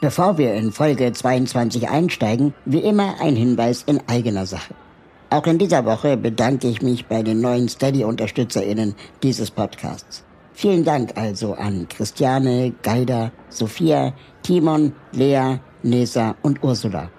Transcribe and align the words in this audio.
Bevor 0.00 0.38
wir 0.38 0.54
in 0.54 0.72
Folge 0.72 1.12
22 1.12 1.90
einsteigen, 1.90 2.54
wie 2.64 2.78
immer 2.78 3.20
ein 3.20 3.36
Hinweis 3.36 3.82
in 3.82 4.00
eigener 4.06 4.46
Sache. 4.46 4.72
Auch 5.28 5.46
in 5.46 5.58
dieser 5.58 5.84
Woche 5.84 6.16
bedanke 6.16 6.68
ich 6.68 6.80
mich 6.80 7.04
bei 7.04 7.22
den 7.22 7.42
neuen 7.42 7.68
Steady-UnterstützerInnen 7.68 8.94
dieses 9.22 9.50
Podcasts. 9.50 10.24
Vielen 10.54 10.84
Dank 10.84 11.18
also 11.18 11.52
an 11.52 11.86
Christiane, 11.86 12.72
Geider, 12.82 13.30
Sophia, 13.50 14.14
Timon, 14.42 14.94
Lea, 15.12 15.58
Nesa 15.82 16.34
und 16.40 16.64
Ursula. 16.64 17.10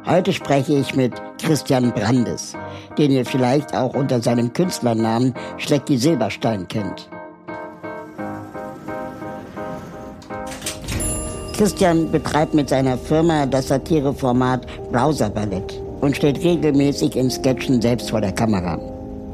Heute 0.06 0.32
spreche 0.34 0.74
ich 0.74 0.96
mit 0.96 1.14
Christian 1.42 1.92
Brandes, 1.92 2.54
den 2.98 3.12
ihr 3.12 3.26
vielleicht 3.26 3.76
auch 3.76 3.94
unter 3.94 4.22
seinem 4.22 4.54
Künstlernamen 4.54 5.34
Schlecki 5.58 5.98
Silberstein 5.98 6.68
kennt. 6.68 7.10
Christian 11.58 12.10
betreibt 12.10 12.54
mit 12.54 12.70
seiner 12.70 12.98
Firma 12.98 13.46
das 13.46 13.68
Satireformat 13.68 14.66
Browser 14.94 15.30
Ballett 15.30 15.82
und 16.00 16.16
steht 16.16 16.42
regelmäßig 16.42 17.18
in 17.18 17.30
Sketchen 17.30 17.82
selbst 17.82 18.12
vor 18.12 18.22
der 18.22 18.32
Kamera. 18.32 18.80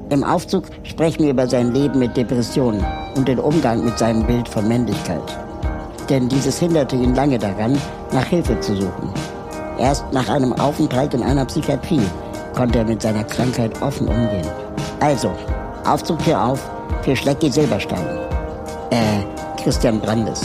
Im 0.09 0.23
Aufzug 0.23 0.65
sprechen 0.83 1.23
wir 1.23 1.31
über 1.31 1.47
sein 1.47 1.73
Leben 1.73 1.97
mit 1.97 2.15
Depressionen 2.15 2.85
und 3.15 3.27
den 3.27 3.39
Umgang 3.39 3.83
mit 3.83 3.97
seinem 3.97 4.23
Bild 4.25 4.47
von 4.47 4.67
Männlichkeit. 4.67 5.23
Denn 6.09 6.29
dieses 6.29 6.59
hinderte 6.59 6.95
ihn 6.95 7.15
lange 7.15 7.39
daran, 7.39 7.75
nach 8.11 8.25
Hilfe 8.25 8.59
zu 8.59 8.75
suchen. 8.75 9.09
Erst 9.79 10.05
nach 10.13 10.29
einem 10.29 10.53
Aufenthalt 10.53 11.15
in 11.15 11.23
einer 11.23 11.45
Psychiatrie 11.45 12.05
konnte 12.55 12.79
er 12.79 12.85
mit 12.85 13.01
seiner 13.01 13.23
Krankheit 13.23 13.81
offen 13.81 14.07
umgehen. 14.07 14.47
Also, 14.99 15.31
Aufzug 15.85 16.21
hier 16.21 16.39
auf 16.39 16.59
für 17.01 17.15
Schlecki 17.15 17.49
Silberstein. 17.49 18.05
Äh, 18.91 19.61
Christian 19.61 19.99
Brandes. 19.99 20.41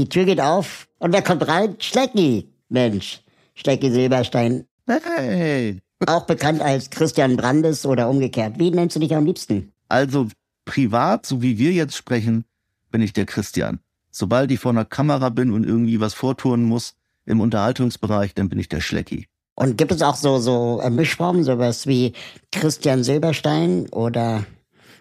Die 0.00 0.08
Tür 0.08 0.24
geht 0.24 0.40
auf 0.40 0.88
und 0.98 1.12
wer 1.12 1.20
kommt 1.20 1.46
rein? 1.46 1.76
Schlecki. 1.78 2.48
Mensch, 2.70 3.20
Schlecki 3.54 3.90
Silberstein. 3.90 4.64
Hey. 4.86 5.78
Auch 6.06 6.24
bekannt 6.24 6.62
als 6.62 6.88
Christian 6.88 7.36
Brandes 7.36 7.84
oder 7.84 8.08
umgekehrt. 8.08 8.58
Wie 8.58 8.70
nennst 8.70 8.96
du 8.96 9.00
dich 9.00 9.14
am 9.14 9.26
liebsten? 9.26 9.74
Also 9.90 10.28
privat, 10.64 11.26
so 11.26 11.42
wie 11.42 11.58
wir 11.58 11.72
jetzt 11.72 11.96
sprechen, 11.96 12.46
bin 12.90 13.02
ich 13.02 13.12
der 13.12 13.26
Christian. 13.26 13.80
Sobald 14.10 14.50
ich 14.50 14.58
vor 14.58 14.70
einer 14.70 14.86
Kamera 14.86 15.28
bin 15.28 15.52
und 15.52 15.66
irgendwie 15.66 16.00
was 16.00 16.14
vortun 16.14 16.62
muss 16.62 16.94
im 17.26 17.42
Unterhaltungsbereich, 17.42 18.32
dann 18.32 18.48
bin 18.48 18.58
ich 18.58 18.70
der 18.70 18.80
Schlecki. 18.80 19.26
Und 19.54 19.76
gibt 19.76 19.92
es 19.92 20.00
auch 20.00 20.16
so, 20.16 20.38
so 20.38 20.80
äh, 20.82 20.88
Mischformen, 20.88 21.44
sowas 21.44 21.86
wie 21.86 22.14
Christian 22.52 23.04
Silberstein 23.04 23.86
oder 23.90 24.46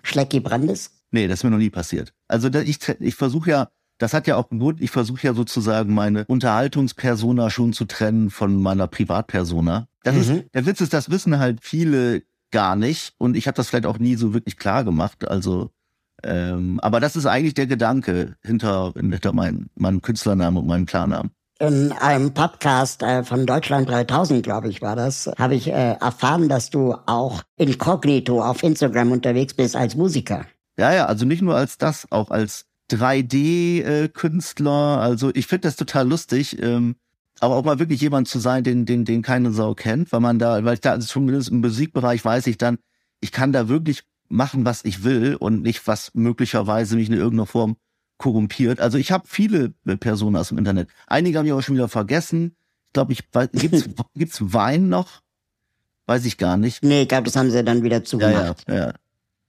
Schlecki 0.04 0.42
Brandes? 0.42 0.92
Nee, 1.12 1.30
das 1.30 1.40
ist 1.40 1.44
mir 1.46 1.52
noch 1.52 1.58
nie 1.58 1.70
passiert. 1.70 2.14
Also 2.28 2.50
ich, 2.50 2.80
ich 3.00 3.16
versuche 3.16 3.50
ja, 3.50 3.70
das 4.00 4.14
hat 4.14 4.26
ja 4.28 4.36
auch 4.38 4.50
einen 4.50 4.60
Grund, 4.60 4.82
ich 4.82 4.90
versuche 4.92 5.28
ja 5.28 5.34
sozusagen 5.36 5.94
meine 5.94 6.26
Unterhaltungspersona 6.26 7.50
schon 7.50 7.74
zu 7.74 7.86
trennen 7.86 8.30
von 8.32 8.62
meiner 8.62 8.88
Privatpersona. 8.88 9.88
Das 10.04 10.16
Mhm. 10.16 10.22
ist, 10.22 10.46
der 10.54 10.66
Witz 10.66 10.82
ist, 10.82 10.94
das 10.94 11.10
wissen 11.12 11.38
halt 11.40 11.60
viele 11.62 12.24
gar 12.52 12.76
nicht 12.76 13.14
und 13.20 13.36
ich 13.38 13.46
habe 13.48 13.56
das 13.56 13.70
vielleicht 13.70 13.86
auch 13.86 14.00
nie 14.00 14.16
so 14.16 14.34
wirklich 14.34 14.58
klar 14.58 14.84
gemacht. 14.84 15.28
Also, 15.28 15.70
ähm, 16.24 16.80
aber 16.82 17.00
das 17.00 17.16
ist 17.16 17.26
eigentlich 17.26 17.54
der 17.54 17.68
Gedanke 17.68 18.36
hinter, 18.44 18.94
hinter 18.96 19.34
meinem, 19.34 19.70
meinem 19.76 20.02
Künstlernamen 20.02 20.58
und 20.58 20.68
meinem 20.68 20.86
Klarnamen. 20.86 21.32
In 21.62 21.92
einem 21.92 22.34
Podcast 22.34 23.04
äh, 23.04 23.24
von 23.26 23.46
Deutschland 23.46 23.90
3000, 23.90 24.42
glaube 24.44 24.70
ich, 24.70 24.82
war 24.82 24.96
das, 24.96 25.30
habe 25.38 25.56
ich 25.56 25.68
äh, 25.68 25.98
erfahren, 26.00 26.48
dass 26.48 26.70
du 26.70 26.96
auch 27.06 27.44
inkognito 27.58 28.42
auf 28.42 28.64
Instagram 28.64 29.12
unterwegs 29.12 29.54
bist 29.54 29.76
als 29.76 29.96
Musiker. 29.96 30.46
Ja, 30.78 30.94
ja, 30.94 31.06
also 31.08 31.26
nicht 31.26 31.42
nur 31.42 31.56
als 31.58 31.78
das, 31.78 32.08
auch 32.12 32.32
als 32.32 32.66
3D-Künstler. 32.92 35.00
Also 35.00 35.32
ich 35.34 35.48
finde 35.48 35.68
das 35.68 35.76
total 35.76 36.08
lustig, 36.08 36.62
ähm, 36.62 36.96
aber 37.40 37.56
auch 37.56 37.64
mal 37.64 37.80
wirklich 37.80 38.02
jemand 38.02 38.28
zu 38.28 38.40
sein, 38.40 38.64
den, 38.64 38.86
den, 38.86 39.06
den 39.06 39.22
keine 39.22 39.52
Sau 39.52 39.74
kennt, 39.74 40.12
weil 40.12 40.20
man 40.20 40.40
da, 40.40 40.64
weil 40.66 40.76
ich 40.76 40.82
da 40.82 40.92
also 40.92 41.08
zumindest 41.08 41.50
im 41.50 41.62
Musikbereich 41.62 42.24
weiß 42.24 42.48
ich 42.48 42.58
dann, 42.58 42.78
ich 43.22 43.32
kann 43.32 43.54
da 43.54 43.70
wirklich 43.70 44.04
machen, 44.28 44.66
was 44.66 44.86
ich 44.86 45.04
will 45.04 45.36
und 45.36 45.62
nicht, 45.62 45.88
was 45.88 46.12
möglicherweise 46.14 46.96
mich 46.96 47.08
in 47.08 47.16
irgendeiner 47.16 47.48
Form 47.48 47.78
korrumpiert. 48.18 48.80
Also 48.80 48.98
ich 48.98 49.12
habe 49.12 49.24
viele 49.28 49.74
äh, 49.86 49.98
Personas 49.98 50.52
im 50.52 50.58
Internet. 50.58 50.90
Einige 51.08 51.40
haben 51.40 51.46
ich 51.46 51.52
aber 51.52 51.62
schon 51.62 51.76
wieder 51.76 51.88
vergessen. 51.88 52.56
Ich 52.88 52.94
glaube, 52.94 53.14
ich 53.14 53.24
weiß, 53.32 53.50
gibt's, 53.54 53.90
gibt's 54.16 54.54
Wein 54.54 54.90
noch? 54.90 55.22
Weiß 56.06 56.26
ich 56.26 56.38
gar 56.38 56.58
nicht. 56.58 56.84
Nee, 56.84 57.04
ich 57.04 57.08
glaube, 57.08 57.24
das 57.24 57.36
haben 57.36 57.50
sie 57.50 57.64
dann 57.64 57.84
wieder 57.84 57.98
Ja, 57.98 58.04
zugemacht. 58.04 58.66
ja, 58.68 58.76
ja. 58.76 58.94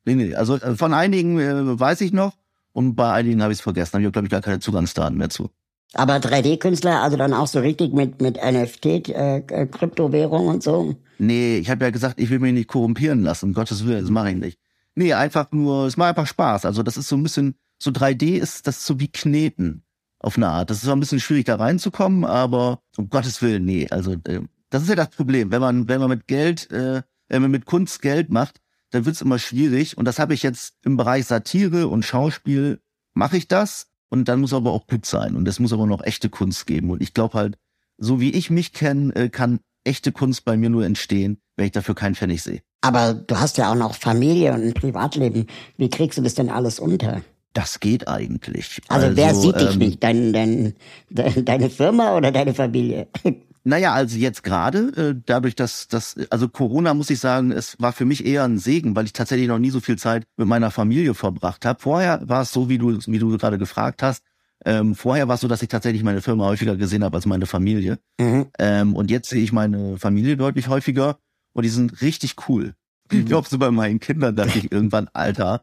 Nee, 0.04 0.14
nee. 0.14 0.34
Also 0.34 0.56
äh, 0.56 0.76
von 0.76 0.94
einigen 0.94 1.38
äh, 1.38 1.78
weiß 1.78 2.00
ich 2.02 2.12
noch 2.12 2.34
und 2.72 2.94
bei 2.94 3.12
einigen 3.12 3.42
habe 3.42 3.52
ich 3.52 3.58
es 3.58 3.62
vergessen. 3.62 3.92
Da 3.92 3.98
habe 3.98 4.06
ich, 4.06 4.12
glaube 4.12 4.26
ich, 4.26 4.30
gar 4.30 4.42
keine 4.42 4.60
Zugangsdaten 4.60 5.16
mehr 5.16 5.30
zu. 5.30 5.50
Aber 5.94 6.16
3D-Künstler, 6.16 7.02
also 7.02 7.16
dann 7.16 7.34
auch 7.34 7.48
so 7.48 7.58
richtig 7.60 7.92
mit, 7.92 8.22
mit 8.22 8.36
NFT, 8.36 8.86
äh, 8.86 9.38
äh, 9.38 9.66
Kryptowährung 9.66 10.46
und 10.46 10.62
so. 10.62 10.94
Nee, 11.18 11.58
ich 11.58 11.68
habe 11.68 11.84
ja 11.84 11.90
gesagt, 11.90 12.20
ich 12.20 12.30
will 12.30 12.38
mich 12.38 12.54
nicht 12.54 12.68
korrumpieren 12.68 13.22
lassen. 13.22 13.46
Um 13.46 13.52
Gottes 13.54 13.84
Willen, 13.84 14.02
das 14.02 14.10
mache 14.10 14.30
ich 14.30 14.36
nicht. 14.36 14.58
Nee, 14.94 15.14
einfach 15.14 15.50
nur, 15.50 15.86
es 15.86 15.96
macht 15.96 16.10
einfach 16.10 16.26
Spaß. 16.26 16.64
Also 16.64 16.82
das 16.82 16.96
ist 16.96 17.08
so 17.08 17.16
ein 17.16 17.22
bisschen, 17.22 17.56
so 17.78 17.90
3D 17.90 18.36
ist 18.36 18.66
das 18.66 18.86
so 18.86 19.00
wie 19.00 19.08
Kneten 19.08 19.82
auf 20.20 20.36
eine 20.36 20.48
Art. 20.48 20.70
Das 20.70 20.82
ist 20.82 20.88
auch 20.88 20.92
ein 20.92 21.00
bisschen 21.00 21.20
schwierig 21.20 21.46
da 21.46 21.56
reinzukommen, 21.56 22.24
aber 22.24 22.82
um 22.96 23.08
Gottes 23.08 23.42
Willen, 23.42 23.64
nee. 23.64 23.88
Also 23.90 24.12
äh, 24.12 24.42
das 24.70 24.82
ist 24.82 24.88
ja 24.88 24.94
das 24.94 25.10
Problem. 25.10 25.50
Wenn 25.50 25.60
man, 25.60 25.88
wenn 25.88 26.00
man 26.00 26.10
mit 26.10 26.28
Geld, 26.28 26.70
äh, 26.70 27.02
wenn 27.28 27.42
man 27.42 27.50
mit 27.50 27.66
Kunst 27.66 28.00
Geld 28.00 28.30
macht, 28.30 28.60
dann 28.90 29.06
wird's 29.06 29.20
immer 29.20 29.38
schwierig. 29.38 29.96
Und 29.96 30.04
das 30.04 30.18
habe 30.18 30.34
ich 30.34 30.42
jetzt 30.42 30.74
im 30.82 30.96
Bereich 30.96 31.26
Satire 31.26 31.88
und 31.88 32.04
Schauspiel 32.04 32.80
mache 33.14 33.36
ich 33.36 33.48
das. 33.48 33.88
Und 34.08 34.28
dann 34.28 34.40
muss 34.40 34.52
aber 34.52 34.72
auch 34.72 34.86
gut 34.86 35.06
sein. 35.06 35.36
Und 35.36 35.46
es 35.46 35.60
muss 35.60 35.72
aber 35.72 35.86
noch 35.86 36.02
echte 36.02 36.28
Kunst 36.28 36.66
geben. 36.66 36.90
Und 36.90 37.00
ich 37.00 37.14
glaube 37.14 37.38
halt, 37.38 37.58
so 37.96 38.20
wie 38.20 38.30
ich 38.30 38.50
mich 38.50 38.72
kenne, 38.72 39.14
äh, 39.14 39.28
kann 39.28 39.60
echte 39.84 40.10
Kunst 40.10 40.44
bei 40.44 40.56
mir 40.56 40.68
nur 40.68 40.84
entstehen, 40.84 41.40
wenn 41.56 41.66
ich 41.66 41.72
dafür 41.72 41.94
keinen 41.94 42.16
Pfennig 42.16 42.42
sehe. 42.42 42.62
Aber 42.80 43.14
du 43.14 43.38
hast 43.38 43.58
ja 43.58 43.70
auch 43.70 43.76
noch 43.76 43.94
Familie 43.94 44.52
und 44.52 44.62
ein 44.62 44.74
Privatleben. 44.74 45.46
Wie 45.76 45.90
kriegst 45.90 46.18
du 46.18 46.22
das 46.22 46.34
denn 46.34 46.50
alles 46.50 46.80
unter? 46.80 47.22
Das 47.52 47.80
geht 47.80 48.08
eigentlich. 48.08 48.80
Also, 48.88 49.16
wer 49.16 49.34
sieht 49.34 49.60
dich 49.60 49.72
ähm, 49.72 49.78
nicht? 49.78 50.02
Dein, 50.02 50.32
dein, 50.32 50.74
de, 51.08 51.42
deine 51.44 51.70
Firma 51.70 52.16
oder 52.16 52.32
deine 52.32 52.54
Familie? 52.54 53.08
Naja, 53.62 53.92
also 53.92 54.16
jetzt 54.16 54.42
gerade, 54.42 54.78
äh, 54.96 55.20
dadurch, 55.26 55.54
dass 55.54 55.86
das, 55.88 56.16
also 56.30 56.48
Corona 56.48 56.94
muss 56.94 57.10
ich 57.10 57.20
sagen, 57.20 57.52
es 57.52 57.76
war 57.78 57.92
für 57.92 58.06
mich 58.06 58.24
eher 58.24 58.44
ein 58.44 58.58
Segen, 58.58 58.96
weil 58.96 59.04
ich 59.04 59.12
tatsächlich 59.12 59.48
noch 59.48 59.58
nie 59.58 59.70
so 59.70 59.80
viel 59.80 59.98
Zeit 59.98 60.24
mit 60.36 60.48
meiner 60.48 60.70
Familie 60.70 61.14
verbracht 61.14 61.66
habe. 61.66 61.80
Vorher 61.80 62.22
war 62.26 62.42
es 62.42 62.52
so, 62.52 62.68
wie 62.68 62.78
du, 62.78 62.98
wie 63.06 63.18
du 63.18 63.36
gerade 63.36 63.58
gefragt 63.58 64.02
hast. 64.02 64.22
Ähm, 64.64 64.94
vorher 64.94 65.28
war 65.28 65.34
es 65.34 65.40
so, 65.40 65.48
dass 65.48 65.62
ich 65.62 65.68
tatsächlich 65.68 66.02
meine 66.02 66.22
Firma 66.22 66.44
häufiger 66.44 66.76
gesehen 66.76 67.04
habe 67.04 67.16
als 67.16 67.26
meine 67.26 67.46
Familie. 67.46 67.98
Mhm. 68.18 68.46
Ähm, 68.58 68.96
und 68.96 69.10
jetzt 69.10 69.28
sehe 69.28 69.42
ich 69.42 69.52
meine 69.52 69.98
Familie 69.98 70.36
deutlich 70.36 70.68
häufiger 70.68 71.18
und 71.52 71.64
die 71.64 71.70
sind 71.70 72.00
richtig 72.02 72.36
cool. 72.48 72.74
Ich 73.12 73.26
glaube, 73.26 73.48
so 73.48 73.58
bei 73.58 73.70
meinen 73.70 73.98
Kindern 73.98 74.36
dachte 74.36 74.58
ich 74.58 74.70
irgendwann, 74.70 75.08
Alter, 75.12 75.62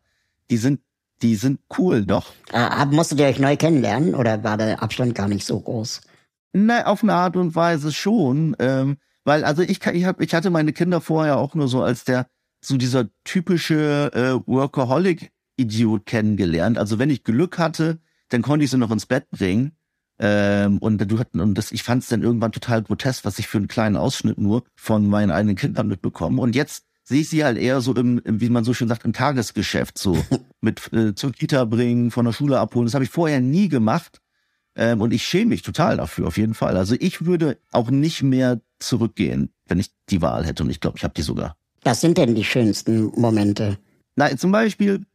die 0.49 0.57
sind, 0.57 0.81
die 1.21 1.35
sind 1.35 1.61
cool 1.77 2.05
doch. 2.05 2.33
Äh, 2.51 2.85
musstet 2.87 3.19
ihr 3.19 3.27
euch 3.27 3.39
neu 3.39 3.55
kennenlernen 3.55 4.15
oder 4.15 4.43
war 4.43 4.57
der 4.57 4.83
Abstand 4.83 5.15
gar 5.15 5.29
nicht 5.29 5.45
so 5.45 5.59
groß? 5.59 6.01
Na, 6.53 6.85
auf 6.85 7.03
eine 7.03 7.13
Art 7.13 7.35
und 7.35 7.55
Weise 7.55 7.91
schon, 7.91 8.55
ähm, 8.59 8.97
weil 9.23 9.43
also 9.43 9.61
ich 9.61 9.79
kann- 9.79 9.95
ich 9.95 10.05
hab, 10.05 10.21
ich 10.21 10.33
hatte 10.33 10.49
meine 10.49 10.73
Kinder 10.73 11.01
vorher 11.01 11.37
auch 11.37 11.53
nur 11.55 11.67
so 11.67 11.81
als 11.83 12.03
der 12.03 12.27
so 12.63 12.77
dieser 12.77 13.07
typische 13.23 14.11
äh, 14.13 14.47
Workaholic 14.49 15.31
Idiot 15.57 16.05
kennengelernt. 16.05 16.77
Also 16.77 16.97
wenn 16.99 17.09
ich 17.09 17.23
Glück 17.23 17.57
hatte, 17.59 17.99
dann 18.29 18.41
konnte 18.41 18.65
ich 18.65 18.71
sie 18.71 18.77
noch 18.77 18.91
ins 18.91 19.05
Bett 19.05 19.29
bringen. 19.29 19.73
Ähm, 20.19 20.79
und 20.79 20.97
du 21.11 21.19
hatten, 21.19 21.39
und 21.39 21.55
das, 21.55 21.71
ich 21.71 21.83
fand 21.83 22.01
es 22.01 22.09
dann 22.09 22.23
irgendwann 22.23 22.51
total 22.51 22.81
grotesk, 22.81 23.23
was 23.25 23.37
ich 23.37 23.47
für 23.47 23.59
einen 23.59 23.67
kleinen 23.67 23.95
Ausschnitt 23.97 24.39
nur 24.39 24.63
von 24.75 25.07
meinen 25.07 25.29
eigenen 25.31 25.55
Kindern 25.55 25.87
mitbekomme. 25.87 26.41
Und 26.41 26.55
jetzt 26.55 26.85
sehe 27.03 27.21
ich 27.21 27.29
sie 27.29 27.43
halt 27.45 27.57
eher 27.57 27.81
so 27.81 27.93
im, 27.95 28.19
im, 28.25 28.41
wie 28.41 28.49
man 28.49 28.63
so 28.63 28.73
schön 28.73 28.87
sagt, 28.87 29.05
im 29.05 29.13
Tagesgeschäft, 29.13 29.97
so 29.97 30.17
mit 30.61 30.91
äh, 30.91 31.13
zur 31.13 31.31
Kita 31.31 31.65
bringen, 31.65 32.09
von 32.09 32.25
der 32.25 32.33
Schule 32.33 32.59
abholen. 32.59 32.87
Das 32.87 32.95
habe 32.95 33.03
ich 33.05 33.11
vorher 33.11 33.39
nie 33.41 33.69
gemacht. 33.69 34.19
Ähm, 34.77 35.01
und 35.01 35.11
ich 35.11 35.23
schäme 35.23 35.49
mich 35.49 35.63
total 35.63 35.97
dafür, 35.97 36.27
auf 36.27 36.37
jeden 36.37 36.53
Fall. 36.53 36.77
Also 36.77 36.95
ich 36.99 37.25
würde 37.25 37.57
auch 37.71 37.89
nicht 37.89 38.21
mehr 38.21 38.61
zurückgehen, 38.79 39.49
wenn 39.65 39.79
ich 39.79 39.91
die 40.09 40.21
Wahl 40.21 40.45
hätte. 40.45 40.63
Und 40.63 40.69
ich 40.69 40.79
glaube, 40.79 40.97
ich 40.97 41.03
habe 41.03 41.15
die 41.15 41.23
sogar. 41.23 41.57
Was 41.83 41.99
sind 42.01 42.17
denn 42.17 42.35
die 42.35 42.43
schönsten 42.43 43.11
Momente? 43.19 43.79
Na, 44.15 44.35
zum 44.37 44.51
Beispiel, 44.51 45.05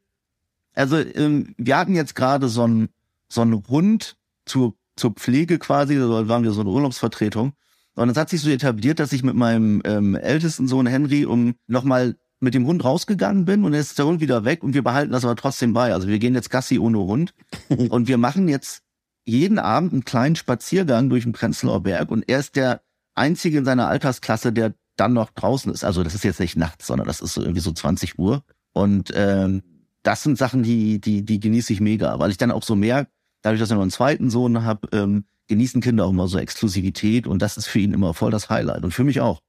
also 0.75 0.99
ähm, 0.99 1.55
wir 1.57 1.77
hatten 1.77 1.95
jetzt 1.95 2.15
gerade 2.15 2.49
so 2.49 2.65
einen 2.65 2.89
so 3.29 3.41
einen 3.41 3.63
Hund 3.69 4.17
zur, 4.45 4.75
zur 4.97 5.13
Pflege 5.13 5.59
quasi, 5.59 5.97
da 5.97 6.29
waren 6.29 6.43
wir 6.43 6.53
so 6.53 6.61
eine 6.61 6.71
Urlaubsvertretung. 6.71 7.55
Und 7.95 8.09
es 8.09 8.17
hat 8.17 8.31
sich 8.31 8.41
so 8.41 8.51
etabliert, 8.51 8.99
dass 8.99 9.13
ich 9.13 9.23
mit 9.23 9.35
meinem 9.35 9.81
ähm, 9.85 10.15
ältesten 10.15 10.67
Sohn 10.67 10.87
Henry 10.87 11.25
um 11.25 11.55
nochmal 11.67 12.17
mit 12.41 12.55
dem 12.55 12.67
Hund 12.67 12.85
rausgegangen 12.85 13.45
bin 13.45 13.65
und 13.65 13.73
jetzt 13.73 13.91
ist 13.91 13.99
der 13.99 14.07
Hund 14.07 14.21
wieder 14.21 14.45
weg 14.45 14.65
und 14.65 14.75
wir 14.75 14.83
behalten 14.83 15.13
das 15.13 15.25
aber 15.25 15.37
trotzdem 15.37 15.73
bei. 15.73 15.95
Also 15.95 16.09
wir 16.09 16.19
gehen 16.19 16.35
jetzt 16.35 16.51
Gassi 16.51 16.79
ohne 16.79 16.99
Hund 16.99 17.35
und 17.69 18.09
wir 18.09 18.19
machen 18.19 18.49
jetzt 18.49 18.83
jeden 19.25 19.59
Abend 19.59 19.93
einen 19.93 20.05
kleinen 20.05 20.37
Spaziergang 20.37 21.09
durch 21.09 21.25
den 21.25 21.33
Prenzlauer 21.33 21.83
Berg 21.83 22.11
und 22.11 22.29
er 22.29 22.39
ist 22.39 22.57
der 22.57 22.83
einzige 23.15 23.59
in 23.59 23.65
seiner 23.65 23.89
Altersklasse, 23.89 24.53
der 24.53 24.75
dann 24.97 25.13
noch 25.13 25.31
draußen 25.31 25.73
ist. 25.73 25.85
Also 25.85 26.03
das 26.03 26.15
ist 26.15 26.25
jetzt 26.25 26.41
nicht 26.41 26.57
nachts, 26.57 26.87
sondern 26.87 27.07
das 27.07 27.21
ist 27.21 27.35
so 27.35 27.43
irgendwie 27.43 27.61
so 27.61 27.73
20 27.73 28.19
Uhr. 28.19 28.43
Und 28.73 29.13
ähm, 29.15 29.63
das 30.03 30.23
sind 30.23 30.39
Sachen, 30.39 30.63
die, 30.63 31.01
die, 31.01 31.25
die 31.25 31.41
genieße 31.41 31.73
ich 31.73 31.81
mega, 31.81 32.19
weil 32.19 32.31
ich 32.31 32.37
dann 32.37 32.51
auch 32.51 32.63
so 32.63 32.75
merke, 32.75 33.11
dadurch, 33.43 33.61
dass 33.61 33.71
ich 33.71 33.75
noch 33.75 33.83
einen 33.83 33.91
zweiten 33.91 34.31
Sohn 34.31 34.65
habe, 34.65 34.89
ähm, 34.93 35.25
genießen 35.49 35.81
Kinder 35.81 36.07
auch 36.07 36.11
immer 36.11 36.29
so 36.29 36.39
Exklusivität 36.39 37.27
und 37.27 37.43
das 37.43 37.57
ist 37.57 37.67
für 37.67 37.79
ihn 37.79 37.93
immer 37.93 38.15
voll 38.15 38.31
das 38.31 38.49
Highlight 38.51 38.85
und 38.85 38.93
für 38.93 39.05
mich 39.05 39.21
auch. 39.21 39.41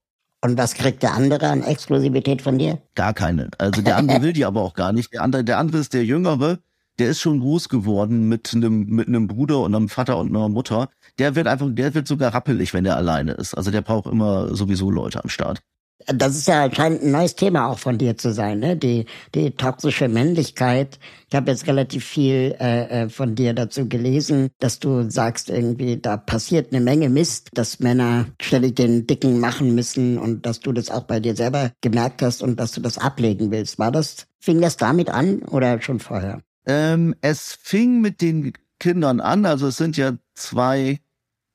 Und 0.42 0.58
was 0.58 0.74
kriegt 0.74 1.04
der 1.04 1.14
andere 1.14 1.48
an 1.48 1.64
Exklusivität 1.64 2.42
von 2.42 2.58
dir? 2.58 2.82
Gar 2.96 3.14
keine. 3.14 3.50
Also 3.58 3.82
der 3.82 3.96
andere 3.96 4.22
will 4.22 4.34
die 4.34 4.44
aber 4.44 4.62
auch 4.62 4.74
gar 4.74 4.92
nicht. 4.92 5.14
Der 5.14 5.22
andere, 5.22 5.44
der 5.46 5.58
andere 5.58 5.78
ist 5.78 5.94
der 5.94 6.04
Jüngere, 6.04 6.60
der 7.00 7.10
ist 7.10 7.22
schon 7.22 7.40
groß 7.40 7.70
geworden 7.70 8.28
mit 8.30 8.54
einem 8.54 8.86
mit 8.86 9.08
einem 9.08 9.28
Bruder 9.28 9.62
und 9.62 9.76
einem 9.76 9.90
Vater 9.90 10.18
und 10.18 10.30
einer 10.30 10.50
Mutter. 10.50 10.90
Der 11.20 11.36
wird 11.36 11.48
einfach, 11.48 11.68
der 11.72 11.94
wird 11.94 12.08
sogar 12.08 12.34
rappelig, 12.34 12.74
wenn 12.74 12.84
der 12.84 12.98
alleine 12.98 13.34
ist. 13.34 13.54
Also 13.56 13.72
der 13.72 13.82
braucht 13.82 14.08
immer 14.08 14.56
sowieso 14.56 14.92
Leute 14.92 15.24
am 15.24 15.30
Start. 15.30 15.62
Das 16.08 16.36
ist 16.36 16.48
ja 16.48 16.70
scheint 16.74 17.02
ein 17.02 17.12
neues 17.12 17.36
Thema 17.36 17.68
auch 17.68 17.80
von 17.80 17.98
dir 17.98 18.18
zu 18.18 18.34
sein, 18.34 18.60
ne? 18.60 18.76
Die 18.76 19.06
die 19.36 19.52
toxische 19.52 20.10
Männlichkeit. 20.10 21.00
Ich 21.30 21.36
habe 21.36 21.52
jetzt 21.52 21.66
relativ 21.68 22.04
viel 22.04 22.56
äh, 22.60 23.04
äh, 23.04 23.10
von 23.10 23.36
dir 23.36 23.54
dazu 23.54 23.88
gelesen, 23.88 24.50
dass 24.60 24.80
du 24.80 25.10
sagst 25.10 25.50
irgendwie, 25.50 25.98
da 25.98 26.18
passiert 26.18 26.74
eine 26.74 26.84
Menge 26.84 27.10
Mist, 27.10 27.50
dass 27.54 27.80
Männer 27.80 28.26
ständig 28.42 28.76
den 28.76 29.08
Dicken 29.08 29.40
machen 29.40 29.76
müssen 29.76 30.18
und 30.18 30.46
dass 30.46 30.60
du 30.60 30.74
das 30.74 30.90
auch 30.90 31.04
bei 31.04 31.20
dir 31.20 31.36
selber 31.36 31.72
gemerkt 31.82 32.22
hast 32.22 32.44
und 32.44 32.60
dass 32.60 32.74
du 32.74 32.82
das 32.82 32.98
ablegen 32.98 33.52
willst. 33.52 33.80
War 33.80 33.92
das 33.92 34.28
fing 34.40 34.60
das 34.60 34.78
damit 34.78 35.10
an 35.10 35.44
oder 35.44 35.82
schon 35.82 36.00
vorher? 36.00 36.42
Ähm, 36.66 37.16
es 37.22 37.54
fing 37.54 38.02
mit 38.02 38.22
den 38.22 38.54
Kindern 38.80 39.20
an. 39.20 39.46
Also 39.46 39.68
es 39.68 39.78
sind 39.78 39.98
ja 39.98 40.14
zwei 40.34 41.00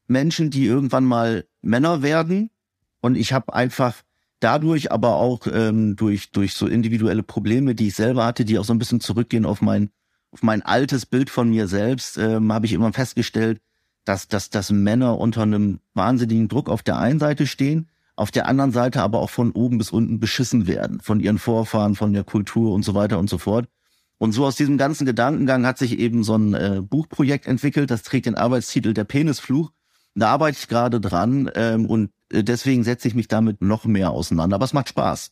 Menschen, 0.06 0.50
die 0.50 0.64
irgendwann 0.64 1.05
mal 1.05 1.46
Männer 1.62 2.02
werden. 2.02 2.50
Und 3.00 3.16
ich 3.16 3.32
habe 3.32 3.55
einfach 3.55 3.94
dadurch, 4.40 4.93
aber 4.93 5.16
auch 5.16 5.46
ähm, 5.46 5.96
durch 5.96 6.31
durch 6.32 6.55
so 6.55 6.66
individuelle 6.66 7.22
Probleme, 7.22 7.75
die 7.75 7.88
ich 7.88 7.94
selber 7.94 8.25
hatte, 8.25 8.44
die 8.44 8.58
auch 8.58 8.64
so 8.64 8.72
ein 8.72 8.78
bisschen 8.78 9.00
zurückgehen 9.00 9.46
auf 9.46 9.60
mein 9.60 9.90
auf 10.31 10.43
mein 10.43 10.62
altes 10.62 11.06
Bild 11.06 11.31
von 11.31 11.49
mir 11.50 11.69
selbst, 11.69 12.19
ähm, 12.19 12.52
habe 12.52 12.66
ich 12.66 12.72
immer 12.72 12.93
festgestellt, 12.93 13.60
dass, 14.05 14.28
dass, 14.28 14.50
dass 14.50 14.70
Männer 14.70 15.19
unter 15.19 15.43
einem 15.43 15.81
wahnsinnigen 15.94 16.49
Druck 16.49 16.69
auf 16.69 16.82
der 16.82 16.99
einen 16.99 17.19
Seite 17.19 17.46
stehen, 17.46 17.88
auf 18.16 18.31
der 18.31 18.46
anderen 18.46 18.72
Seite 18.72 19.02
aber 19.02 19.20
auch 19.20 19.31
von 19.31 19.52
oben 19.52 19.78
bis 19.78 19.90
unten 19.90 20.20
beschissen 20.20 20.66
werden, 20.66 21.00
von 21.00 21.20
ihren 21.20 21.38
Vorfahren, 21.38 21.94
von 21.94 22.12
der 22.12 22.25
Kultur 22.25 22.75
und 22.75 22.84
so 22.84 22.94
weiter 22.94 23.19
und 23.19 23.31
so 23.31 23.38
fort. 23.38 23.69
Und 24.19 24.32
so 24.32 24.44
aus 24.44 24.56
diesem 24.56 24.79
ganzen 24.79 25.06
Gedankengang 25.06 25.65
hat 25.65 25.79
sich 25.79 25.99
eben 25.99 26.25
so 26.25 26.37
ein 26.37 26.55
äh, 26.55 26.82
Buchprojekt 26.82 27.47
entwickelt, 27.47 27.91
das 27.91 28.03
trägt 28.03 28.26
den 28.26 28.35
Arbeitstitel 28.35 28.93
Der 28.93 29.05
Penisfluch. 29.05 29.70
Da 30.15 30.29
arbeite 30.31 30.59
ich 30.61 30.69
gerade 30.69 31.00
dran 31.00 31.50
ähm, 31.55 31.87
und 31.87 32.11
äh, 32.32 32.43
deswegen 32.43 32.82
setze 32.82 33.06
ich 33.06 33.15
mich 33.15 33.29
damit 33.29 33.62
noch 33.62 33.85
mehr 33.85 34.11
auseinander. 34.11 34.56
Aber 34.56 34.65
es 34.65 34.73
macht 34.73 34.88
Spaß. 34.88 35.31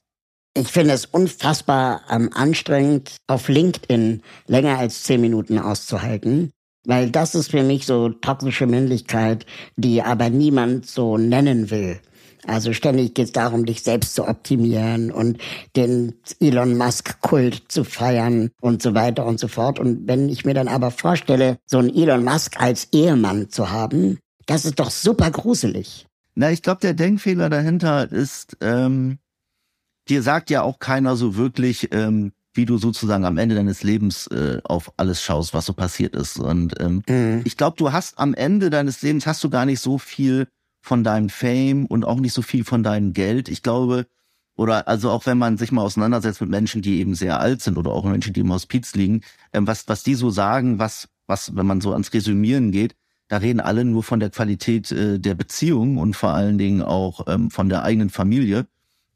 Ich 0.57 0.69
finde 0.69 0.95
es 0.95 1.05
unfassbar 1.05 2.03
ähm, 2.09 2.31
anstrengend, 2.33 3.17
auf 3.27 3.49
LinkedIn 3.49 4.23
länger 4.47 4.79
als 4.79 5.03
zehn 5.03 5.21
Minuten 5.21 5.59
auszuhalten. 5.59 6.51
Weil 6.87 7.11
das 7.11 7.35
ist 7.35 7.51
für 7.51 7.65
mich 7.65 7.85
so 7.85 8.11
toxische 8.11 8.67
Männlichkeit, 8.67 9.45
die 9.77 10.03
aber 10.03 10.31
niemand 10.31 10.87
so 10.87 11.19
nennen 11.19 11.71
will. 11.71 12.01
Also 12.47 12.73
ständig 12.73 13.15
geht 13.15 13.27
es 13.27 13.33
darum, 13.33 13.67
dich 13.67 13.83
selbst 13.83 14.15
zu 14.15 14.27
optimieren 14.27 15.11
und 15.11 15.39
den 15.75 16.15
Elon 16.41 16.77
Musk-Kult 16.77 17.65
zu 17.69 17.85
feiern 17.85 18.51
und 18.61 18.83
so 18.83 18.95
weiter 18.95 19.27
und 19.27 19.41
so 19.41 19.49
fort. 19.49 19.79
Und 19.79 20.07
wenn 20.07 20.29
ich 20.29 20.45
mir 20.45 20.55
dann 20.55 20.69
aber 20.69 20.91
vorstelle, 20.91 21.59
so 21.67 21.79
einen 21.79 21.95
Elon 21.95 22.25
Musk 22.25 22.61
als 22.61 22.89
Ehemann 22.93 23.51
zu 23.51 23.71
haben, 23.71 24.19
das 24.47 24.65
ist 24.65 24.79
doch 24.79 24.91
super 24.91 25.31
gruselig. 25.31 26.07
Na, 26.35 26.51
ich 26.51 26.63
glaube, 26.63 26.81
der 26.81 26.95
Denkfehler 26.95 27.51
dahinter 27.51 28.11
ist, 28.11 28.57
ähm, 28.61 29.19
dir 30.09 30.23
sagt 30.23 30.51
ja 30.51 30.63
auch 30.63 30.79
keiner 30.79 31.17
so 31.17 31.37
wirklich, 31.37 31.89
ähm, 31.93 32.33
wie 32.57 32.65
du 32.65 32.79
sozusagen 32.79 33.25
am 33.25 33.39
Ende 33.39 33.55
deines 33.55 33.83
Lebens 33.83 34.27
äh, 34.29 34.61
auf 34.65 34.93
alles 34.97 35.23
schaust, 35.23 35.53
was 35.53 35.67
so 35.67 35.73
passiert 35.73 36.17
ist. 36.17 36.39
Und 36.39 36.75
ähm, 36.81 37.03
mhm. 37.09 37.43
ich 37.45 37.57
glaube, 37.57 37.77
du 37.77 37.93
hast 37.93 38.19
am 38.19 38.35
Ende 38.35 38.71
deines 38.71 39.03
Lebens 39.03 39.27
hast 39.27 39.45
du 39.45 39.51
gar 39.51 39.67
nicht 39.67 39.81
so 39.81 39.99
viel 39.99 40.49
von 40.87 41.03
deinem 41.03 41.29
Fame 41.29 41.87
und 41.87 42.05
auch 42.05 42.21
nicht 42.21 42.33
so 42.33 42.43
viel 42.43 42.65
von 42.65 42.83
deinem 42.85 43.13
Geld. 43.13 43.49
Ich 43.49 43.63
glaube, 43.63 44.07
oder 44.57 44.87
also 44.87 45.11
auch 45.11 45.27
wenn 45.27 45.37
man 45.37 45.59
sich 45.59 45.73
mal 45.73 45.83
auseinandersetzt 45.83 46.41
mit 46.41 46.51
Menschen, 46.51 46.81
die 46.81 47.01
eben 47.01 47.15
sehr 47.15 47.41
alt 47.41 47.61
sind 47.61 47.77
oder 47.77 47.91
auch 47.91 48.05
Menschen, 48.05 48.33
die 48.33 48.41
im 48.41 48.53
Hospiz 48.53 48.95
liegen, 48.95 49.23
ähm, 49.53 49.67
was, 49.67 49.89
was 49.89 50.05
die 50.05 50.15
so 50.15 50.31
sagen, 50.31 50.79
was, 50.79 51.09
was, 51.27 51.57
wenn 51.57 51.67
man 51.67 51.81
so 51.81 51.93
ans 51.93 52.13
Resümieren 52.13 52.71
geht, 52.71 52.95
da 53.27 53.39
reden 53.39 53.59
alle 53.59 53.85
nur 53.85 54.05
von 54.05 54.21
der 54.21 54.31
Qualität 54.31 54.93
äh, 54.93 55.19
der 55.19 55.35
Beziehung 55.35 55.99
und 55.99 56.15
vor 56.15 56.31
allen 56.31 56.57
Dingen 56.57 56.83
auch 56.83 57.27
ähm, 57.27 57.51
von 57.51 57.69
der 57.69 57.83
eigenen 57.83 58.11
Familie. 58.11 58.67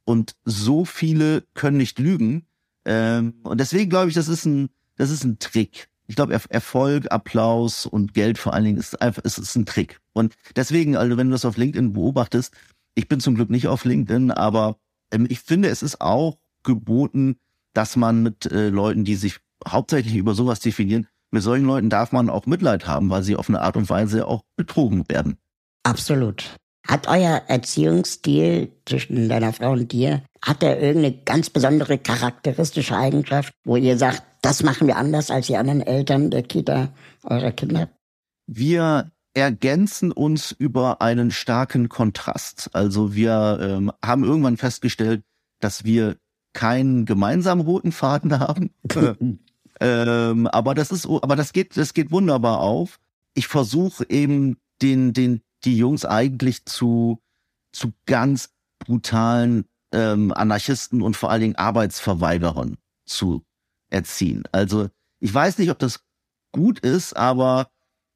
Und 0.04 0.34
so 0.44 0.84
viele 0.84 1.44
können 1.54 1.76
nicht 1.76 2.00
lügen. 2.00 2.46
Ähm, 2.84 3.34
und 3.44 3.60
deswegen 3.60 3.90
glaube 3.90 4.08
ich, 4.08 4.14
das 4.14 4.26
ist 4.26 4.44
ein, 4.44 4.70
das 4.96 5.10
ist 5.10 5.22
ein 5.22 5.38
Trick. 5.38 5.88
Ich 6.10 6.16
glaube, 6.16 6.36
Erfolg, 6.48 7.06
Applaus 7.12 7.86
und 7.86 8.14
Geld 8.14 8.36
vor 8.36 8.52
allen 8.52 8.64
Dingen 8.64 8.78
ist 8.78 9.00
einfach, 9.00 9.22
ist, 9.22 9.38
ist 9.38 9.54
ein 9.54 9.64
Trick. 9.64 10.00
Und 10.12 10.34
deswegen, 10.56 10.96
also 10.96 11.16
wenn 11.16 11.28
du 11.28 11.32
das 11.34 11.44
auf 11.44 11.56
LinkedIn 11.56 11.92
beobachtest, 11.92 12.52
ich 12.96 13.06
bin 13.06 13.20
zum 13.20 13.36
Glück 13.36 13.48
nicht 13.48 13.68
auf 13.68 13.84
LinkedIn, 13.84 14.32
aber 14.32 14.76
ähm, 15.12 15.28
ich 15.30 15.38
finde, 15.38 15.68
es 15.68 15.84
ist 15.84 16.00
auch 16.00 16.36
geboten, 16.64 17.36
dass 17.74 17.94
man 17.94 18.24
mit 18.24 18.46
äh, 18.46 18.70
Leuten, 18.70 19.04
die 19.04 19.14
sich 19.14 19.36
hauptsächlich 19.64 20.16
über 20.16 20.34
sowas 20.34 20.58
definieren, 20.58 21.06
mit 21.30 21.44
solchen 21.44 21.66
Leuten 21.66 21.90
darf 21.90 22.10
man 22.10 22.28
auch 22.28 22.44
Mitleid 22.44 22.88
haben, 22.88 23.08
weil 23.08 23.22
sie 23.22 23.36
auf 23.36 23.48
eine 23.48 23.60
Art 23.60 23.76
und 23.76 23.88
Weise 23.88 24.26
auch 24.26 24.42
betrogen 24.56 25.08
werden. 25.08 25.36
Absolut. 25.84 26.56
Hat 26.88 27.06
euer 27.06 27.42
Erziehungsstil 27.46 28.72
zwischen 28.84 29.28
deiner 29.28 29.52
Frau 29.52 29.70
und 29.70 29.92
dir, 29.92 30.24
hat 30.42 30.64
er 30.64 30.80
irgendeine 30.80 31.18
ganz 31.24 31.50
besondere 31.50 31.98
charakteristische 31.98 32.96
Eigenschaft, 32.96 33.52
wo 33.64 33.76
ihr 33.76 33.96
sagt, 33.96 34.24
das 34.40 34.62
machen 34.62 34.86
wir 34.86 34.96
anders 34.96 35.30
als 35.30 35.46
die 35.46 35.56
anderen 35.56 35.80
Eltern 35.80 36.30
der 36.30 36.42
Kita 36.42 36.92
eurer 37.24 37.52
Kinder? 37.52 37.88
Wir 38.46 39.10
ergänzen 39.34 40.12
uns 40.12 40.52
über 40.52 41.02
einen 41.02 41.30
starken 41.30 41.88
Kontrast. 41.88 42.70
Also 42.72 43.14
wir 43.14 43.58
ähm, 43.60 43.92
haben 44.04 44.24
irgendwann 44.24 44.56
festgestellt, 44.56 45.22
dass 45.60 45.84
wir 45.84 46.16
keinen 46.52 47.06
gemeinsamen 47.06 47.64
roten 47.64 47.92
Faden 47.92 48.38
haben. 48.38 48.70
ähm, 49.80 50.46
aber 50.48 50.74
das 50.74 50.90
ist, 50.90 51.06
aber 51.06 51.36
das 51.36 51.52
geht, 51.52 51.76
das 51.76 51.94
geht 51.94 52.10
wunderbar 52.10 52.60
auf. 52.60 52.98
Ich 53.34 53.46
versuche 53.46 54.04
eben 54.08 54.56
den, 54.82 55.12
den, 55.12 55.42
die 55.64 55.76
Jungs 55.76 56.04
eigentlich 56.04 56.64
zu, 56.64 57.20
zu 57.72 57.92
ganz 58.06 58.50
brutalen 58.80 59.66
ähm, 59.92 60.32
Anarchisten 60.32 61.02
und 61.02 61.16
vor 61.16 61.30
allen 61.30 61.42
Dingen 61.42 61.56
Arbeitsverweigerern 61.56 62.78
zu 63.06 63.44
erziehen. 63.90 64.44
Also 64.52 64.88
ich 65.20 65.32
weiß 65.32 65.58
nicht, 65.58 65.70
ob 65.70 65.78
das 65.78 66.00
gut 66.52 66.80
ist, 66.80 67.16
aber 67.16 67.70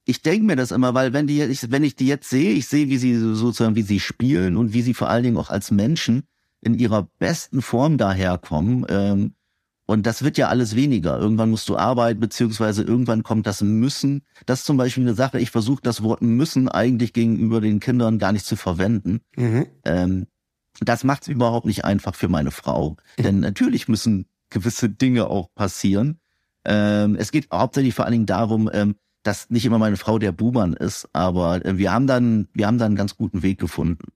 ich 0.06 0.22
denke 0.22 0.44
mir 0.44 0.56
das 0.56 0.70
immer, 0.70 0.94
weil 0.94 1.12
wenn 1.12 1.26
die, 1.26 1.42
ich, 1.42 1.70
wenn 1.70 1.84
ich 1.84 1.96
die 1.96 2.06
jetzt 2.06 2.28
sehe, 2.28 2.52
ich 2.52 2.66
sehe, 2.66 2.88
wie 2.88 2.98
sie 2.98 3.16
sozusagen, 3.16 3.76
wie 3.76 3.82
sie 3.82 4.00
spielen 4.00 4.56
und 4.56 4.72
wie 4.72 4.82
sie 4.82 4.94
vor 4.94 5.08
allen 5.08 5.22
Dingen 5.22 5.36
auch 5.36 5.50
als 5.50 5.70
Menschen 5.70 6.24
in 6.60 6.74
ihrer 6.74 7.08
besten 7.18 7.62
Form 7.62 7.98
daherkommen. 7.98 8.86
Ähm, 8.88 9.34
und 9.86 10.06
das 10.06 10.22
wird 10.22 10.38
ja 10.38 10.48
alles 10.48 10.76
weniger. 10.76 11.18
Irgendwann 11.18 11.50
musst 11.50 11.68
du 11.68 11.76
arbeiten, 11.76 12.20
beziehungsweise 12.20 12.82
irgendwann 12.82 13.22
kommt 13.22 13.46
das 13.46 13.60
Müssen. 13.60 14.22
Das 14.46 14.60
ist 14.60 14.66
zum 14.66 14.78
Beispiel 14.78 15.04
eine 15.04 15.14
Sache, 15.14 15.38
ich 15.38 15.50
versuche 15.50 15.82
das 15.82 16.02
Wort 16.02 16.22
Müssen 16.22 16.68
eigentlich 16.68 17.12
gegenüber 17.12 17.60
den 17.60 17.80
Kindern 17.80 18.18
gar 18.18 18.32
nicht 18.32 18.46
zu 18.46 18.56
verwenden. 18.56 19.20
Mhm. 19.36 19.66
Ähm, 19.84 20.26
das 20.80 21.04
macht 21.04 21.22
es 21.22 21.28
überhaupt 21.28 21.66
nicht 21.66 21.84
einfach 21.84 22.14
für 22.14 22.28
meine 22.28 22.50
Frau. 22.50 22.96
Denn 23.18 23.40
natürlich 23.40 23.88
müssen 23.88 24.26
gewisse 24.54 24.88
Dinge 24.88 25.28
auch 25.28 25.52
passieren. 25.54 26.20
Ähm, 26.64 27.16
es 27.16 27.30
geht 27.30 27.48
hauptsächlich 27.52 27.94
vor 27.94 28.06
allen 28.06 28.12
Dingen 28.12 28.26
darum, 28.26 28.70
ähm, 28.72 28.94
dass 29.22 29.50
nicht 29.50 29.66
immer 29.66 29.78
meine 29.78 29.96
Frau 29.96 30.18
der 30.18 30.32
Buhmann 30.32 30.72
ist, 30.72 31.08
aber 31.12 31.64
äh, 31.64 31.76
wir 31.76 31.92
haben 31.92 32.06
dann, 32.06 32.48
wir 32.54 32.66
haben 32.66 32.78
dann 32.78 32.86
einen 32.86 32.96
ganz 32.96 33.16
guten 33.16 33.42
Weg 33.42 33.58
gefunden. 33.58 34.12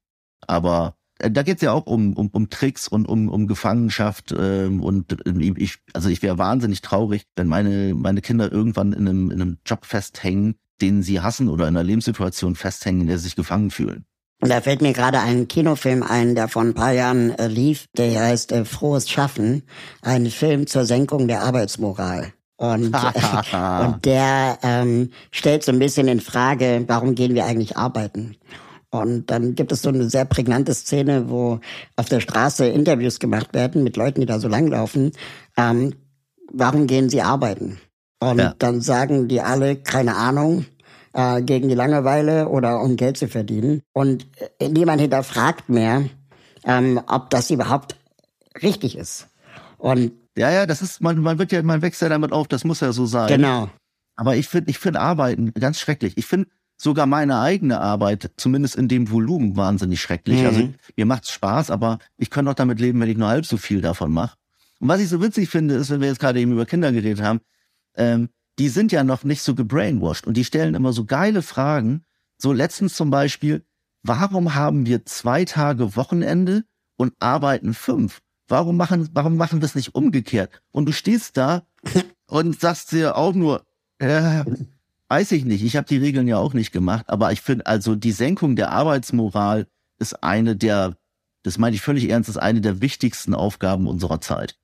Aber 0.47 0.97
äh, 1.19 1.31
da 1.31 1.43
geht's 1.43 1.63
ja 1.63 1.73
auch 1.73 1.87
um, 1.87 2.15
um, 2.15 2.29
um 2.29 2.49
Tricks 2.49 2.89
und 2.89 3.07
um, 3.07 3.29
um 3.29 3.47
Gefangenschaft 3.47 4.35
ähm, 4.39 4.83
und 4.83 5.27
äh, 5.27 5.53
ich, 5.57 5.79
also 5.93 6.09
ich 6.09 6.23
wäre 6.23 6.39
wahnsinnig 6.39 6.81
traurig, 6.81 7.27
wenn 7.37 7.49
meine, 7.49 7.95
meine 7.95 8.23
Kinder 8.23 8.51
irgendwann 8.51 8.93
in 8.93 9.09
einem, 9.09 9.31
in 9.31 9.43
einem 9.43 9.59
Job 9.67 9.85
festhängen, 9.85 10.55
den 10.81 11.03
sie 11.03 11.21
hassen 11.21 11.49
oder 11.49 11.67
in 11.67 11.77
einer 11.77 11.85
Lebenssituation 11.85 12.55
festhängen, 12.55 13.03
in 13.03 13.07
der 13.09 13.19
sie 13.19 13.25
sich 13.25 13.37
gefangen 13.37 13.71
fühlen. 13.71 14.07
Und 14.41 14.51
da 14.51 14.61
fällt 14.61 14.83
mir 14.83 14.93
gerade 14.93 15.19
ein 15.19 15.49
Kinofilm 15.49 16.03
ein, 16.03 16.35
der 16.35 16.49
vor 16.49 16.63
ein 16.63 16.75
paar 16.75 16.93
Jahren 16.93 17.37
äh, 17.39 17.49
lief, 17.49 17.87
der 17.97 18.21
heißt 18.21 18.53
äh, 18.53 18.65
Frohes 18.65 19.11
Schaffen, 19.11 19.65
ein 20.01 20.27
Film 20.27 20.67
zur 20.67 20.85
Senkung 20.85 21.27
der 21.27 21.43
Arbeitsmoral. 21.43 22.33
Und, 22.57 22.95
äh, 22.95 23.85
und 23.85 24.05
der 24.05 24.59
ähm, 24.63 25.11
stellt 25.33 25.65
so 25.65 25.73
ein 25.73 25.79
bisschen 25.79 26.07
in 26.09 26.21
Frage, 26.21 26.85
warum 26.87 27.15
gehen 27.15 27.35
wir 27.35 27.47
eigentlich 27.47 27.77
arbeiten? 27.77 28.37
Und 28.91 29.27
dann 29.31 29.55
gibt 29.55 29.73
es 29.73 29.83
so 29.83 29.91
eine 29.91 30.09
sehr 30.09 30.25
prägnante 30.25 30.73
Szene, 30.73 31.29
wo 31.29 31.61
auf 31.97 32.09
der 32.09 32.21
Straße 32.21 32.67
Interviews 32.67 33.19
gemacht 33.19 33.53
werden 33.55 33.83
mit 33.83 33.97
Leuten, 33.97 34.21
die 34.21 34.27
da 34.27 34.39
so 34.39 34.49
langlaufen. 34.49 35.13
Ähm, 35.57 35.95
warum 36.53 36.87
gehen 36.87 37.11
sie 37.11 37.23
arbeiten? 37.23 37.81
Und 38.21 38.39
ja. 38.39 38.55
dann 38.59 38.81
sagen 38.81 39.29
die 39.29 39.41
alle, 39.41 39.77
keine 39.77 40.17
Ahnung, 40.17 40.65
äh, 41.13 41.43
gegen 41.43 41.69
die 41.69 41.75
Langeweile 41.75 42.49
oder 42.49 42.81
um 42.81 42.97
Geld 42.97 43.17
zu 43.17 43.29
verdienen. 43.29 43.83
Und 43.93 44.27
äh, 44.59 44.69
niemand 44.69 45.01
hinterfragt 45.01 45.69
mehr, 45.69 46.05
ähm, 46.65 47.01
ob 47.07 47.31
das 47.31 47.51
überhaupt 47.51 47.97
richtig 48.63 48.97
ist. 48.97 49.29
Und 49.79 50.13
ja, 50.37 50.51
ja, 50.51 50.67
das 50.67 50.83
ist, 50.83 51.01
man, 51.01 51.19
man 51.19 51.39
wird 51.39 51.53
ja, 51.53 51.63
man 51.63 51.83
wächst 51.83 52.03
ja 52.03 52.09
damit 52.09 52.33
auf, 52.33 52.49
das 52.49 52.65
muss 52.65 52.81
ja 52.81 52.93
so 52.93 53.07
sein. 53.07 53.29
Genau. 53.29 53.69
Aber 54.17 54.37
ich 54.37 54.49
finde, 54.49 54.71
ich 54.71 54.79
finde 54.79 55.01
Arbeiten 55.01 55.53
ganz 55.55 55.79
schrecklich. 55.79 56.17
Ich 56.17 56.27
finde 56.27 56.49
sogar 56.77 57.07
meine 57.07 57.41
eigene 57.41 57.81
Arbeit, 57.81 58.31
zumindest 58.37 58.77
in 58.77 58.89
dem 58.89 59.11
Volumen, 59.11 59.57
wahnsinnig 59.57 60.01
schrecklich. 60.01 60.45
Also, 60.45 60.61
mhm. 60.61 60.67
Also 60.67 60.93
mir 60.97 61.07
macht's 61.07 61.33
Spaß, 61.33 61.71
aber 61.71 61.99
ich 62.17 62.31
könnte 62.31 62.51
auch 62.51 62.57
damit 62.57 62.81
leben, 62.81 63.01
wenn 63.01 63.11
ich 63.11 63.17
nur 63.17 63.29
halb 63.29 63.47
so 63.47 63.57
viel 63.57 63.81
davon 63.81 64.13
mache. 64.13 64.37
Und 64.81 64.89
was 64.89 65.01
ich 65.01 65.09
so 65.09 65.21
witzig 65.21 65.49
finde, 65.49 65.75
ist, 65.75 65.91
wenn 65.91 66.01
wir 66.01 66.09
jetzt 66.09 66.21
gerade 66.21 66.41
eben 66.41 66.53
über 66.53 66.67
Kinder 66.67 66.93
geredet 66.93 67.23
haben, 67.23 67.41
ähm, 67.97 68.29
die 68.59 68.69
sind 68.69 68.93
ja 68.93 69.05
noch 69.05 69.25
nicht 69.25 69.43
so 69.43 69.55
gebrainwashed 69.55 70.27
und 70.27 70.37
die 70.37 70.45
stellen 70.45 70.75
immer 70.75 70.93
so 70.93 71.05
geile 71.05 71.43
Fragen. 71.43 72.05
So 72.37 72.53
letztens 72.53 72.95
zum 72.95 73.11
Beispiel, 73.11 73.65
warum 74.03 74.55
haben 74.55 74.87
wir 74.87 75.05
zwei 75.07 75.45
Tage 75.45 75.97
Wochenende 75.97 76.65
und 76.97 77.15
arbeiten 77.21 77.75
fünf? 77.75 78.21
Warum 78.49 78.77
machen, 78.77 79.09
warum 79.13 79.37
machen 79.37 79.61
wir 79.61 79.67
es 79.67 79.75
nicht 79.75 79.95
umgekehrt? 79.95 80.63
Und 80.73 80.87
du 80.87 80.93
stehst 80.93 81.37
da 81.37 81.67
und 82.27 82.61
sagst 82.61 82.93
dir 82.93 83.17
auch 83.17 83.35
nur, 83.35 83.65
äh, 83.99 84.45
weiß 85.09 85.33
ich 85.33 85.45
nicht, 85.45 85.63
ich 85.63 85.77
habe 85.77 85.87
die 85.87 85.99
Regeln 85.99 86.27
ja 86.27 86.39
auch 86.39 86.55
nicht 86.55 86.73
gemacht, 86.73 87.05
aber 87.09 87.33
ich 87.33 87.41
finde 87.41 87.67
also 87.67 87.95
die 87.95 88.13
Senkung 88.13 88.57
der 88.57 88.71
Arbeitsmoral 88.71 89.67
ist 89.99 90.23
eine 90.23 90.57
der, 90.57 90.97
das 91.43 91.59
meine 91.59 91.77
ich 91.77 91.83
völlig 91.83 92.09
ernst, 92.09 92.29
ist 92.29 92.37
eine 92.37 92.61
der 92.61 92.81
wichtigsten 92.81 93.35
Aufgaben 93.35 93.87
unserer 93.87 94.21
Zeit. 94.21 94.57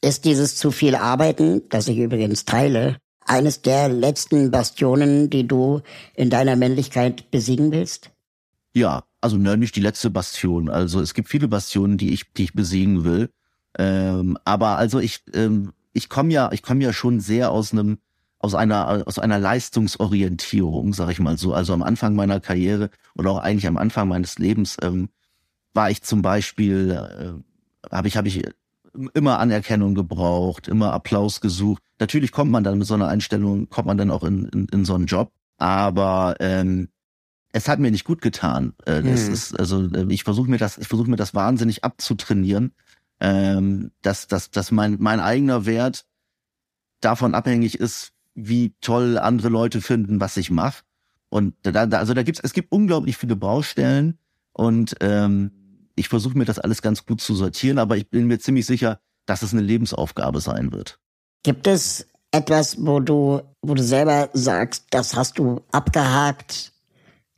Ist 0.00 0.24
dieses 0.24 0.56
zu 0.56 0.70
viel 0.70 0.96
Arbeiten, 0.96 1.62
das 1.70 1.88
ich 1.88 1.98
übrigens 1.98 2.44
teile, 2.44 2.98
eines 3.26 3.62
der 3.62 3.88
letzten 3.88 4.50
Bastionen, 4.50 5.30
die 5.30 5.46
du 5.46 5.80
in 6.14 6.30
deiner 6.30 6.56
Männlichkeit 6.56 7.30
besiegen 7.30 7.72
willst? 7.72 8.10
Ja, 8.74 9.04
also 9.20 9.36
ne, 9.36 9.56
nicht 9.56 9.76
die 9.76 9.80
letzte 9.80 10.10
Bastion. 10.10 10.68
Also 10.68 11.00
es 11.00 11.14
gibt 11.14 11.28
viele 11.28 11.48
Bastionen, 11.48 11.96
die 11.96 12.12
ich, 12.12 12.32
die 12.32 12.44
ich 12.44 12.54
besiegen 12.54 13.04
will. 13.04 13.30
Ähm, 13.78 14.36
aber 14.44 14.76
also 14.76 14.98
ich, 14.98 15.22
ähm, 15.32 15.72
ich 15.92 16.08
komme 16.08 16.32
ja, 16.32 16.50
ich 16.52 16.62
komme 16.62 16.84
ja 16.84 16.92
schon 16.92 17.20
sehr 17.20 17.50
aus 17.50 17.72
einem, 17.72 17.98
aus 18.38 18.54
einer, 18.54 19.04
aus 19.06 19.18
einer 19.18 19.38
Leistungsorientierung, 19.38 20.92
sag 20.92 21.10
ich 21.10 21.20
mal 21.20 21.38
so. 21.38 21.54
Also 21.54 21.72
am 21.72 21.82
Anfang 21.82 22.14
meiner 22.14 22.40
Karriere 22.40 22.90
oder 23.16 23.30
auch 23.30 23.38
eigentlich 23.38 23.66
am 23.66 23.78
Anfang 23.78 24.08
meines 24.08 24.38
Lebens 24.38 24.76
ähm, 24.82 25.08
war 25.72 25.90
ich 25.90 26.02
zum 26.02 26.22
Beispiel, 26.22 26.90
äh, 26.90 27.90
habe 27.94 28.08
ich, 28.08 28.16
habe 28.16 28.28
ich 28.28 28.42
immer 29.14 29.38
Anerkennung 29.38 29.94
gebraucht, 29.94 30.68
immer 30.68 30.92
Applaus 30.92 31.40
gesucht. 31.40 31.82
Natürlich 31.98 32.32
kommt 32.32 32.50
man 32.50 32.64
dann 32.64 32.78
mit 32.78 32.86
so 32.86 32.94
einer 32.94 33.08
Einstellung, 33.08 33.68
kommt 33.68 33.86
man 33.86 33.98
dann 33.98 34.10
auch 34.10 34.24
in, 34.24 34.46
in, 34.46 34.66
in 34.66 34.84
so 34.84 34.94
einen 34.94 35.06
Job. 35.06 35.32
Aber 35.58 36.36
ähm, 36.40 36.88
es 37.52 37.68
hat 37.68 37.78
mir 37.78 37.90
nicht 37.90 38.04
gut 38.04 38.20
getan. 38.20 38.74
Äh, 38.84 39.02
das 39.02 39.26
hm. 39.26 39.32
ist, 39.32 39.58
also 39.58 39.88
äh, 39.92 40.06
ich 40.08 40.24
versuche 40.24 40.50
mir 40.50 40.58
das, 40.58 40.78
ich 40.78 40.88
versuche 40.88 41.10
mir 41.10 41.16
das 41.16 41.34
wahnsinnig 41.34 41.84
abzutrainieren, 41.84 42.72
ähm, 43.20 43.92
dass, 44.02 44.26
dass, 44.26 44.50
dass 44.50 44.70
mein, 44.72 44.96
mein 45.00 45.20
eigener 45.20 45.66
Wert 45.66 46.04
davon 47.00 47.34
abhängig 47.34 47.78
ist, 47.78 48.12
wie 48.34 48.74
toll 48.80 49.18
andere 49.18 49.48
Leute 49.48 49.80
finden, 49.80 50.20
was 50.20 50.36
ich 50.36 50.50
mache. 50.50 50.82
Und 51.28 51.54
da, 51.62 51.86
da, 51.86 51.98
also 51.98 52.14
da 52.14 52.22
gibt's, 52.22 52.40
es 52.42 52.52
gibt 52.52 52.72
unglaublich 52.72 53.16
viele 53.16 53.36
Baustellen 53.36 54.18
und 54.52 54.96
ähm, 55.00 55.52
ich 55.96 56.08
versuche 56.08 56.36
mir 56.36 56.44
das 56.44 56.58
alles 56.58 56.82
ganz 56.82 57.06
gut 57.06 57.20
zu 57.20 57.34
sortieren, 57.34 57.78
aber 57.78 57.96
ich 57.96 58.08
bin 58.10 58.26
mir 58.26 58.38
ziemlich 58.38 58.66
sicher, 58.66 59.00
dass 59.26 59.42
es 59.42 59.52
eine 59.52 59.62
Lebensaufgabe 59.62 60.40
sein 60.40 60.72
wird. 60.72 60.98
Gibt 61.42 61.66
es 61.66 62.06
etwas, 62.32 62.84
wo 62.84 63.00
du, 63.00 63.42
wo 63.62 63.74
du 63.74 63.82
selber 63.82 64.28
sagst, 64.32 64.86
das 64.90 65.14
hast 65.14 65.38
du 65.38 65.62
abgehakt, 65.70 66.72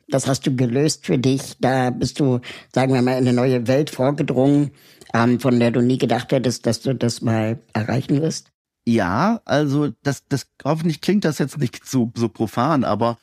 das 0.08 0.26
hast 0.26 0.46
du 0.46 0.54
gelöst 0.54 1.06
für 1.06 1.18
dich, 1.18 1.56
da 1.60 1.90
bist 1.90 2.20
du, 2.20 2.40
sagen 2.72 2.94
wir 2.94 3.02
mal, 3.02 3.18
in 3.18 3.28
eine 3.28 3.32
neue 3.32 3.66
Welt 3.66 3.90
vorgedrungen, 3.90 4.70
ähm, 5.12 5.40
von 5.40 5.58
der 5.58 5.70
du 5.70 5.80
nie 5.80 5.98
gedacht 5.98 6.32
hättest, 6.32 6.66
dass 6.66 6.80
du 6.80 6.94
das 6.94 7.20
mal 7.20 7.58
erreichen 7.72 8.20
wirst? 8.20 8.52
Ja, 8.86 9.40
also 9.44 9.90
das, 10.02 10.24
das 10.28 10.46
hoffentlich 10.64 11.00
klingt 11.00 11.24
das 11.24 11.38
jetzt 11.38 11.58
nicht 11.58 11.84
so, 11.84 12.12
so 12.14 12.28
profan, 12.28 12.84
aber 12.84 13.18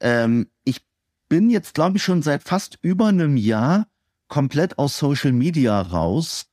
ähm, 0.00 0.48
ich 0.64 0.82
bin 1.28 1.50
jetzt, 1.50 1.74
glaube 1.74 1.96
ich, 1.96 2.02
schon 2.02 2.22
seit 2.22 2.42
fast 2.42 2.78
über 2.82 3.06
einem 3.06 3.36
Jahr 3.36 3.86
komplett 4.28 4.78
aus 4.78 4.98
Social 4.98 5.32
Media 5.32 5.80
raus. 5.80 6.46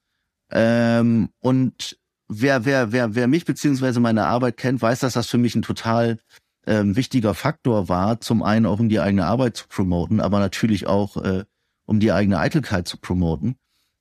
Ähm, 0.52 1.30
und 1.40 1.98
wer, 2.28 2.66
wer, 2.66 2.92
wer, 2.92 3.16
wer 3.16 3.28
mich 3.28 3.46
beziehungsweise 3.46 4.00
meine 4.00 4.26
Arbeit 4.26 4.58
kennt, 4.58 4.82
weiß, 4.82 5.00
dass 5.00 5.14
das 5.14 5.28
für 5.28 5.38
mich 5.38 5.56
ein 5.56 5.62
total 5.62 6.20
ähm, 6.66 6.96
wichtiger 6.96 7.34
Faktor 7.34 7.90
war. 7.90 8.22
Zum 8.22 8.44
einen 8.44 8.66
auch 8.66 8.80
um 8.80 8.90
die 8.90 9.00
eigene 9.00 9.26
Arbeit 9.26 9.58
zu 9.58 9.68
promoten, 9.68 10.20
aber 10.20 10.40
natürlich 10.40 10.88
auch 10.88 11.18
äh, 11.18 11.46
um 11.86 12.00
die 12.00 12.12
eigene 12.12 12.40
Eitelkeit 12.40 12.88
zu 12.88 12.98
promoten. 12.98 13.56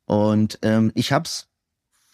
Und 0.05 0.59
ähm, 0.63 0.93
ich 0.95 1.13
habe 1.13 1.25
es 1.25 1.49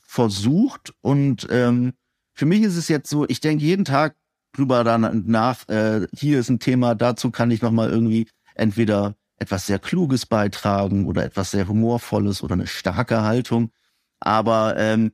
versucht 0.02 0.94
und 1.02 1.46
ähm, 1.50 1.92
für 2.32 2.46
mich 2.46 2.62
ist 2.62 2.76
es 2.76 2.88
jetzt 2.88 3.10
so, 3.10 3.28
ich 3.28 3.40
denke 3.40 3.64
jeden 3.64 3.84
Tag 3.84 4.16
drüber 4.52 4.84
danach, 4.84 5.68
äh, 5.68 6.06
hier 6.14 6.38
ist 6.38 6.48
ein 6.48 6.60
Thema, 6.60 6.94
dazu 6.94 7.30
kann 7.30 7.50
ich 7.50 7.60
nochmal 7.60 7.90
irgendwie 7.90 8.28
entweder 8.54 9.16
etwas 9.38 9.66
sehr 9.66 9.78
Kluges 9.78 10.26
beitragen 10.26 11.06
oder 11.06 11.24
etwas 11.24 11.52
sehr 11.52 11.68
Humorvolles 11.68 12.42
oder 12.42 12.54
eine 12.54 12.66
starke 12.66 13.22
Haltung. 13.22 13.70
Aber 14.20 14.76
ähm, 14.76 15.12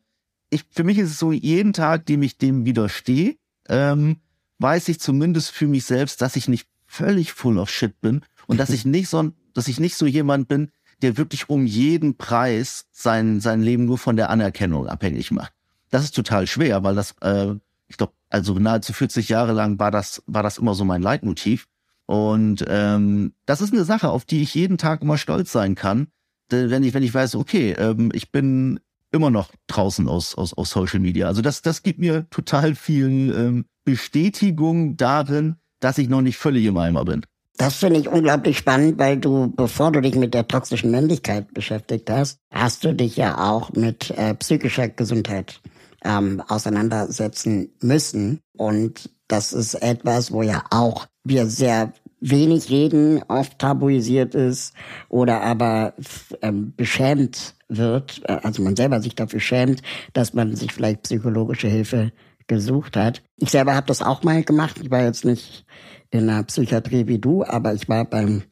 ich, 0.50 0.64
für 0.70 0.84
mich 0.84 0.98
ist 0.98 1.10
es 1.10 1.18
so, 1.18 1.32
jeden 1.32 1.72
Tag, 1.72 2.06
dem 2.06 2.22
ich 2.22 2.38
dem 2.38 2.64
widerstehe, 2.64 3.36
ähm, 3.68 4.18
weiß 4.58 4.88
ich 4.88 5.00
zumindest 5.00 5.50
für 5.50 5.66
mich 5.66 5.84
selbst, 5.84 6.22
dass 6.22 6.36
ich 6.36 6.48
nicht 6.48 6.68
völlig 6.86 7.32
full 7.32 7.58
of 7.58 7.70
shit 7.70 8.00
bin 8.00 8.22
und 8.46 8.58
dass 8.58 8.70
ich 8.76 8.84
nicht 8.84 9.08
so, 9.08 9.32
dass 9.52 9.68
ich 9.68 9.80
nicht 9.80 9.96
so 9.96 10.06
jemand 10.06 10.48
bin, 10.48 10.70
der 11.02 11.16
wirklich 11.16 11.48
um 11.48 11.66
jeden 11.66 12.16
Preis 12.16 12.86
sein, 12.92 13.40
sein 13.40 13.60
Leben 13.60 13.84
nur 13.84 13.98
von 13.98 14.16
der 14.16 14.30
Anerkennung 14.30 14.86
abhängig 14.86 15.30
macht. 15.30 15.52
Das 15.90 16.04
ist 16.04 16.14
total 16.14 16.46
schwer, 16.46 16.82
weil 16.82 16.94
das, 16.94 17.14
äh, 17.20 17.54
ich 17.88 17.96
glaube, 17.96 18.14
also 18.30 18.54
nahezu 18.58 18.92
40 18.92 19.28
Jahre 19.28 19.52
lang 19.52 19.78
war 19.78 19.90
das, 19.90 20.22
war 20.26 20.42
das 20.42 20.58
immer 20.58 20.74
so 20.74 20.84
mein 20.84 21.02
Leitmotiv. 21.02 21.66
Und 22.06 22.64
ähm, 22.68 23.32
das 23.46 23.60
ist 23.60 23.72
eine 23.72 23.84
Sache, 23.84 24.10
auf 24.10 24.24
die 24.24 24.42
ich 24.42 24.54
jeden 24.54 24.78
Tag 24.78 25.02
immer 25.02 25.18
stolz 25.18 25.52
sein 25.52 25.74
kann, 25.74 26.08
wenn 26.50 26.84
ich, 26.84 26.94
wenn 26.94 27.02
ich 27.02 27.14
weiß, 27.14 27.36
okay, 27.36 27.72
ähm, 27.72 28.10
ich 28.12 28.30
bin 28.30 28.80
immer 29.10 29.30
noch 29.30 29.50
draußen 29.68 30.08
aus, 30.08 30.34
aus, 30.34 30.52
aus 30.54 30.70
Social 30.70 31.00
Media. 31.00 31.26
Also 31.26 31.40
das, 31.40 31.62
das 31.62 31.82
gibt 31.82 31.98
mir 31.98 32.28
total 32.30 32.74
viel 32.74 33.34
ähm, 33.34 33.64
Bestätigung 33.84 34.96
darin, 34.96 35.56
dass 35.80 35.98
ich 35.98 36.08
noch 36.08 36.20
nicht 36.20 36.36
völlig 36.36 36.64
im 36.66 36.76
Eimer 36.76 37.04
bin. 37.04 37.24
Das 37.56 37.76
finde 37.76 38.00
ich 38.00 38.08
unglaublich 38.08 38.58
spannend, 38.58 38.98
weil 38.98 39.16
du, 39.16 39.52
bevor 39.54 39.92
du 39.92 40.00
dich 40.00 40.16
mit 40.16 40.34
der 40.34 40.48
toxischen 40.48 40.90
Männlichkeit 40.90 41.54
beschäftigt 41.54 42.10
hast, 42.10 42.38
hast 42.50 42.82
du 42.82 42.92
dich 42.92 43.16
ja 43.16 43.38
auch 43.38 43.72
mit 43.72 44.10
äh, 44.10 44.34
psychischer 44.34 44.88
Gesundheit 44.88 45.60
ähm, 46.04 46.42
auseinandersetzen 46.48 47.70
müssen. 47.80 48.40
Und 48.56 49.10
das 49.28 49.52
ist 49.52 49.74
etwas, 49.74 50.32
wo 50.32 50.42
ja 50.42 50.64
auch 50.70 51.06
wir 51.24 51.46
sehr 51.46 51.92
wenig 52.20 52.70
reden, 52.70 53.22
oft 53.28 53.58
tabuisiert 53.58 54.34
ist 54.34 54.74
oder 55.08 55.42
aber 55.42 55.94
ähm, 56.40 56.72
beschämt 56.76 57.54
wird, 57.68 58.22
äh, 58.24 58.38
also 58.42 58.62
man 58.62 58.76
selber 58.76 59.00
sich 59.00 59.14
dafür 59.14 59.40
schämt, 59.40 59.82
dass 60.12 60.32
man 60.32 60.56
sich 60.56 60.72
vielleicht 60.72 61.02
psychologische 61.02 61.68
Hilfe 61.68 62.12
gesucht 62.46 62.96
hat. 62.96 63.22
Ich 63.36 63.50
selber 63.50 63.74
habe 63.74 63.86
das 63.86 64.02
auch 64.02 64.22
mal 64.22 64.42
gemacht. 64.42 64.78
Ich 64.82 64.90
war 64.90 65.02
jetzt 65.02 65.24
nicht 65.24 65.64
in 66.10 66.28
einer 66.28 66.42
Psychiatrie 66.44 67.06
wie 67.06 67.18
du, 67.18 67.44
aber 67.44 67.74
ich 67.74 67.88
war 67.88 68.04
beim, 68.04 68.42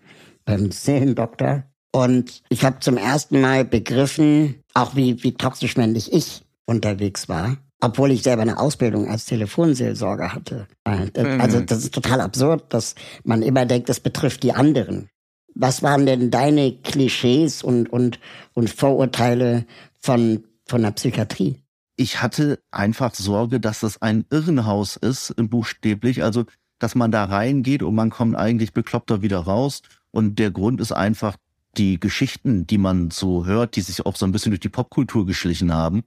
beim 0.44 0.70
Seelendoktor. 0.70 1.64
Und 1.92 2.42
ich 2.48 2.64
habe 2.64 2.80
zum 2.80 2.96
ersten 2.96 3.40
Mal 3.40 3.64
begriffen, 3.64 4.56
auch 4.74 4.96
wie, 4.96 5.22
wie 5.22 5.34
toxisch 5.34 5.76
männlich 5.76 6.12
ich 6.12 6.42
unterwegs 6.64 7.28
war. 7.28 7.58
Obwohl 7.82 8.12
ich 8.12 8.22
selber 8.22 8.42
eine 8.42 8.58
Ausbildung 8.58 9.08
als 9.08 9.26
Telefonseelsorger 9.26 10.32
hatte. 10.32 10.68
Äh, 10.84 11.10
also 11.38 11.58
mhm. 11.58 11.66
das 11.66 11.78
ist 11.78 11.92
total 11.92 12.20
absurd, 12.20 12.72
dass 12.72 12.94
man 13.24 13.42
immer 13.42 13.66
denkt, 13.66 13.88
das 13.88 13.98
betrifft 13.98 14.44
die 14.44 14.52
anderen. 14.52 15.08
Was 15.54 15.82
waren 15.82 16.06
denn 16.06 16.30
deine 16.30 16.72
Klischees 16.72 17.62
und, 17.62 17.92
und, 17.92 18.20
und 18.54 18.70
Vorurteile 18.70 19.66
von, 20.00 20.44
von 20.66 20.82
der 20.82 20.92
Psychiatrie? 20.92 21.58
Ich 21.96 22.22
hatte 22.22 22.60
einfach 22.70 23.14
Sorge, 23.14 23.58
dass 23.58 23.80
das 23.80 24.00
ein 24.00 24.24
Irrenhaus 24.30 24.96
ist, 24.96 25.34
buchstäblich. 25.36 26.22
Also, 26.22 26.44
dass 26.78 26.94
man 26.94 27.10
da 27.10 27.24
reingeht 27.24 27.82
und 27.82 27.94
man 27.96 28.10
kommt 28.10 28.36
eigentlich 28.36 28.72
bekloppter 28.72 29.22
wieder 29.22 29.40
raus. 29.40 29.82
Und 30.12 30.38
der 30.38 30.52
Grund 30.52 30.80
ist 30.80 30.92
einfach 30.92 31.36
die 31.76 31.98
Geschichten, 31.98 32.66
die 32.66 32.78
man 32.78 33.10
so 33.10 33.44
hört, 33.44 33.74
die 33.74 33.80
sich 33.80 34.06
auch 34.06 34.14
so 34.14 34.24
ein 34.24 34.32
bisschen 34.32 34.52
durch 34.52 34.60
die 34.60 34.68
Popkultur 34.68 35.26
geschlichen 35.26 35.74
haben. 35.74 36.04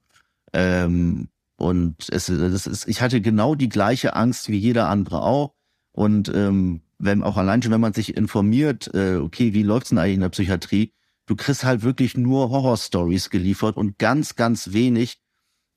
Ähm, 0.53 1.27
und 1.57 2.09
es, 2.09 2.25
das 2.25 2.67
ist, 2.67 2.87
ich 2.87 3.01
hatte 3.01 3.21
genau 3.21 3.55
die 3.55 3.69
gleiche 3.69 4.15
Angst 4.15 4.49
wie 4.49 4.57
jeder 4.57 4.89
andere 4.89 5.21
auch. 5.21 5.53
Und 5.91 6.29
ähm, 6.33 6.81
wenn 6.97 7.23
auch 7.23 7.37
allein 7.37 7.61
schon, 7.61 7.71
wenn 7.71 7.81
man 7.81 7.93
sich 7.93 8.15
informiert, 8.17 8.93
äh, 8.93 9.15
okay, 9.15 9.53
wie 9.53 9.63
läuft's 9.63 9.89
denn 9.89 9.97
eigentlich 9.97 10.15
in 10.15 10.21
der 10.21 10.29
Psychiatrie, 10.29 10.93
du 11.25 11.35
kriegst 11.35 11.63
halt 11.63 11.83
wirklich 11.83 12.17
nur 12.17 12.49
Horrorstories 12.49 13.29
geliefert 13.29 13.77
und 13.77 13.97
ganz, 13.97 14.35
ganz 14.35 14.73
wenig 14.73 15.21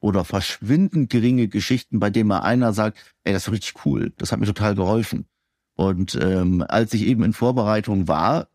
oder 0.00 0.24
verschwindend 0.24 1.10
geringe 1.10 1.48
Geschichten, 1.48 2.00
bei 2.00 2.10
denen 2.10 2.28
mal 2.28 2.40
einer 2.40 2.72
sagt, 2.72 2.98
ey, 3.24 3.32
das 3.32 3.46
ist 3.46 3.52
richtig 3.52 3.84
cool, 3.84 4.12
das 4.16 4.32
hat 4.32 4.40
mir 4.40 4.46
total 4.46 4.74
geholfen. 4.74 5.26
Und 5.74 6.18
ähm, 6.20 6.64
als 6.66 6.92
ich 6.94 7.02
eben 7.02 7.22
in 7.22 7.32
Vorbereitung 7.32 8.08
war, 8.08 8.48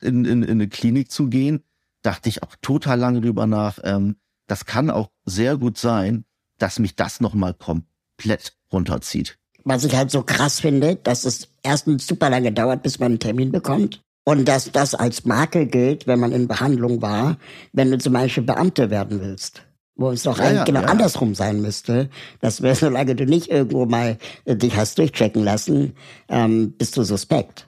äh, 0.00 0.06
in, 0.06 0.24
in, 0.24 0.42
in 0.42 0.50
eine 0.50 0.68
Klinik 0.68 1.10
zu 1.10 1.28
gehen, 1.28 1.64
dachte 2.02 2.30
ich 2.30 2.42
auch 2.42 2.56
total 2.62 2.98
lange 2.98 3.20
drüber 3.20 3.46
nach, 3.46 3.78
ähm, 3.84 4.16
das 4.46 4.64
kann 4.64 4.90
auch 4.90 5.10
sehr 5.24 5.58
gut 5.58 5.78
sein, 5.78 6.24
dass 6.62 6.78
mich 6.78 6.96
das 6.96 7.20
nochmal 7.20 7.54
komplett 7.54 8.56
runterzieht. 8.72 9.38
Was 9.64 9.84
ich 9.84 9.94
halt 9.94 10.10
so 10.10 10.22
krass 10.22 10.60
finde, 10.60 10.96
dass 10.96 11.24
es 11.24 11.48
erstens 11.62 12.06
super 12.06 12.30
lange 12.30 12.52
dauert, 12.52 12.82
bis 12.82 12.98
man 12.98 13.12
einen 13.12 13.18
Termin 13.18 13.52
bekommt. 13.52 14.02
Und 14.24 14.46
dass 14.46 14.70
das 14.70 14.94
als 14.94 15.24
Makel 15.24 15.66
gilt, 15.66 16.06
wenn 16.06 16.20
man 16.20 16.32
in 16.32 16.46
Behandlung 16.46 17.02
war, 17.02 17.38
wenn 17.72 17.90
du 17.90 17.98
zum 17.98 18.12
Beispiel 18.12 18.44
Beamte 18.44 18.90
werden 18.90 19.20
willst. 19.20 19.62
Wo 19.96 20.10
es 20.10 20.22
doch 20.22 20.38
ja, 20.38 20.44
eigentlich 20.44 20.58
ja, 20.58 20.64
genau 20.64 20.82
ja. 20.82 20.86
andersrum 20.86 21.34
sein 21.34 21.60
müsste. 21.60 22.10
Dass 22.40 22.62
wir, 22.62 22.74
solange 22.74 23.14
du 23.14 23.24
nicht 23.24 23.50
irgendwo 23.50 23.86
mal 23.86 24.18
äh, 24.44 24.56
dich 24.56 24.76
hast 24.76 24.98
durchchecken 24.98 25.42
lassen, 25.42 25.94
ähm, 26.28 26.72
bist 26.72 26.96
du 26.96 27.02
suspekt. 27.02 27.66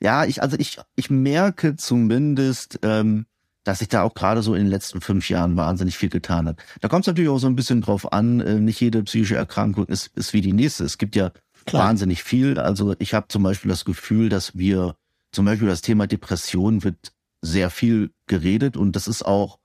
Ja, 0.00 0.24
ich, 0.24 0.42
also 0.42 0.56
ich, 0.58 0.78
ich 0.96 1.10
merke 1.10 1.76
zumindest, 1.76 2.78
ähm, 2.82 3.26
dass 3.68 3.80
sich 3.80 3.88
da 3.88 4.02
auch 4.02 4.14
gerade 4.14 4.40
so 4.40 4.54
in 4.54 4.64
den 4.64 4.70
letzten 4.70 5.02
fünf 5.02 5.28
Jahren 5.28 5.58
wahnsinnig 5.58 5.98
viel 5.98 6.08
getan 6.08 6.48
hat. 6.48 6.56
Da 6.80 6.88
kommt 6.88 7.02
es 7.02 7.06
natürlich 7.06 7.28
auch 7.28 7.38
so 7.38 7.48
ein 7.48 7.54
bisschen 7.54 7.82
drauf 7.82 8.14
an, 8.14 8.40
äh, 8.40 8.54
nicht 8.54 8.80
jede 8.80 9.02
psychische 9.02 9.36
Erkrankung 9.36 9.84
ist, 9.86 10.10
ist 10.16 10.32
wie 10.32 10.40
die 10.40 10.54
nächste. 10.54 10.84
Es 10.84 10.96
gibt 10.96 11.14
ja 11.14 11.32
Klar. 11.66 11.84
wahnsinnig 11.84 12.22
viel. 12.22 12.58
Also 12.58 12.94
ich 12.98 13.12
habe 13.12 13.28
zum 13.28 13.42
Beispiel 13.42 13.68
das 13.68 13.84
Gefühl, 13.84 14.30
dass 14.30 14.56
wir 14.56 14.96
zum 15.32 15.44
Beispiel 15.44 15.68
das 15.68 15.82
Thema 15.82 16.06
Depression 16.06 16.82
wird 16.82 17.12
sehr 17.42 17.68
viel 17.68 18.10
geredet 18.26 18.78
und 18.78 18.96
das 18.96 19.06
ist 19.06 19.22
auch, 19.22 19.58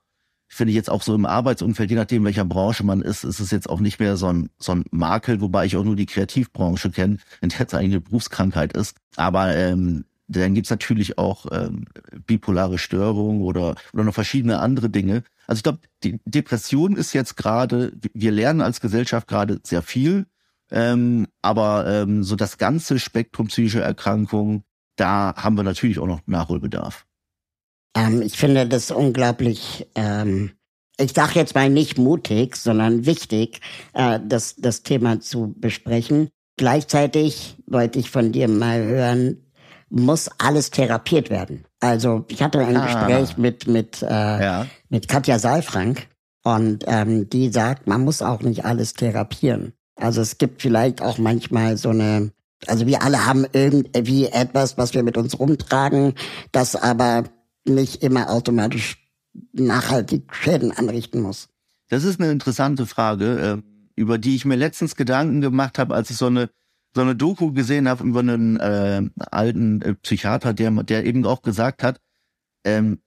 finde 0.48 0.72
ich 0.72 0.76
jetzt 0.76 0.90
auch 0.90 1.02
so 1.02 1.14
im 1.14 1.24
Arbeitsumfeld, 1.24 1.88
je 1.88 1.96
nachdem 1.96 2.24
welcher 2.24 2.44
Branche 2.44 2.84
man 2.84 3.00
ist, 3.00 3.24
ist 3.24 3.40
es 3.40 3.50
jetzt 3.50 3.70
auch 3.70 3.80
nicht 3.80 4.00
mehr 4.00 4.18
so 4.18 4.26
ein, 4.26 4.50
so 4.58 4.72
ein 4.72 4.84
Makel, 4.90 5.40
wobei 5.40 5.64
ich 5.64 5.78
auch 5.78 5.84
nur 5.84 5.96
die 5.96 6.04
Kreativbranche 6.04 6.90
kenne, 6.90 7.16
in 7.40 7.48
der 7.48 7.66
es 7.66 7.72
eigentlich 7.72 7.92
eine 7.92 8.00
Berufskrankheit 8.02 8.76
ist. 8.76 8.98
Aber 9.16 9.56
ähm, 9.56 10.04
dann 10.26 10.54
gibt's 10.54 10.70
natürlich 10.70 11.18
auch 11.18 11.46
ähm, 11.52 11.84
bipolare 12.26 12.78
Störungen 12.78 13.42
oder, 13.42 13.74
oder 13.92 14.04
noch 14.04 14.14
verschiedene 14.14 14.58
andere 14.58 14.90
Dinge. 14.90 15.22
Also 15.46 15.58
ich 15.58 15.62
glaube, 15.62 15.80
die 16.02 16.20
Depression 16.24 16.96
ist 16.96 17.12
jetzt 17.12 17.36
gerade, 17.36 17.92
wir 18.14 18.32
lernen 18.32 18.60
als 18.60 18.80
Gesellschaft 18.80 19.28
gerade 19.28 19.60
sehr 19.62 19.82
viel, 19.82 20.26
ähm, 20.70 21.26
aber 21.42 21.86
ähm, 21.86 22.22
so 22.22 22.36
das 22.36 22.58
ganze 22.58 22.98
Spektrum 22.98 23.48
psychischer 23.48 23.82
Erkrankungen, 23.82 24.64
da 24.96 25.34
haben 25.36 25.56
wir 25.56 25.62
natürlich 25.62 25.98
auch 25.98 26.06
noch 26.06 26.20
Nachholbedarf. 26.26 27.06
Ähm, 27.94 28.22
ich 28.22 28.36
finde 28.36 28.66
das 28.66 28.90
unglaublich, 28.90 29.86
ähm, 29.94 30.52
ich 30.98 31.12
sage 31.12 31.32
jetzt 31.34 31.54
mal 31.54 31.68
nicht 31.68 31.98
mutig, 31.98 32.56
sondern 32.56 33.04
wichtig, 33.04 33.60
äh, 33.92 34.20
das, 34.24 34.56
das 34.56 34.82
Thema 34.82 35.20
zu 35.20 35.54
besprechen. 35.56 36.28
Gleichzeitig 36.56 37.56
wollte 37.66 37.98
ich 37.98 38.10
von 38.10 38.32
dir 38.32 38.48
mal 38.48 38.82
hören, 38.84 39.43
muss 39.94 40.28
alles 40.38 40.70
therapiert 40.70 41.30
werden. 41.30 41.64
Also 41.80 42.24
ich 42.28 42.42
hatte 42.42 42.58
ein 42.58 42.76
ah. 42.76 42.84
Gespräch 42.84 43.38
mit 43.38 43.68
mit 43.68 44.02
äh, 44.02 44.06
ja. 44.06 44.66
mit 44.88 45.08
Katja 45.08 45.38
Saalfrank 45.38 46.08
und 46.42 46.84
ähm, 46.86 47.30
die 47.30 47.50
sagt, 47.50 47.86
man 47.86 48.02
muss 48.02 48.20
auch 48.20 48.42
nicht 48.42 48.64
alles 48.64 48.94
therapieren. 48.94 49.72
Also 49.96 50.20
es 50.20 50.38
gibt 50.38 50.62
vielleicht 50.62 51.00
auch 51.00 51.18
manchmal 51.18 51.76
so 51.76 51.90
eine, 51.90 52.32
also 52.66 52.86
wir 52.86 53.02
alle 53.02 53.24
haben 53.24 53.46
irgendwie 53.52 54.26
etwas, 54.26 54.76
was 54.76 54.94
wir 54.94 55.04
mit 55.04 55.16
uns 55.16 55.38
rumtragen, 55.38 56.14
das 56.50 56.74
aber 56.74 57.24
nicht 57.64 58.02
immer 58.02 58.30
automatisch 58.30 58.98
nachhaltig 59.52 60.34
Schäden 60.34 60.72
anrichten 60.72 61.22
muss. 61.22 61.48
Das 61.88 62.02
ist 62.02 62.20
eine 62.20 62.32
interessante 62.32 62.86
Frage, 62.86 63.62
äh, 63.62 63.62
über 63.94 64.18
die 64.18 64.34
ich 64.34 64.44
mir 64.44 64.56
letztens 64.56 64.96
Gedanken 64.96 65.40
gemacht 65.40 65.78
habe, 65.78 65.94
als 65.94 66.10
ich 66.10 66.16
so 66.16 66.26
eine 66.26 66.50
so 66.94 67.00
eine 67.00 67.16
Doku 67.16 67.52
gesehen 67.52 67.88
habe 67.88 68.04
über 68.04 68.20
einen 68.20 68.58
äh, 68.58 69.02
alten 69.18 69.82
äh, 69.82 69.94
Psychiater, 69.94 70.54
der, 70.54 70.70
der 70.84 71.04
eben 71.04 71.26
auch 71.26 71.42
gesagt 71.42 71.82
hat, 71.82 72.00
ähm, 72.64 73.00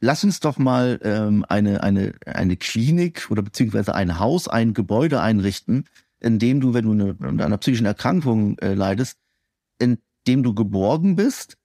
lass 0.00 0.24
uns 0.24 0.40
doch 0.40 0.58
mal 0.58 0.98
ähm, 1.02 1.44
eine, 1.48 1.82
eine, 1.82 2.14
eine 2.26 2.56
Klinik 2.56 3.30
oder 3.30 3.42
beziehungsweise 3.42 3.94
ein 3.94 4.18
Haus, 4.18 4.48
ein 4.48 4.72
Gebäude 4.72 5.20
einrichten, 5.20 5.84
in 6.20 6.38
dem 6.38 6.60
du, 6.60 6.72
wenn 6.72 6.84
du 6.84 6.92
eine, 6.92 7.14
unter 7.14 7.44
einer 7.44 7.58
psychischen 7.58 7.86
Erkrankung 7.86 8.58
äh, 8.58 8.74
leidest, 8.74 9.18
in 9.78 9.98
dem 10.26 10.42
du 10.42 10.54
geborgen 10.54 11.16
bist 11.16 11.58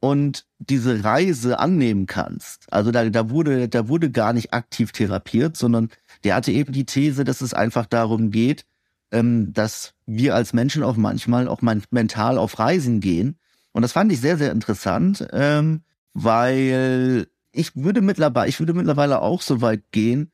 und 0.00 0.46
diese 0.58 1.04
Reise 1.04 1.58
annehmen 1.58 2.06
kannst. 2.06 2.72
Also 2.72 2.90
da, 2.90 3.08
da 3.08 3.30
wurde, 3.30 3.68
da 3.68 3.86
wurde 3.86 4.10
gar 4.10 4.32
nicht 4.32 4.52
aktiv 4.52 4.92
therapiert, 4.92 5.56
sondern 5.56 5.90
der 6.24 6.34
hatte 6.34 6.50
eben 6.52 6.72
die 6.72 6.86
These, 6.86 7.22
dass 7.22 7.40
es 7.40 7.54
einfach 7.54 7.86
darum 7.86 8.30
geht, 8.30 8.64
ähm, 9.12 9.52
dass 9.52 9.94
wir 10.16 10.34
als 10.34 10.52
Menschen 10.52 10.82
auch 10.82 10.96
manchmal 10.96 11.48
auch 11.48 11.62
mental 11.62 12.38
auf 12.38 12.58
Reisen 12.58 13.00
gehen. 13.00 13.38
Und 13.72 13.82
das 13.82 13.92
fand 13.92 14.12
ich 14.12 14.20
sehr, 14.20 14.36
sehr 14.36 14.52
interessant, 14.52 15.26
ähm, 15.32 15.82
weil 16.12 17.28
ich 17.52 17.76
würde 17.76 18.00
mittlerweile, 18.00 18.48
ich 18.48 18.58
würde 18.58 18.74
mittlerweile 18.74 19.22
auch 19.22 19.42
so 19.42 19.60
weit 19.60 19.84
gehen, 19.92 20.32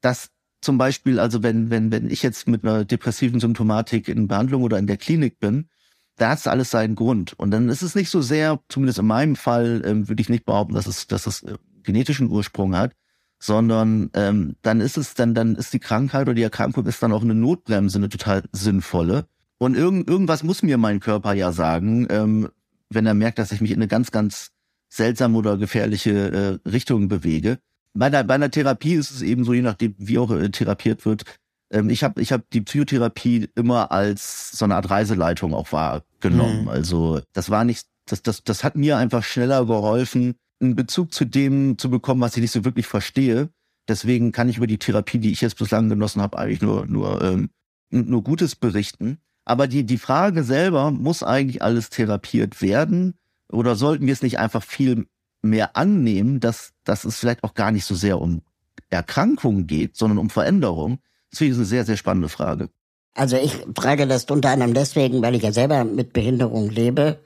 dass 0.00 0.30
zum 0.62 0.78
Beispiel, 0.78 1.18
also 1.18 1.42
wenn, 1.42 1.70
wenn, 1.70 1.90
wenn 1.90 2.10
ich 2.10 2.22
jetzt 2.22 2.48
mit 2.48 2.64
einer 2.64 2.84
depressiven 2.84 3.40
Symptomatik 3.40 4.08
in 4.08 4.28
Behandlung 4.28 4.62
oder 4.62 4.78
in 4.78 4.86
der 4.86 4.96
Klinik 4.96 5.38
bin, 5.38 5.68
da 6.16 6.30
hat 6.30 6.46
alles 6.46 6.70
seinen 6.70 6.96
Grund. 6.96 7.32
Und 7.38 7.50
dann 7.50 7.68
ist 7.68 7.82
es 7.82 7.94
nicht 7.94 8.10
so 8.10 8.20
sehr, 8.20 8.60
zumindest 8.68 8.98
in 8.98 9.06
meinem 9.06 9.36
Fall, 9.36 9.82
ähm, 9.84 10.08
würde 10.08 10.20
ich 10.20 10.28
nicht 10.28 10.44
behaupten, 10.44 10.74
dass 10.74 10.86
es, 10.86 11.06
dass 11.06 11.26
es 11.26 11.42
äh, 11.42 11.56
genetischen 11.82 12.30
Ursprung 12.30 12.76
hat, 12.76 12.92
sondern 13.40 14.10
ähm, 14.14 14.54
dann 14.62 14.80
ist 14.80 14.98
es 14.98 15.14
dann 15.14 15.34
dann 15.34 15.56
ist 15.56 15.72
die 15.72 15.78
Krankheit 15.78 16.22
oder 16.22 16.34
die 16.34 16.42
Erkrankung 16.42 16.86
ist 16.86 17.02
dann 17.02 17.12
auch 17.12 17.22
eine 17.22 17.34
Notbremse, 17.34 17.98
eine 17.98 18.10
total 18.10 18.44
sinnvolle. 18.52 19.24
Und 19.58 19.76
irgend, 19.76 20.08
irgendwas 20.08 20.42
muss 20.42 20.62
mir 20.62 20.78
mein 20.78 21.00
Körper 21.00 21.32
ja 21.32 21.50
sagen, 21.50 22.06
ähm, 22.10 22.48
wenn 22.90 23.06
er 23.06 23.14
merkt, 23.14 23.38
dass 23.38 23.50
ich 23.50 23.60
mich 23.60 23.70
in 23.70 23.78
eine 23.78 23.88
ganz 23.88 24.10
ganz 24.10 24.50
seltsame 24.90 25.38
oder 25.38 25.56
gefährliche 25.56 26.60
äh, 26.64 26.68
Richtung 26.68 27.08
bewege. 27.08 27.58
Bei 27.94 28.10
der, 28.10 28.24
bei 28.24 28.34
einer 28.34 28.50
Therapie 28.50 28.94
ist 28.94 29.10
es 29.10 29.22
eben 29.22 29.44
so, 29.44 29.54
je 29.54 29.62
nachdem 29.62 29.94
wie 29.96 30.18
auch 30.18 30.30
äh, 30.30 30.50
therapiert 30.50 31.06
wird. 31.06 31.24
Ähm, 31.70 31.88
ich 31.88 32.04
habe 32.04 32.20
ich 32.20 32.32
hab 32.32 32.48
die 32.50 32.60
Psychotherapie 32.60 33.48
immer 33.54 33.90
als 33.90 34.50
so 34.50 34.66
eine 34.66 34.76
Art 34.76 34.90
Reiseleitung 34.90 35.54
auch 35.54 35.72
wahrgenommen. 35.72 36.62
Mhm. 36.62 36.68
Also 36.68 37.20
das 37.32 37.48
war 37.48 37.64
nicht, 37.64 37.86
das 38.04 38.22
das 38.22 38.44
das 38.44 38.64
hat 38.64 38.76
mir 38.76 38.98
einfach 38.98 39.24
schneller 39.24 39.64
geholfen 39.64 40.34
einen 40.60 40.76
Bezug 40.76 41.12
zu 41.12 41.24
dem 41.24 41.78
zu 41.78 41.90
bekommen, 41.90 42.20
was 42.20 42.36
ich 42.36 42.42
nicht 42.42 42.52
so 42.52 42.64
wirklich 42.64 42.86
verstehe. 42.86 43.50
Deswegen 43.88 44.32
kann 44.32 44.48
ich 44.48 44.58
über 44.58 44.66
die 44.66 44.78
Therapie, 44.78 45.18
die 45.18 45.32
ich 45.32 45.40
jetzt 45.40 45.58
bislang 45.58 45.88
genossen 45.88 46.22
habe, 46.22 46.38
eigentlich 46.38 46.62
nur 46.62 46.86
nur 46.86 47.22
ähm, 47.22 47.50
nur 47.90 48.22
Gutes 48.22 48.56
berichten. 48.56 49.18
Aber 49.44 49.66
die 49.66 49.84
die 49.84 49.98
Frage 49.98 50.44
selber 50.44 50.90
muss 50.90 51.22
eigentlich 51.22 51.62
alles 51.62 51.90
therapiert 51.90 52.62
werden 52.62 53.14
oder 53.48 53.74
sollten 53.74 54.06
wir 54.06 54.12
es 54.12 54.22
nicht 54.22 54.38
einfach 54.38 54.62
viel 54.62 55.06
mehr 55.42 55.76
annehmen, 55.76 56.40
dass 56.40 56.72
dass 56.84 57.04
es 57.04 57.18
vielleicht 57.18 57.42
auch 57.42 57.54
gar 57.54 57.72
nicht 57.72 57.84
so 57.84 57.94
sehr 57.94 58.20
um 58.20 58.42
Erkrankungen 58.90 59.66
geht, 59.66 59.96
sondern 59.96 60.18
um 60.18 60.30
Veränderung? 60.30 61.00
Das 61.30 61.40
ich 61.40 61.54
eine 61.54 61.64
sehr 61.64 61.84
sehr 61.84 61.96
spannende 61.96 62.28
Frage. 62.28 62.70
Also 63.14 63.36
ich 63.36 63.52
frage 63.76 64.06
das 64.06 64.24
unter 64.24 64.50
anderem 64.50 64.72
deswegen, 64.72 65.20
weil 65.22 65.34
ich 65.34 65.42
ja 65.42 65.52
selber 65.52 65.84
mit 65.84 66.12
Behinderung 66.12 66.70
lebe 66.70 67.20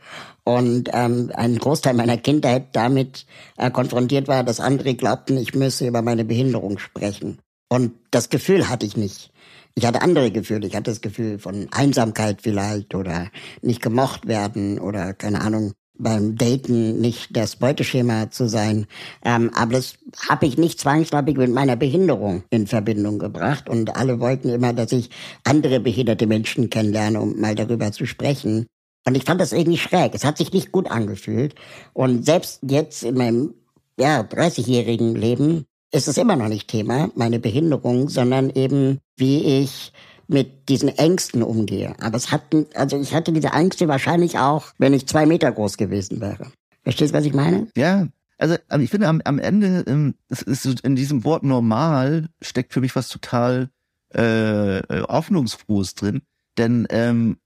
und 0.45 0.89
ähm, 0.93 1.31
ein 1.35 1.59
Großteil 1.59 1.95
meiner 1.95 2.17
Kindheit 2.17 2.75
damit 2.75 3.27
äh, 3.57 3.71
konfrontiert 3.71 4.27
war, 4.29 4.45
dass 4.45 4.61
andere 4.61 4.95
glaubten, 4.95 5.37
ich 5.37 5.55
müsse 5.55 5.87
über 5.87 6.03
meine 6.03 6.25
Behinderung 6.25 6.79
sprechen. 6.79 7.39
Und 7.69 7.93
das 8.11 8.31
Gefühl 8.31 8.69
hatte 8.69 8.87
ich 8.87 8.97
nicht. 8.97 9.31
Ich 9.75 9.85
hatte 9.85 10.03
andere 10.03 10.31
Gefühle. 10.31 10.67
Ich 10.67 10.77
hatte 10.77 10.91
das 10.91 11.01
Gefühl 11.01 11.39
von 11.39 11.69
Einsamkeit 11.73 12.43
vielleicht 12.43 12.95
oder 12.95 13.31
nicht 13.61 13.83
gemocht 13.83 14.27
werden 14.27 14.79
oder 14.79 15.15
keine 15.15 15.41
Ahnung, 15.41 15.73
beim 15.97 16.37
Daten 16.37 17.01
nicht 17.01 17.37
das 17.37 17.57
Beuteschema 17.57 18.31
zu 18.31 18.49
sein. 18.49 18.87
Ähm, 19.25 19.51
aber 19.55 19.75
das 19.75 19.95
habe 20.29 20.47
ich 20.47 20.59
nicht 20.59 20.81
zwangsläufig 20.81 21.37
mit 21.37 21.53
meiner 21.53 21.77
Behinderung 21.77 22.43
in 22.51 22.67
Verbindung 22.67 23.19
gebracht. 23.19 23.69
Und 23.69 23.97
alle 23.97 24.21
wollten 24.21 24.49
immer, 24.49 24.73
dass 24.73 24.93
ich 24.93 25.11
andere 25.45 25.81
behinderte 25.81 26.27
Menschen 26.27 26.71
kennenlerne, 26.71 27.21
um 27.21 27.41
mal 27.41 27.55
darüber 27.55 27.93
zu 27.93 28.07
sprechen. 28.07 28.67
Und 29.07 29.17
ich 29.17 29.25
fand 29.25 29.41
das 29.41 29.53
irgendwie 29.53 29.79
schräg. 29.79 30.15
Es 30.15 30.25
hat 30.25 30.39
sich 30.39 30.53
nicht 30.53 30.73
gut 30.73 30.91
angefühlt. 30.91 31.55
Und 31.93 32.25
selbst 32.25 32.61
jetzt 32.63 33.03
in 33.05 33.17
meinem 33.17 33.55
ja, 33.99 34.23
30-jährigen 34.23 35.15
Leben 35.15 35.67
ist 35.93 36.09
es 36.09 36.19
immer 36.19 36.35
noch 36.35 36.49
nicht 36.49 36.69
Thema, 36.69 37.11
meine 37.15 37.39
Behinderung, 37.39 38.09
sondern 38.09 38.51
eben, 38.51 38.99
wie 39.17 39.61
ich 39.63 39.93
mit 40.29 40.69
diesen 40.69 40.89
Ängsten 40.89 41.43
umgehe. 41.43 41.95
Aber 42.01 42.17
es 42.17 42.31
hatten, 42.31 42.67
also 42.75 43.01
ich 43.01 43.15
hatte 43.15 43.33
diese 43.33 43.49
Ängste 43.49 43.89
wahrscheinlich 43.89 44.39
auch, 44.39 44.73
wenn 44.79 44.93
ich 44.93 45.07
zwei 45.07 45.27
Meter 45.27 45.51
groß 45.53 45.77
gewesen 45.77 46.21
wäre. 46.21 46.51
Verstehst 46.83 47.13
du, 47.13 47.19
was 47.19 47.25
ich 47.25 47.35
meine? 47.35 47.69
Ja, 47.77 48.09
also 48.39 48.57
ich 48.79 48.91
finde 48.91 49.09
am, 49.09 49.21
am 49.25 49.39
Ende, 49.39 49.85
ähm, 49.87 50.15
es 50.29 50.43
ist 50.43 50.81
in 50.81 50.97
diesem 50.97 51.25
Wort 51.25 51.43
normal 51.43 52.29
steckt 52.43 52.73
für 52.73 52.81
mich 52.81 52.95
was 52.97 53.09
total 53.09 53.71
äh, 54.11 54.83
Hoffnungsfrohes 55.03 55.95
drin. 55.95 56.23
Denn 56.59 56.87
ähm, 56.91 57.39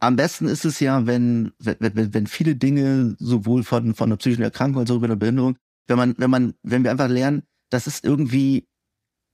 am 0.00 0.16
besten 0.16 0.46
ist 0.46 0.64
es 0.64 0.80
ja, 0.80 1.06
wenn, 1.06 1.52
wenn, 1.58 2.14
wenn 2.14 2.26
viele 2.26 2.56
Dinge 2.56 3.16
sowohl 3.18 3.62
von, 3.64 3.94
von 3.94 4.08
einer 4.08 4.16
psychischen 4.16 4.42
Erkrankung 4.42 4.82
als 4.82 4.90
auch 4.90 4.96
über 4.96 5.06
eine 5.06 5.16
Behinderung, 5.16 5.56
wenn 5.86 5.96
man, 5.96 6.14
wenn 6.18 6.30
man, 6.30 6.54
wenn 6.62 6.84
wir 6.84 6.90
einfach 6.90 7.08
lernen, 7.08 7.42
das 7.70 7.86
ist 7.86 8.04
irgendwie 8.04 8.66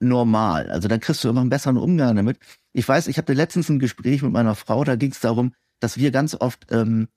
normal. 0.01 0.71
Also 0.71 0.89
dann 0.89 1.01
kriegst 1.01 1.23
du 1.25 1.29
immer 1.29 1.41
einen 1.41 1.51
besseren 1.51 1.77
Umgang 1.77 2.17
damit. 2.17 2.39
Ich 2.73 2.89
weiß, 2.89 3.09
ich 3.09 3.19
hatte 3.19 3.33
letztens 3.33 3.69
ein 3.69 3.79
Gespräch 3.79 4.23
mit 4.23 4.33
meiner 4.33 4.55
Frau, 4.55 4.85
da 4.85 4.97
ging 4.97 5.11
es 5.11 5.21
darum, 5.21 5.55
dass 5.81 5.97
wir 5.97 6.11
ganz 6.11 6.35
oft 6.35 6.67
ähm, 6.71 7.09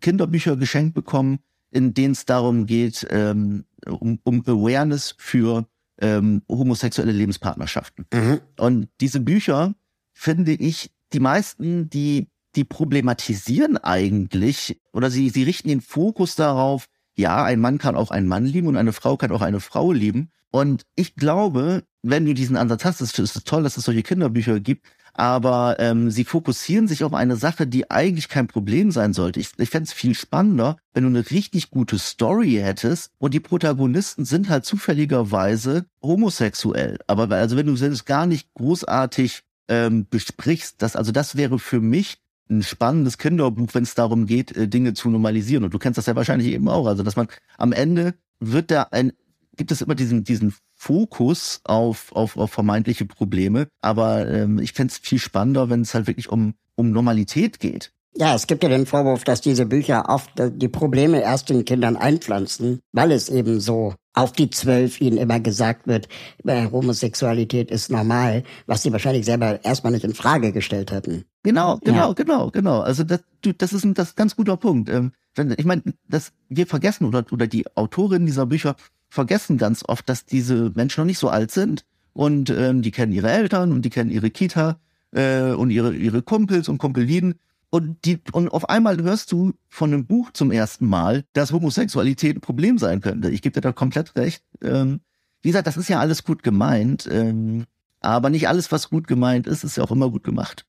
Kinderbücher 0.00 0.56
geschenkt 0.56 0.94
bekommen, 0.94 1.38
in 1.70 1.94
denen 1.94 2.12
es 2.12 2.24
darum 2.24 2.66
geht, 2.66 3.06
ähm, 3.10 3.64
um, 3.86 4.18
um 4.24 4.42
Awareness 4.46 5.14
für 5.18 5.68
ähm, 6.00 6.42
homosexuelle 6.48 7.12
Lebenspartnerschaften. 7.12 8.06
Mhm. 8.12 8.40
Und 8.58 8.88
diese 9.00 9.20
Bücher 9.20 9.74
finde 10.12 10.52
ich, 10.52 10.90
die 11.12 11.20
meisten, 11.20 11.88
die 11.88 12.28
die 12.56 12.64
problematisieren 12.64 13.76
eigentlich 13.76 14.80
oder 14.92 15.10
sie 15.10 15.28
sie 15.28 15.42
richten 15.42 15.68
den 15.68 15.82
Fokus 15.82 16.36
darauf, 16.36 16.86
ja, 17.14 17.44
ein 17.44 17.60
Mann 17.60 17.78
kann 17.78 17.96
auch 17.96 18.10
einen 18.10 18.28
Mann 18.28 18.44
lieben 18.44 18.66
und 18.66 18.76
eine 18.76 18.92
Frau 18.92 19.16
kann 19.16 19.30
auch 19.30 19.42
eine 19.42 19.60
Frau 19.60 19.92
lieben. 19.92 20.30
Und 20.50 20.82
ich 20.94 21.16
glaube, 21.16 21.84
wenn 22.02 22.24
du 22.24 22.34
diesen 22.34 22.56
Ansatz 22.56 22.84
hast, 22.84 23.00
ist 23.00 23.18
es 23.18 23.32
toll, 23.44 23.62
dass 23.62 23.76
es 23.76 23.84
solche 23.84 24.02
Kinderbücher 24.02 24.60
gibt, 24.60 24.86
aber 25.16 25.76
ähm, 25.78 26.10
sie 26.10 26.24
fokussieren 26.24 26.88
sich 26.88 27.02
auf 27.02 27.14
eine 27.14 27.36
Sache, 27.36 27.66
die 27.66 27.90
eigentlich 27.90 28.28
kein 28.28 28.48
Problem 28.48 28.90
sein 28.90 29.14
sollte. 29.14 29.40
Ich, 29.40 29.50
ich 29.56 29.70
fände 29.70 29.86
es 29.86 29.94
viel 29.94 30.14
spannender, 30.14 30.76
wenn 30.92 31.04
du 31.04 31.08
eine 31.08 31.30
richtig 31.30 31.70
gute 31.70 31.98
Story 31.98 32.60
hättest 32.62 33.10
und 33.18 33.32
die 33.32 33.40
Protagonisten 33.40 34.26
sind 34.26 34.50
halt 34.50 34.66
zufälligerweise 34.66 35.86
homosexuell. 36.02 36.98
Aber 37.06 37.34
also 37.34 37.56
wenn 37.56 37.66
du 37.66 37.72
es 37.72 38.04
gar 38.04 38.26
nicht 38.26 38.52
großartig 38.54 39.42
ähm, 39.68 40.06
besprichst, 40.08 40.82
das 40.82 40.96
also 40.96 41.12
das 41.12 41.36
wäre 41.36 41.58
für 41.58 41.80
mich 41.80 42.18
ein 42.50 42.62
spannendes 42.62 43.18
Kinderbuch, 43.18 43.70
wenn 43.72 43.82
es 43.82 43.94
darum 43.94 44.26
geht, 44.26 44.54
äh, 44.54 44.68
Dinge 44.68 44.92
zu 44.94 45.08
normalisieren. 45.08 45.64
Und 45.64 45.74
du 45.74 45.78
kennst 45.78 45.98
das 45.98 46.06
ja 46.06 46.14
wahrscheinlich 46.14 46.48
eben 46.48 46.68
auch. 46.68 46.86
Also 46.86 47.02
dass 47.02 47.16
man 47.16 47.28
am 47.56 47.72
Ende 47.72 48.14
wird 48.38 48.70
da 48.70 48.82
ein 48.90 49.12
gibt 49.56 49.70
es 49.70 49.82
immer 49.82 49.94
diesen, 49.94 50.24
diesen 50.24 50.54
Fokus 50.74 51.60
auf, 51.64 52.12
auf, 52.12 52.36
auf 52.36 52.50
vermeintliche 52.50 53.06
Probleme. 53.06 53.68
Aber 53.80 54.28
ähm, 54.28 54.58
ich 54.58 54.72
fände 54.72 54.92
es 54.92 54.98
viel 54.98 55.18
spannender, 55.18 55.70
wenn 55.70 55.80
es 55.80 55.94
halt 55.94 56.06
wirklich 56.06 56.28
um, 56.28 56.54
um 56.74 56.90
Normalität 56.90 57.60
geht. 57.60 57.92
Ja, 58.18 58.34
es 58.34 58.46
gibt 58.46 58.62
ja 58.62 58.70
den 58.70 58.86
Vorwurf, 58.86 59.24
dass 59.24 59.42
diese 59.42 59.66
Bücher 59.66 60.08
oft 60.08 60.40
äh, 60.40 60.50
die 60.50 60.68
Probleme 60.68 61.20
erst 61.20 61.50
den 61.50 61.64
Kindern 61.66 61.96
einpflanzen, 61.96 62.80
weil 62.92 63.12
es 63.12 63.28
eben 63.28 63.60
so 63.60 63.94
auf 64.14 64.32
die 64.32 64.48
zwölf 64.48 65.02
ihnen 65.02 65.18
immer 65.18 65.38
gesagt 65.40 65.86
wird, 65.86 66.08
äh, 66.44 66.70
Homosexualität 66.70 67.70
ist 67.70 67.90
normal, 67.90 68.44
was 68.66 68.82
sie 68.82 68.90
wahrscheinlich 68.90 69.26
selber 69.26 69.62
erstmal 69.62 69.92
nicht 69.92 70.04
in 70.04 70.14
Frage 70.14 70.52
gestellt 70.52 70.90
hätten. 70.90 71.26
Genau, 71.42 71.78
genau, 71.84 72.08
ja. 72.08 72.12
genau, 72.14 72.50
genau. 72.50 72.80
Also 72.80 73.04
das, 73.04 73.20
das 73.58 73.74
ist 73.74 73.84
ein 73.84 73.92
das 73.92 74.08
ist 74.08 74.12
ein 74.14 74.16
ganz 74.16 74.34
guter 74.34 74.56
Punkt. 74.56 74.88
Ähm, 74.88 75.12
wenn, 75.34 75.54
ich 75.58 75.66
meine, 75.66 75.82
dass 76.08 76.32
wir 76.48 76.66
vergessen 76.66 77.04
oder 77.04 77.26
oder 77.30 77.46
die 77.46 77.66
Autorinnen 77.76 78.26
dieser 78.26 78.46
Bücher 78.46 78.76
vergessen 79.08 79.58
ganz 79.58 79.84
oft, 79.86 80.08
dass 80.08 80.24
diese 80.24 80.72
Menschen 80.74 81.02
noch 81.02 81.06
nicht 81.06 81.18
so 81.18 81.28
alt 81.28 81.50
sind 81.50 81.84
und 82.12 82.50
ähm, 82.50 82.82
die 82.82 82.90
kennen 82.90 83.12
ihre 83.12 83.30
Eltern 83.30 83.72
und 83.72 83.82
die 83.82 83.90
kennen 83.90 84.10
ihre 84.10 84.30
Kita 84.30 84.80
äh, 85.12 85.52
und 85.52 85.70
ihre 85.70 85.94
ihre 85.94 86.22
Kumpels 86.22 86.68
und 86.68 86.78
Kumpelinen 86.78 87.34
und 87.70 88.04
die 88.04 88.18
und 88.32 88.48
auf 88.48 88.68
einmal 88.68 89.02
hörst 89.02 89.32
du 89.32 89.52
von 89.68 89.92
einem 89.92 90.06
Buch 90.06 90.30
zum 90.32 90.50
ersten 90.50 90.86
Mal, 90.86 91.24
dass 91.32 91.52
Homosexualität 91.52 92.36
ein 92.36 92.40
Problem 92.40 92.78
sein 92.78 93.00
könnte. 93.00 93.30
Ich 93.30 93.42
gebe 93.42 93.54
dir 93.54 93.60
da 93.60 93.72
komplett 93.72 94.16
recht. 94.16 94.42
Ähm, 94.62 95.00
wie 95.42 95.50
gesagt, 95.50 95.66
das 95.66 95.76
ist 95.76 95.88
ja 95.88 96.00
alles 96.00 96.24
gut 96.24 96.42
gemeint, 96.42 97.08
ähm, 97.10 97.66
aber 98.00 98.30
nicht 98.30 98.48
alles, 98.48 98.72
was 98.72 98.90
gut 98.90 99.06
gemeint 99.06 99.46
ist, 99.46 99.64
ist 99.64 99.76
ja 99.76 99.84
auch 99.84 99.90
immer 99.90 100.10
gut 100.10 100.24
gemacht. 100.24 100.64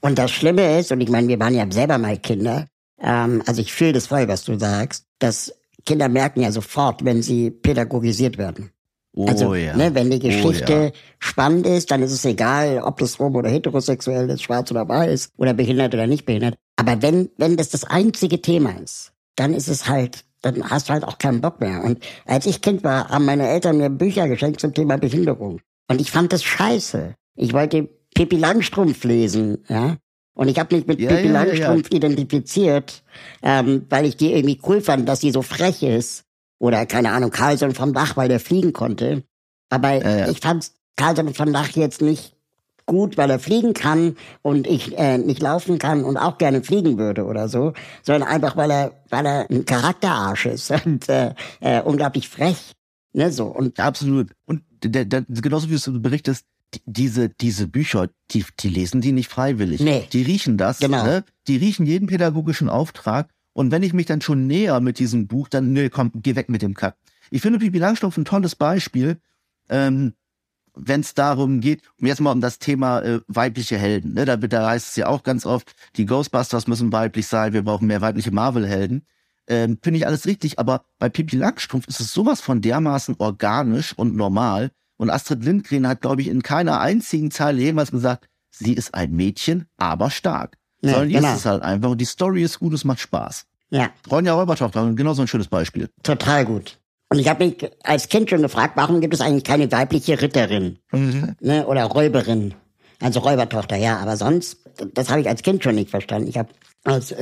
Und 0.00 0.18
das 0.18 0.30
Schlimme 0.30 0.78
ist, 0.78 0.92
und 0.92 1.00
ich 1.00 1.08
meine, 1.08 1.28
wir 1.28 1.40
waren 1.40 1.54
ja 1.54 1.70
selber 1.70 1.98
mal 1.98 2.16
Kinder, 2.18 2.66
ähm, 3.00 3.42
also 3.46 3.60
ich 3.60 3.72
fühle 3.72 3.92
das 3.92 4.06
voll, 4.06 4.28
was 4.28 4.44
du 4.44 4.58
sagst, 4.58 5.06
dass 5.18 5.52
Kinder 5.88 6.10
merken 6.10 6.42
ja 6.42 6.52
sofort, 6.52 7.02
wenn 7.02 7.22
sie 7.22 7.50
pädagogisiert 7.50 8.36
werden. 8.36 8.72
Oh, 9.16 9.26
also, 9.26 9.54
ja. 9.54 9.74
ne, 9.74 9.94
wenn 9.94 10.10
die 10.10 10.18
Geschichte 10.18 10.74
oh, 10.76 10.84
ja. 10.84 10.90
spannend 11.18 11.66
ist, 11.66 11.90
dann 11.90 12.02
ist 12.02 12.12
es 12.12 12.26
egal, 12.26 12.82
ob 12.82 12.98
das 12.98 13.18
homo 13.18 13.38
oder 13.38 13.48
heterosexuell 13.48 14.28
ist, 14.28 14.42
schwarz 14.42 14.70
oder 14.70 14.86
weiß 14.86 15.30
oder 15.38 15.54
behindert 15.54 15.94
oder 15.94 16.06
nicht 16.06 16.26
behindert. 16.26 16.56
Aber 16.76 17.00
wenn, 17.00 17.30
wenn 17.38 17.56
das 17.56 17.70
das 17.70 17.84
einzige 17.84 18.42
Thema 18.42 18.72
ist, 18.72 19.12
dann 19.34 19.54
ist 19.54 19.68
es 19.68 19.88
halt, 19.88 20.26
dann 20.42 20.62
hast 20.68 20.90
du 20.90 20.92
halt 20.92 21.04
auch 21.04 21.16
keinen 21.16 21.40
Bock 21.40 21.58
mehr. 21.58 21.82
Und 21.82 22.04
als 22.26 22.44
ich 22.44 22.60
Kind 22.60 22.84
war, 22.84 23.08
haben 23.08 23.24
meine 23.24 23.48
Eltern 23.48 23.78
mir 23.78 23.88
Bücher 23.88 24.28
geschenkt 24.28 24.60
zum 24.60 24.74
Thema 24.74 24.98
Behinderung. 24.98 25.60
Und 25.88 26.02
ich 26.02 26.10
fand 26.10 26.34
das 26.34 26.44
scheiße. 26.44 27.14
Ich 27.34 27.54
wollte 27.54 27.88
Pippi 28.14 28.36
Langstrumpf 28.36 29.04
lesen, 29.04 29.64
ja. 29.68 29.96
Und 30.38 30.46
ich 30.46 30.56
habe 30.56 30.76
mich 30.76 30.86
mit 30.86 31.00
ja, 31.00 31.08
Pippi 31.08 31.26
ja, 31.26 31.32
Langstrumpf 31.32 31.88
ja, 31.90 31.96
identifiziert, 31.96 33.02
ähm, 33.42 33.86
weil 33.90 34.06
ich 34.06 34.16
die 34.16 34.32
irgendwie 34.32 34.60
cool 34.68 34.80
fand, 34.80 35.08
dass 35.08 35.20
sie 35.20 35.32
so 35.32 35.42
frech 35.42 35.82
ist. 35.82 36.26
Oder 36.60 36.86
keine 36.86 37.10
Ahnung, 37.10 37.30
Carlson 37.30 37.74
vom 37.74 37.92
Dach, 37.92 38.16
weil 38.16 38.28
der 38.28 38.38
fliegen 38.38 38.72
konnte. 38.72 39.24
Aber 39.68 40.28
ich 40.30 40.38
fand 40.38 40.70
Carlson 40.94 41.34
vom 41.34 41.52
Dach 41.52 41.70
jetzt 41.70 42.02
nicht 42.02 42.36
gut, 42.86 43.16
weil 43.16 43.30
er 43.30 43.40
fliegen 43.40 43.74
kann 43.74 44.16
und 44.42 44.68
ich 44.68 44.96
äh, 44.96 45.18
nicht 45.18 45.42
laufen 45.42 45.78
kann 45.78 46.04
und 46.04 46.16
auch 46.16 46.38
gerne 46.38 46.62
fliegen 46.62 46.98
würde 46.98 47.24
oder 47.24 47.48
so, 47.48 47.72
sondern 48.02 48.28
einfach 48.28 48.56
weil 48.56 48.70
er 48.70 48.92
weil 49.10 49.26
er 49.26 49.50
ein 49.50 49.64
Charakterarsch 49.64 50.46
ist 50.46 50.70
und 50.86 51.08
äh, 51.08 51.34
äh, 51.60 51.82
unglaublich 51.82 52.28
frech, 52.28 52.74
ne 53.12 53.30
so 53.32 53.46
und 53.46 53.78
absolut 53.80 54.30
und 54.46 54.62
der, 54.84 55.04
der, 55.04 55.24
genauso 55.28 55.68
wie 55.68 55.76
du 55.76 56.00
berichtest, 56.00 56.46
diese, 56.84 57.28
diese 57.28 57.66
Bücher, 57.68 58.10
die, 58.30 58.44
die 58.60 58.68
lesen 58.68 59.00
die 59.00 59.12
nicht 59.12 59.28
freiwillig. 59.28 59.80
Nee. 59.80 60.06
Die 60.12 60.22
riechen 60.22 60.58
das. 60.58 60.78
Genau. 60.80 61.04
Ne? 61.04 61.24
Die 61.46 61.56
riechen 61.56 61.86
jeden 61.86 62.08
pädagogischen 62.08 62.68
Auftrag. 62.68 63.30
Und 63.52 63.70
wenn 63.70 63.82
ich 63.82 63.92
mich 63.92 64.06
dann 64.06 64.20
schon 64.20 64.46
näher 64.46 64.80
mit 64.80 64.98
diesem 64.98 65.26
Buch, 65.26 65.48
dann, 65.48 65.72
nö, 65.72 65.88
komm, 65.88 66.12
geh 66.14 66.36
weg 66.36 66.48
mit 66.48 66.62
dem 66.62 66.74
Kack. 66.74 66.96
Ich 67.30 67.42
finde 67.42 67.58
Pipi 67.58 67.78
Langstrumpf 67.78 68.16
ein 68.16 68.24
tolles 68.24 68.54
Beispiel, 68.54 69.20
ähm, 69.68 70.14
wenn 70.74 71.00
es 71.00 71.14
darum 71.14 71.60
geht, 71.60 71.82
um 72.00 72.06
jetzt 72.06 72.20
mal 72.20 72.32
um 72.32 72.40
das 72.40 72.58
Thema 72.58 73.00
äh, 73.00 73.20
weibliche 73.26 73.76
Helden. 73.76 74.14
Ne? 74.14 74.24
Da, 74.24 74.36
da 74.36 74.70
heißt 74.70 74.90
es 74.90 74.96
ja 74.96 75.08
auch 75.08 75.22
ganz 75.22 75.44
oft, 75.44 75.74
die 75.96 76.06
Ghostbusters 76.06 76.66
müssen 76.68 76.92
weiblich 76.92 77.26
sein, 77.26 77.52
wir 77.52 77.62
brauchen 77.62 77.88
mehr 77.88 78.00
weibliche 78.00 78.30
Marvel-Helden. 78.30 79.04
Ähm, 79.48 79.78
finde 79.82 79.98
ich 79.98 80.06
alles 80.06 80.26
richtig, 80.26 80.58
aber 80.58 80.84
bei 80.98 81.08
Pipi 81.08 81.36
Langstrumpf 81.36 81.88
ist 81.88 82.00
es 82.00 82.12
sowas 82.12 82.40
von 82.40 82.60
dermaßen 82.60 83.16
organisch 83.18 83.92
und 83.96 84.14
normal, 84.14 84.70
und 84.98 85.10
Astrid 85.10 85.42
Lindgren 85.44 85.88
hat, 85.88 86.02
glaube 86.02 86.20
ich, 86.20 86.28
in 86.28 86.42
keiner 86.42 86.80
einzigen 86.80 87.30
Zeile 87.30 87.62
jemals 87.62 87.90
gesagt, 87.90 88.28
sie 88.50 88.74
ist 88.74 88.94
ein 88.94 89.12
Mädchen, 89.12 89.66
aber 89.78 90.10
stark. 90.10 90.58
Nee, 90.82 90.90
Sondern 90.90 91.08
genau. 91.08 91.32
ist 91.32 91.38
es 91.38 91.46
halt 91.46 91.62
einfach. 91.62 91.90
Und 91.90 92.00
die 92.00 92.04
Story 92.04 92.42
ist 92.42 92.58
gut, 92.58 92.74
es 92.74 92.84
macht 92.84 93.00
Spaß. 93.00 93.46
Ja. 93.70 93.90
Ronja 94.10 94.34
Räubertochter, 94.34 94.92
genau 94.94 95.14
so 95.14 95.22
ein 95.22 95.28
schönes 95.28 95.48
Beispiel. 95.48 95.88
Total 96.02 96.44
gut. 96.44 96.78
Und 97.10 97.18
ich 97.18 97.28
habe 97.28 97.46
mich 97.46 97.70
als 97.84 98.08
Kind 98.08 98.28
schon 98.28 98.42
gefragt, 98.42 98.74
warum 98.76 99.00
gibt 99.00 99.14
es 99.14 99.20
eigentlich 99.20 99.44
keine 99.44 99.70
weibliche 99.72 100.20
Ritterin 100.20 100.78
mhm. 100.92 101.36
ne, 101.40 101.66
oder 101.66 101.84
Räuberin? 101.84 102.54
Also 103.00 103.20
Räubertochter, 103.20 103.76
ja, 103.76 103.98
aber 103.98 104.16
sonst, 104.16 104.58
das 104.94 105.08
habe 105.08 105.20
ich 105.20 105.28
als 105.28 105.42
Kind 105.42 105.62
schon 105.62 105.76
nicht 105.76 105.90
verstanden. 105.90 106.28
Ich 106.28 106.36
habe, 106.36 106.50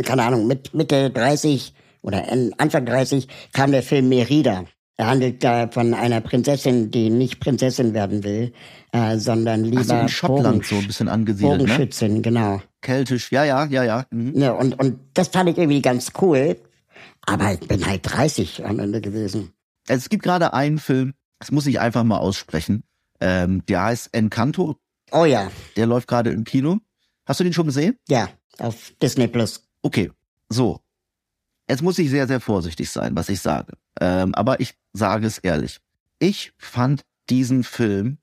keine 0.02 0.22
Ahnung, 0.22 0.46
mit 0.46 0.74
Mitte 0.74 1.10
30 1.10 1.74
oder 2.02 2.24
Anfang 2.58 2.86
30 2.86 3.28
kam 3.52 3.72
der 3.72 3.82
Film 3.82 4.08
Merida. 4.08 4.64
Er 4.98 5.08
handelt 5.08 5.44
da 5.44 5.68
von 5.68 5.92
einer 5.92 6.22
Prinzessin, 6.22 6.90
die 6.90 7.10
nicht 7.10 7.38
Prinzessin 7.38 7.92
werden 7.92 8.24
will, 8.24 8.52
äh, 8.92 9.18
sondern 9.18 9.64
lieber 9.64 9.82
Ach 9.82 9.84
so 9.84 9.94
in 9.96 10.08
Schottland 10.08 10.64
so 10.64 10.76
ein 10.76 10.86
bisschen 10.86 11.08
angesiedelt, 11.08 11.58
ne? 11.58 11.64
Bogenschützin, 11.64 12.14
ne? 12.14 12.20
genau. 12.22 12.62
Keltisch, 12.80 13.30
ja, 13.30 13.44
ja, 13.44 13.66
ja, 13.66 13.84
ja. 13.84 14.06
Mhm. 14.10 14.32
ja 14.40 14.52
und, 14.52 14.78
und 14.78 14.98
das 15.12 15.28
fand 15.28 15.50
ich 15.50 15.58
irgendwie 15.58 15.82
ganz 15.82 16.12
cool. 16.22 16.56
Aber 17.26 17.52
ich 17.52 17.60
bin 17.60 17.84
halt 17.84 18.00
30 18.04 18.64
am 18.64 18.78
Ende 18.78 19.00
gewesen. 19.00 19.52
Es 19.86 20.08
gibt 20.08 20.22
gerade 20.22 20.54
einen 20.54 20.78
Film, 20.78 21.12
das 21.40 21.50
muss 21.50 21.66
ich 21.66 21.78
einfach 21.78 22.04
mal 22.04 22.18
aussprechen. 22.18 22.84
Ähm, 23.20 23.64
der 23.66 23.82
heißt 23.84 24.14
Encanto. 24.14 24.76
Oh 25.12 25.24
ja. 25.24 25.50
Der 25.76 25.86
läuft 25.86 26.08
gerade 26.08 26.30
im 26.30 26.44
Kino. 26.44 26.78
Hast 27.26 27.40
du 27.40 27.44
den 27.44 27.52
schon 27.52 27.66
gesehen? 27.66 27.98
Ja, 28.08 28.28
auf 28.58 28.92
Disney 29.02 29.26
Plus. 29.28 29.62
Okay, 29.82 30.10
so. 30.48 30.80
Jetzt 31.68 31.82
muss 31.82 31.98
ich 31.98 32.10
sehr, 32.10 32.26
sehr 32.26 32.40
vorsichtig 32.40 32.90
sein, 32.90 33.16
was 33.16 33.28
ich 33.28 33.40
sage. 33.40 33.72
Ähm, 34.00 34.34
aber 34.34 34.60
ich 34.60 34.74
sage 34.92 35.26
es 35.26 35.38
ehrlich. 35.38 35.80
Ich 36.18 36.52
fand 36.58 37.04
diesen 37.28 37.64
Film 37.64 38.18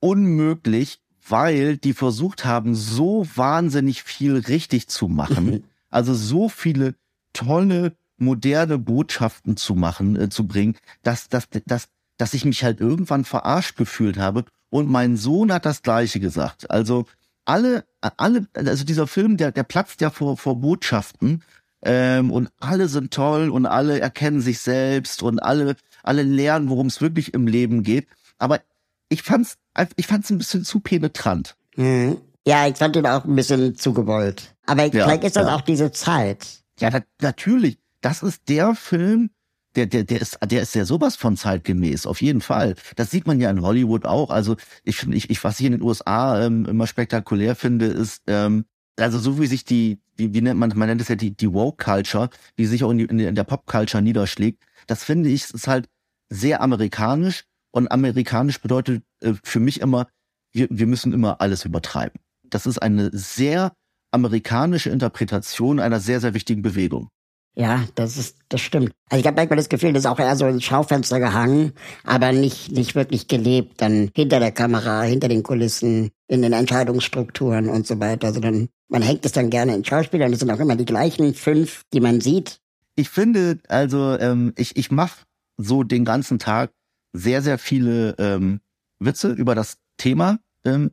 unmöglich, 0.00 1.00
weil 1.26 1.76
die 1.76 1.92
versucht 1.92 2.44
haben, 2.44 2.74
so 2.74 3.26
wahnsinnig 3.34 4.02
viel 4.02 4.36
richtig 4.36 4.88
zu 4.88 5.08
machen. 5.08 5.64
also 5.90 6.14
so 6.14 6.48
viele 6.48 6.94
tolle, 7.32 7.96
moderne 8.16 8.78
Botschaften 8.78 9.56
zu 9.56 9.74
machen, 9.74 10.16
äh, 10.16 10.28
zu 10.28 10.46
bringen, 10.46 10.76
dass, 11.02 11.28
dass, 11.28 11.48
dass, 11.66 11.88
dass 12.18 12.34
ich 12.34 12.44
mich 12.44 12.62
halt 12.64 12.80
irgendwann 12.80 13.24
verarscht 13.24 13.76
gefühlt 13.76 14.18
habe. 14.18 14.44
Und 14.68 14.88
mein 14.88 15.16
Sohn 15.16 15.52
hat 15.52 15.64
das 15.64 15.82
Gleiche 15.82 16.20
gesagt. 16.20 16.70
Also 16.70 17.06
alle, 17.44 17.84
alle, 18.00 18.46
also 18.54 18.84
dieser 18.84 19.06
Film, 19.06 19.36
der, 19.36 19.52
der 19.52 19.64
platzt 19.64 20.00
ja 20.00 20.10
vor, 20.10 20.36
vor 20.36 20.60
Botschaften. 20.60 21.42
Ähm, 21.82 22.30
und 22.30 22.50
alle 22.58 22.88
sind 22.88 23.12
toll 23.12 23.48
und 23.48 23.66
alle 23.66 24.00
erkennen 24.00 24.40
sich 24.40 24.60
selbst 24.60 25.22
und 25.22 25.38
alle, 25.38 25.76
alle 26.02 26.22
lernen, 26.22 26.68
worum 26.68 26.88
es 26.88 27.00
wirklich 27.00 27.32
im 27.34 27.46
Leben 27.46 27.82
geht. 27.82 28.06
Aber 28.38 28.60
ich 29.08 29.22
fand's, 29.22 29.56
ich 29.96 30.06
fand's 30.06 30.30
ein 30.30 30.38
bisschen 30.38 30.64
zu 30.64 30.80
penetrant. 30.80 31.56
Mhm. 31.76 32.18
Ja, 32.46 32.66
ich 32.66 32.76
fand 32.76 32.96
ihn 32.96 33.06
auch 33.06 33.24
ein 33.24 33.36
bisschen 33.36 33.76
zu 33.76 33.92
gewollt. 33.92 34.54
Aber 34.66 34.84
ja, 34.84 34.90
vielleicht 34.90 35.24
ist 35.24 35.36
das 35.36 35.46
ja. 35.46 35.54
auch 35.54 35.60
diese 35.60 35.92
Zeit. 35.92 36.46
Ja, 36.78 36.90
da, 36.90 37.00
natürlich. 37.20 37.78
Das 38.00 38.22
ist 38.22 38.48
der 38.48 38.74
Film, 38.74 39.30
der, 39.76 39.86
der, 39.86 40.04
der 40.04 40.20
ist, 40.20 40.38
der 40.42 40.62
ist 40.62 40.74
ja 40.74 40.84
sowas 40.84 41.16
von 41.16 41.36
zeitgemäß, 41.36 42.06
auf 42.06 42.22
jeden 42.22 42.40
Fall. 42.40 42.74
Das 42.96 43.10
sieht 43.10 43.26
man 43.26 43.40
ja 43.40 43.50
in 43.50 43.62
Hollywood 43.62 44.06
auch. 44.06 44.30
Also 44.30 44.56
ich 44.84 44.96
finde, 44.96 45.16
ich, 45.16 45.28
ich, 45.30 45.44
was 45.44 45.60
ich 45.60 45.66
in 45.66 45.72
den 45.72 45.82
USA 45.82 46.42
ähm, 46.42 46.64
immer 46.66 46.86
spektakulär 46.86 47.54
finde, 47.54 47.86
ist, 47.86 48.22
ähm, 48.26 48.64
also 48.98 49.18
so 49.18 49.40
wie 49.40 49.46
sich 49.46 49.64
die, 49.64 49.98
wie, 50.16 50.34
wie 50.34 50.40
nennt 50.40 50.58
man, 50.58 50.72
man 50.74 50.88
nennt 50.88 51.00
es 51.00 51.08
ja 51.08 51.14
die, 51.14 51.36
die 51.36 51.52
Woke-Culture, 51.52 52.30
die 52.58 52.66
sich 52.66 52.84
auch 52.84 52.90
in, 52.90 52.98
die, 52.98 53.24
in 53.24 53.34
der 53.34 53.44
Pop-Culture 53.44 54.02
niederschlägt, 54.02 54.62
das 54.86 55.04
finde 55.04 55.28
ich, 55.30 55.52
ist 55.52 55.68
halt 55.68 55.88
sehr 56.28 56.60
amerikanisch 56.60 57.44
und 57.72 57.90
amerikanisch 57.90 58.60
bedeutet 58.60 59.02
äh, 59.20 59.34
für 59.42 59.60
mich 59.60 59.80
immer, 59.80 60.08
wir, 60.52 60.68
wir 60.70 60.86
müssen 60.86 61.12
immer 61.12 61.40
alles 61.40 61.64
übertreiben. 61.64 62.20
Das 62.44 62.66
ist 62.66 62.78
eine 62.78 63.10
sehr 63.12 63.72
amerikanische 64.12 64.90
Interpretation 64.90 65.78
einer 65.78 66.00
sehr, 66.00 66.20
sehr 66.20 66.34
wichtigen 66.34 66.62
Bewegung. 66.62 67.08
Ja, 67.56 67.84
das 67.96 68.16
ist, 68.16 68.38
das 68.48 68.60
stimmt. 68.60 68.92
Also 69.08 69.20
ich 69.20 69.26
habe 69.26 69.36
manchmal 69.36 69.56
das 69.56 69.68
Gefühl, 69.68 69.92
das 69.92 70.04
ist 70.04 70.10
auch 70.10 70.20
eher 70.20 70.36
so 70.36 70.46
ins 70.46 70.64
Schaufenster 70.64 71.18
gehangen, 71.18 71.72
aber 72.04 72.32
nicht, 72.32 72.70
nicht 72.70 72.94
wirklich 72.94 73.26
gelebt, 73.26 73.80
dann 73.82 74.10
hinter 74.14 74.38
der 74.38 74.52
Kamera, 74.52 75.02
hinter 75.02 75.28
den 75.28 75.42
Kulissen, 75.42 76.10
in 76.28 76.42
den 76.42 76.52
Entscheidungsstrukturen 76.52 77.68
und 77.68 77.86
so 77.86 77.98
weiter. 77.98 78.28
Also 78.28 78.40
dann, 78.40 78.68
man 78.90 79.02
hängt 79.02 79.24
es 79.24 79.32
dann 79.32 79.50
gerne 79.50 79.74
in 79.74 79.84
Schauspielern, 79.84 80.30
das 80.30 80.40
sind 80.40 80.50
auch 80.50 80.60
immer 80.60 80.76
die 80.76 80.84
gleichen 80.84 81.34
fünf, 81.34 81.84
die 81.92 82.00
man 82.00 82.20
sieht. 82.20 82.60
Ich 82.96 83.08
finde, 83.08 83.58
also, 83.68 84.18
ähm, 84.18 84.52
ich, 84.56 84.76
ich 84.76 84.90
mache 84.90 85.24
so 85.56 85.84
den 85.84 86.04
ganzen 86.04 86.38
Tag 86.38 86.72
sehr, 87.12 87.42
sehr 87.42 87.58
viele 87.58 88.14
ähm, 88.18 88.60
Witze 88.98 89.32
über 89.32 89.54
das 89.54 89.78
Thema 89.96 90.40
ähm, 90.64 90.90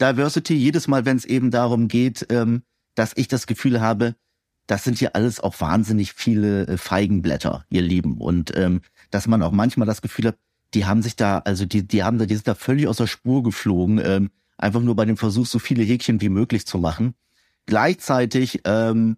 Diversity. 0.00 0.54
Jedes 0.54 0.86
Mal, 0.86 1.04
wenn 1.04 1.16
es 1.16 1.24
eben 1.24 1.50
darum 1.50 1.88
geht, 1.88 2.26
ähm, 2.30 2.62
dass 2.94 3.12
ich 3.16 3.28
das 3.28 3.46
Gefühl 3.46 3.80
habe, 3.80 4.14
das 4.66 4.84
sind 4.84 4.98
hier 4.98 5.14
alles 5.14 5.40
auch 5.40 5.60
wahnsinnig 5.60 6.12
viele 6.12 6.66
äh, 6.66 6.76
Feigenblätter, 6.76 7.64
ihr 7.68 7.82
Lieben. 7.82 8.18
Und 8.18 8.56
ähm, 8.56 8.80
dass 9.10 9.26
man 9.26 9.42
auch 9.42 9.52
manchmal 9.52 9.86
das 9.86 10.02
Gefühl 10.02 10.28
hat, 10.28 10.38
die 10.74 10.86
haben 10.86 11.02
sich 11.02 11.16
da, 11.16 11.38
also 11.38 11.66
die, 11.66 11.86
die 11.86 12.02
haben 12.02 12.18
da, 12.18 12.26
die 12.26 12.34
sind 12.34 12.48
da 12.48 12.54
völlig 12.54 12.88
aus 12.88 12.96
der 12.96 13.06
Spur 13.06 13.42
geflogen, 13.42 14.00
ähm, 14.04 14.30
einfach 14.56 14.80
nur 14.80 14.96
bei 14.96 15.04
dem 15.04 15.16
Versuch, 15.16 15.46
so 15.46 15.58
viele 15.58 15.82
Häkchen 15.82 16.20
wie 16.20 16.28
möglich 16.28 16.66
zu 16.66 16.78
machen. 16.78 17.14
Gleichzeitig, 17.66 18.60
ähm, 18.64 19.16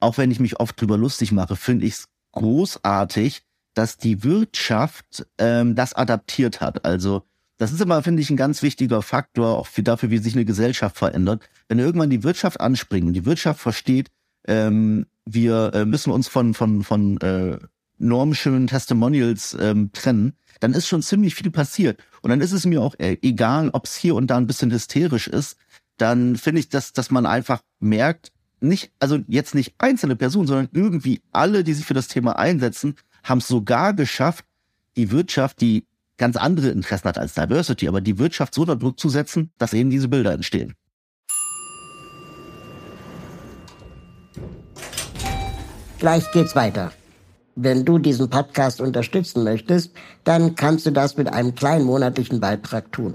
auch 0.00 0.18
wenn 0.18 0.30
ich 0.30 0.40
mich 0.40 0.60
oft 0.60 0.80
drüber 0.80 0.96
lustig 0.96 1.32
mache, 1.32 1.56
finde 1.56 1.86
ich 1.86 1.94
es 1.94 2.08
großartig, 2.32 3.42
dass 3.74 3.98
die 3.98 4.22
Wirtschaft 4.22 5.26
ähm, 5.38 5.74
das 5.74 5.94
adaptiert 5.94 6.60
hat. 6.60 6.84
Also 6.84 7.22
das 7.56 7.72
ist 7.72 7.80
immer, 7.80 8.02
finde 8.02 8.22
ich, 8.22 8.30
ein 8.30 8.36
ganz 8.36 8.62
wichtiger 8.62 9.02
Faktor, 9.02 9.58
auch 9.58 9.66
für 9.66 9.82
dafür, 9.82 10.10
wie 10.10 10.18
sich 10.18 10.34
eine 10.34 10.44
Gesellschaft 10.44 10.96
verändert. 10.96 11.48
Wenn 11.68 11.78
irgendwann 11.78 12.10
die 12.10 12.24
Wirtschaft 12.24 12.60
anspringt 12.60 13.06
und 13.06 13.12
die 13.12 13.26
Wirtschaft 13.26 13.60
versteht, 13.60 14.10
ähm, 14.46 15.06
wir 15.24 15.72
äh, 15.74 15.84
müssen 15.84 16.10
uns 16.12 16.28
von, 16.28 16.54
von, 16.54 16.82
von 16.82 17.18
äh, 17.18 17.58
normschönen 18.04 18.66
Testimonials 18.66 19.56
ähm, 19.58 19.90
trennen, 19.92 20.34
dann 20.60 20.72
ist 20.72 20.86
schon 20.86 21.02
ziemlich 21.02 21.34
viel 21.34 21.50
passiert. 21.50 22.00
Und 22.22 22.30
dann 22.30 22.40
ist 22.40 22.52
es 22.52 22.64
mir 22.64 22.80
auch 22.82 22.94
äh, 22.98 23.18
egal, 23.22 23.70
ob 23.72 23.86
es 23.86 23.96
hier 23.96 24.14
und 24.14 24.28
da 24.28 24.36
ein 24.36 24.46
bisschen 24.46 24.70
hysterisch 24.70 25.28
ist. 25.28 25.56
Dann 25.96 26.36
finde 26.36 26.60
ich, 26.60 26.68
dass, 26.68 26.92
dass 26.92 27.10
man 27.10 27.26
einfach 27.26 27.60
merkt, 27.80 28.32
nicht, 28.60 28.92
also 28.98 29.18
jetzt 29.28 29.54
nicht 29.54 29.74
einzelne 29.78 30.16
Personen, 30.16 30.46
sondern 30.46 30.68
irgendwie 30.72 31.20
alle, 31.32 31.64
die 31.64 31.74
sich 31.74 31.84
für 31.84 31.94
das 31.94 32.08
Thema 32.08 32.38
einsetzen, 32.38 32.94
haben 33.22 33.38
es 33.38 33.48
sogar 33.48 33.94
geschafft, 33.94 34.44
die 34.96 35.10
Wirtschaft, 35.10 35.60
die 35.60 35.86
ganz 36.16 36.36
andere 36.36 36.68
Interessen 36.68 37.08
hat 37.08 37.18
als 37.18 37.34
Diversity, 37.34 37.88
aber 37.88 38.00
die 38.00 38.18
Wirtschaft 38.18 38.54
so 38.54 38.62
unter 38.62 38.76
Druck 38.76 38.98
zu 38.98 39.08
setzen, 39.08 39.50
dass 39.58 39.72
eben 39.74 39.90
diese 39.90 40.08
Bilder 40.08 40.32
entstehen. 40.32 40.74
Gleich 45.98 46.30
geht's 46.32 46.54
weiter. 46.54 46.92
Wenn 47.56 47.84
du 47.84 47.98
diesen 47.98 48.30
Podcast 48.30 48.80
unterstützen 48.80 49.44
möchtest, 49.44 49.92
dann 50.24 50.56
kannst 50.56 50.86
du 50.86 50.90
das 50.90 51.16
mit 51.16 51.32
einem 51.32 51.54
kleinen 51.54 51.84
monatlichen 51.84 52.40
Beitrag 52.40 52.90
tun. 52.90 53.14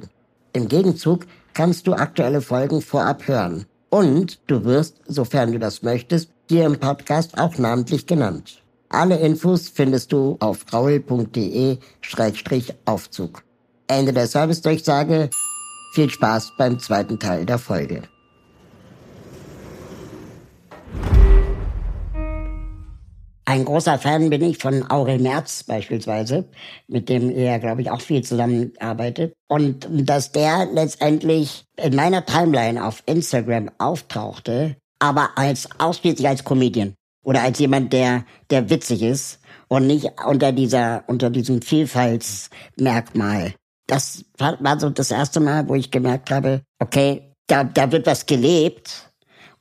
Im 0.54 0.70
Gegenzug 0.70 1.26
kannst 1.54 1.88
du 1.88 1.94
aktuelle 1.94 2.40
Folgen 2.42 2.82
vorab 2.82 3.28
hören. 3.28 3.66
Und 3.90 4.40
du 4.48 4.64
wirst, 4.64 4.96
sofern 5.08 5.52
du 5.52 5.60
das 5.60 5.84
möchtest, 5.84 6.30
hier 6.48 6.66
im 6.66 6.80
Podcast 6.80 7.38
auch 7.38 7.58
namentlich 7.58 8.08
genannt. 8.08 8.64
Alle 8.90 9.20
Infos 9.20 9.68
findest 9.70 10.14
du 10.14 10.38
auf 10.40 10.66
raul.de-aufzug. 10.72 13.44
Ende 13.88 14.14
der 14.14 14.28
Servicedurchsage. 14.28 15.30
Viel 15.94 16.10
Spaß 16.10 16.54
beim 16.58 16.80
zweiten 16.80 17.20
Teil 17.20 17.46
der 17.46 17.58
Folge. 17.58 18.04
Ein 23.50 23.66
großer 23.66 23.98
Fan 23.98 24.30
bin 24.30 24.44
ich 24.44 24.60
von 24.60 24.92
Aurel 24.92 25.18
Merz 25.18 25.64
beispielsweise, 25.64 26.46
mit 26.88 27.10
dem 27.10 27.32
er, 27.32 27.58
glaube 27.58 27.82
ich, 27.82 27.90
auch 27.90 28.00
viel 28.00 28.24
zusammenarbeitet. 28.24 29.34
Und 29.48 29.88
dass 29.90 30.32
der 30.32 30.68
letztendlich 30.72 31.66
in 31.76 31.96
meiner 31.96 32.24
Timeline 32.24 32.86
auf 32.86 33.02
Instagram 33.08 33.72
auftauchte, 33.80 34.76
aber 35.00 35.32
als 35.36 35.68
ausschließlich 35.80 36.28
als 36.28 36.44
Comedian 36.44 36.94
oder 37.26 37.42
als 37.42 37.58
jemand, 37.58 37.92
der, 37.92 38.24
der 38.52 38.70
witzig 38.70 39.02
ist 39.02 39.40
und 39.68 39.88
nicht 39.88 40.12
unter 40.28 40.52
dieser, 40.52 41.04
unter 41.08 41.32
diesem 41.32 41.64
Vielfaltsmerkmal. 41.64 43.56
Das 43.88 44.26
war 44.38 44.80
so 44.80 44.92
das 44.92 45.10
erste 45.10 45.40
Mal, 45.40 45.68
wo 45.68 45.74
ich 45.74 45.90
gemerkt 45.90 46.30
habe, 46.30 46.62
okay, 46.78 47.34
da, 47.48 47.64
da 47.64 47.92
wird 47.92 48.06
was 48.06 48.28
gelebt, 48.28 49.12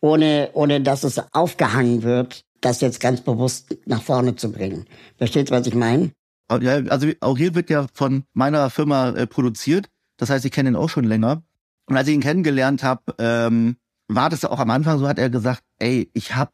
ohne, 0.01 0.51
ohne 0.53 0.83
dass 0.83 1.05
es 1.05 1.23
aufgehangen 1.33 2.03
wird, 2.03 2.43
das 2.61 2.81
jetzt 2.81 3.01
ganz 3.01 3.21
bewusst 3.21 3.77
nach 3.87 4.03
vorne 4.03 4.37
zu 4.37 4.53
bringen. 4.53 4.87
Versteht, 5.17 5.51
was 5.51 5.67
ich 5.67 5.75
meine? 5.75 6.13
Ja, 6.51 6.77
also 6.89 7.09
Aurel 7.21 7.55
wird 7.55 7.71
ja 7.71 7.87
von 7.93 8.25
meiner 8.33 8.71
Firma 8.71 9.11
äh, 9.11 9.27
produziert. 9.27 9.89
Das 10.17 10.31
heißt, 10.31 10.45
ich 10.45 10.53
kenne 10.53 10.71
ihn 10.71 10.77
auch 10.77 10.89
schon 10.89 11.05
länger. 11.05 11.43
Und 11.87 11.97
als 11.97 12.09
ich 12.09 12.15
ihn 12.15 12.21
kennengelernt 12.21 12.83
habe, 12.83 13.15
ähm, 13.19 13.77
war 14.09 14.31
das 14.31 14.45
auch 14.45 14.59
am 14.59 14.71
Anfang 14.71 14.99
so, 14.99 15.07
hat 15.07 15.19
er 15.19 15.31
gesagt, 15.31 15.63
ey, 15.79 16.11
ich 16.15 16.35
habe 16.35 16.53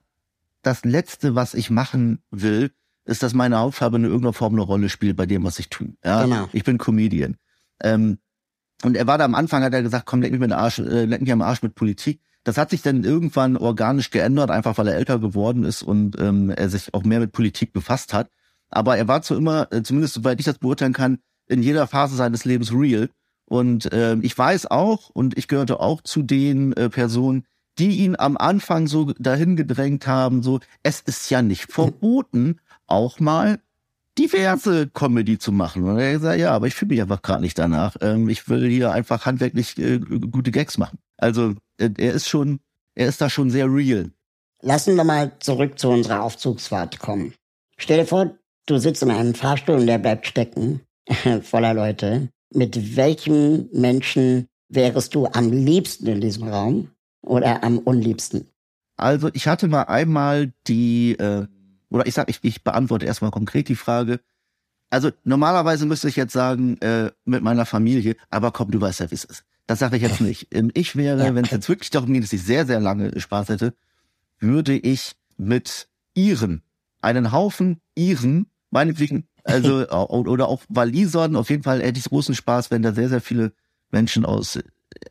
das 0.62 0.85
Letzte, 0.85 1.35
was 1.35 1.55
ich 1.55 1.71
machen 1.71 2.21
will, 2.31 2.73
ist, 3.05 3.23
dass 3.23 3.35
meine 3.35 3.59
Hautfarbe 3.59 3.97
in 3.97 4.05
irgendeiner 4.05 4.33
Form 4.33 4.55
eine 4.55 4.62
Rolle 4.62 4.88
spielt 4.88 5.17
bei 5.17 5.27
dem, 5.27 5.45
was 5.45 5.59
ich 5.59 5.69
tue. 5.69 5.95
Ja, 6.05 6.25
genau. 6.25 6.49
ich 6.53 6.64
bin 6.64 6.79
Comedian. 6.79 7.37
Ähm, 7.81 8.19
und 8.83 8.97
er 8.97 9.07
war 9.07 9.19
da 9.19 9.25
am 9.25 9.35
Anfang, 9.35 9.62
hat 9.62 9.73
er 9.73 9.83
gesagt, 9.83 10.07
komm, 10.07 10.23
leck 10.23 10.33
mich, 10.33 10.40
mit 10.40 10.53
Arsch, 10.53 10.79
äh, 10.79 11.05
leck 11.05 11.21
mich 11.21 11.33
am 11.33 11.43
Arsch 11.43 11.62
mit 11.62 11.75
Politik. 11.75 12.21
Das 12.45 12.59
hat 12.59 12.71
sich 12.71 12.83
dann 12.83 13.05
irgendwann 13.05 13.57
organisch 13.57 14.11
geändert, 14.11 14.51
einfach 14.51 14.77
weil 14.79 14.89
er 14.89 14.97
älter 14.97 15.19
geworden 15.19 15.65
ist 15.65 15.83
und 15.83 16.21
ähm, 16.21 16.51
er 16.51 16.69
sich 16.69 16.93
auch 16.93 17.03
mehr 17.03 17.21
mit 17.21 17.33
Politik 17.33 17.73
befasst 17.73 18.13
hat. 18.13 18.29
Aber 18.69 18.97
er 18.97 19.09
war 19.09 19.23
zu 19.23 19.35
immer, 19.35 19.73
äh, 19.73 19.83
zumindest 19.83 20.15
soweit 20.15 20.39
ich 20.39 20.47
das 20.47 20.59
beurteilen 20.59 20.93
kann, 20.93 21.19
in 21.47 21.63
jeder 21.63 21.87
Phase 21.87 22.17
seines 22.17 22.45
Lebens 22.45 22.73
real. 22.73 23.09
Und 23.47 23.93
äh, 23.93 24.17
ich 24.21 24.37
weiß 24.37 24.71
auch, 24.71 25.11
und 25.11 25.37
ich 25.39 25.49
gehörte 25.49 25.81
auch 25.81 26.03
zu 26.03 26.23
den 26.23 26.73
äh, 26.75 26.91
Personen, 26.91 27.45
die 27.79 27.99
ihn 27.99 28.17
am 28.17 28.37
Anfang 28.37 28.87
so 28.87 29.13
dahin 29.19 29.57
gedrängt 29.57 30.07
haben, 30.07 30.43
so, 30.43 30.61
es 30.83 31.01
ist 31.01 31.31
ja 31.31 31.43
nicht 31.43 31.73
verboten, 31.73 32.61
auch 32.87 33.21
mal 33.21 33.59
diverse 34.19 34.89
Comedy 34.89 35.39
zu 35.39 35.51
machen. 35.51 35.85
Und 35.85 35.99
er 35.99 36.13
gesagt, 36.13 36.39
ja, 36.39 36.53
aber 36.53 36.67
ich 36.67 36.75
fühle 36.75 36.91
mich 36.91 37.03
einfach 37.03 37.23
gerade 37.23 37.43
nicht 37.43 37.59
danach. 37.59 37.97
Ähm, 38.01 38.29
ich 38.29 38.49
will 38.49 38.69
hier 38.69 38.93
einfach 38.93 39.27
handwerklich 39.27 39.77
äh, 39.79 39.99
gute 39.99 40.53
Gags 40.53 40.79
machen. 40.79 40.99
Also 41.17 41.55
er 41.79 42.13
ist 42.13 42.29
schon, 42.29 42.61
er 42.95 43.09
ist 43.09 43.21
da 43.21 43.29
schon 43.29 43.51
sehr 43.51 43.67
real. 43.67 44.11
Lassen 44.63 44.97
wir 44.97 45.05
mal 45.05 45.33
zurück 45.41 45.79
zu 45.79 45.89
unserer 45.89 46.23
Aufzugsfahrt 46.23 46.99
kommen. 46.99 47.35
Stell 47.77 47.99
dir 47.99 48.07
vor, 48.07 48.35
du 48.67 48.79
sitzt 48.79 49.03
in 49.03 49.11
einem 49.11 49.35
Fahrstuhl 49.35 49.77
und 49.77 49.87
der 49.87 49.99
bleibt 49.99 50.27
stecken, 50.27 50.81
voller 51.43 51.75
Leute. 51.75 52.29
Mit 52.51 52.97
welchem 52.97 53.69
Menschen 53.73 54.47
wärest 54.69 55.15
du 55.15 55.27
am 55.27 55.51
liebsten 55.53 56.07
in 56.07 56.21
diesem 56.21 56.49
Raum? 56.49 56.91
oder 57.25 57.65
am 57.65 57.79
unliebsten? 57.79 58.49
Also 58.97 59.31
ich 59.33 59.49
hatte 59.49 59.67
mal 59.67 59.85
einmal 59.85 60.53
die, 60.67 61.13
äh, 61.19 61.47
oder 61.91 62.07
ich 62.07 62.15
sag, 62.15 62.29
ich, 62.29 62.39
ich 62.43 62.63
beantworte 62.63 63.07
erstmal 63.07 63.31
konkret 63.31 63.69
die 63.69 63.77
Frage. 63.77 64.21
Also 64.91 65.11
normalerweise 65.25 65.87
müsste 65.87 66.09
ich 66.09 66.17
jetzt 66.17 66.33
sagen, 66.33 66.79
äh, 66.79 67.11
mit 67.25 67.43
meiner 67.43 67.67
Familie, 67.67 68.17
aber 68.31 68.53
komm, 68.53 68.71
du 68.71 68.81
weißt 68.81 69.01
ja, 69.01 69.11
wie 69.11 69.17
es 69.17 69.25
ist. 69.25 69.45
Das 69.66 69.79
sage 69.79 69.96
ich 69.96 70.03
jetzt 70.03 70.20
nicht. 70.20 70.48
Ähm, 70.55 70.70
ich 70.74 70.96
wäre, 70.96 71.35
wenn 71.35 71.44
es 71.44 71.50
jetzt 71.50 71.68
wirklich 71.68 71.90
darum 71.90 72.12
geht, 72.12 72.22
dass 72.22 72.33
ich 72.33 72.42
sehr, 72.42 72.66
sehr 72.66 72.81
lange 72.81 73.18
Spaß 73.18 73.48
hätte, 73.48 73.74
würde 74.38 74.77
ich 74.77 75.12
mit 75.37 75.88
Iren, 76.14 76.62
einen 77.00 77.33
Haufen 77.33 77.81
Iren, 77.94 78.46
meinetwegen, 78.70 79.27
also 79.42 79.88
oder 80.09 80.48
auch 80.48 80.62
Walisern, 80.68 81.37
auf 81.37 81.50
jeden 81.50 81.62
Fall 81.62 81.83
hätte 81.83 81.98
ich 81.98 82.05
großen 82.05 82.35
Spaß, 82.35 82.70
wenn 82.70 82.83
da 82.83 82.92
sehr, 82.92 83.09
sehr 83.09 83.20
viele 83.20 83.53
Menschen 83.90 84.24
aus 84.24 84.59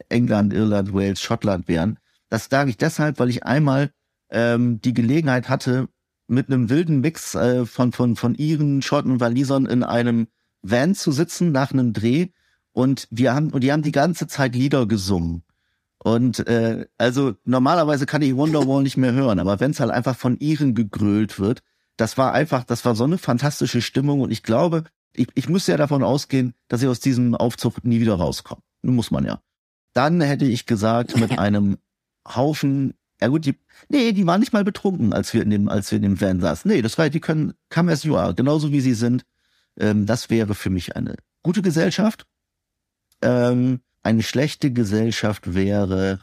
England, 0.09 0.53
Irland, 0.53 0.93
Wales, 0.93 1.21
Schottland 1.21 1.67
wären. 1.67 1.99
Das 2.29 2.47
sage 2.49 2.69
ich 2.69 2.77
deshalb, 2.77 3.19
weil 3.19 3.29
ich 3.29 3.43
einmal 3.43 3.91
ähm, 4.29 4.81
die 4.81 4.93
Gelegenheit 4.93 5.49
hatte, 5.49 5.87
mit 6.27 6.47
einem 6.47 6.69
wilden 6.69 7.01
Mix 7.01 7.35
äh, 7.35 7.65
von, 7.65 7.91
von, 7.91 8.15
von 8.15 8.35
Iren, 8.35 8.81
Schotten 8.81 9.11
und 9.11 9.19
Walisern 9.19 9.65
in 9.65 9.83
einem 9.83 10.27
Van 10.61 10.95
zu 10.95 11.11
sitzen 11.11 11.51
nach 11.51 11.71
einem 11.71 11.93
Dreh 11.93 12.29
und 12.73 13.07
wir 13.11 13.33
haben, 13.33 13.51
und 13.51 13.63
die 13.63 13.71
haben 13.71 13.83
die 13.83 13.91
ganze 13.91 14.27
Zeit 14.27 14.55
Lieder 14.55 14.85
gesungen. 14.85 15.43
Und 15.99 16.45
äh, 16.47 16.85
also 16.97 17.35
normalerweise 17.45 18.05
kann 18.05 18.21
ich 18.21 18.35
Wonderwall 18.35 18.83
nicht 18.83 18.97
mehr 18.97 19.13
hören, 19.13 19.39
aber 19.39 19.59
wenn 19.59 19.71
es 19.71 19.79
halt 19.79 19.91
einfach 19.91 20.17
von 20.17 20.37
Iren 20.37 20.75
gegrölt 20.75 21.39
wird, 21.39 21.61
das 21.95 22.17
war 22.17 22.33
einfach, 22.33 22.63
das 22.63 22.83
war 22.85 22.95
so 22.95 23.03
eine 23.03 23.17
fantastische 23.17 23.81
Stimmung 23.81 24.21
und 24.21 24.31
ich 24.31 24.43
glaube, 24.43 24.83
ich, 25.13 25.27
ich 25.35 25.47
müsste 25.47 25.71
ja 25.71 25.77
davon 25.77 26.03
ausgehen, 26.03 26.55
dass 26.67 26.81
ich 26.81 26.87
aus 26.87 26.99
diesem 26.99 27.35
Aufzug 27.35 27.83
nie 27.85 28.01
wieder 28.01 28.15
rauskomme. 28.15 28.61
Muss 28.81 29.11
man 29.11 29.25
ja. 29.25 29.39
Dann 29.93 30.19
hätte 30.21 30.45
ich 30.45 30.65
gesagt, 30.65 31.17
mit 31.17 31.31
einem 31.39 31.77
Haufen, 32.27 32.95
ja 33.21 33.27
gut, 33.27 33.45
die, 33.45 33.55
nee, 33.89 34.11
die 34.11 34.25
waren 34.25 34.39
nicht 34.39 34.53
mal 34.53 34.63
betrunken, 34.63 35.13
als 35.13 35.33
wir 35.33 35.43
in 35.43 35.51
dem, 35.51 35.69
als 35.69 35.91
wir 35.91 35.97
in 35.97 36.03
dem 36.03 36.19
Van 36.19 36.41
saßen. 36.41 36.69
Nee, 36.69 36.81
das 36.81 36.97
war, 36.97 37.09
die 37.09 37.19
können, 37.19 37.53
come 37.69 37.91
as 37.91 38.03
you 38.03 38.17
are, 38.17 38.33
genauso 38.33 38.71
wie 38.71 38.81
sie 38.81 38.95
sind. 38.95 39.23
Ähm, 39.79 40.05
das 40.05 40.29
wäre 40.29 40.55
für 40.55 40.69
mich 40.69 40.95
eine 40.95 41.15
gute 41.43 41.61
Gesellschaft. 41.61 42.25
Ähm, 43.23 43.79
eine 44.03 44.21
schlechte 44.21 44.71
Gesellschaft 44.71 45.53
wäre 45.53 46.19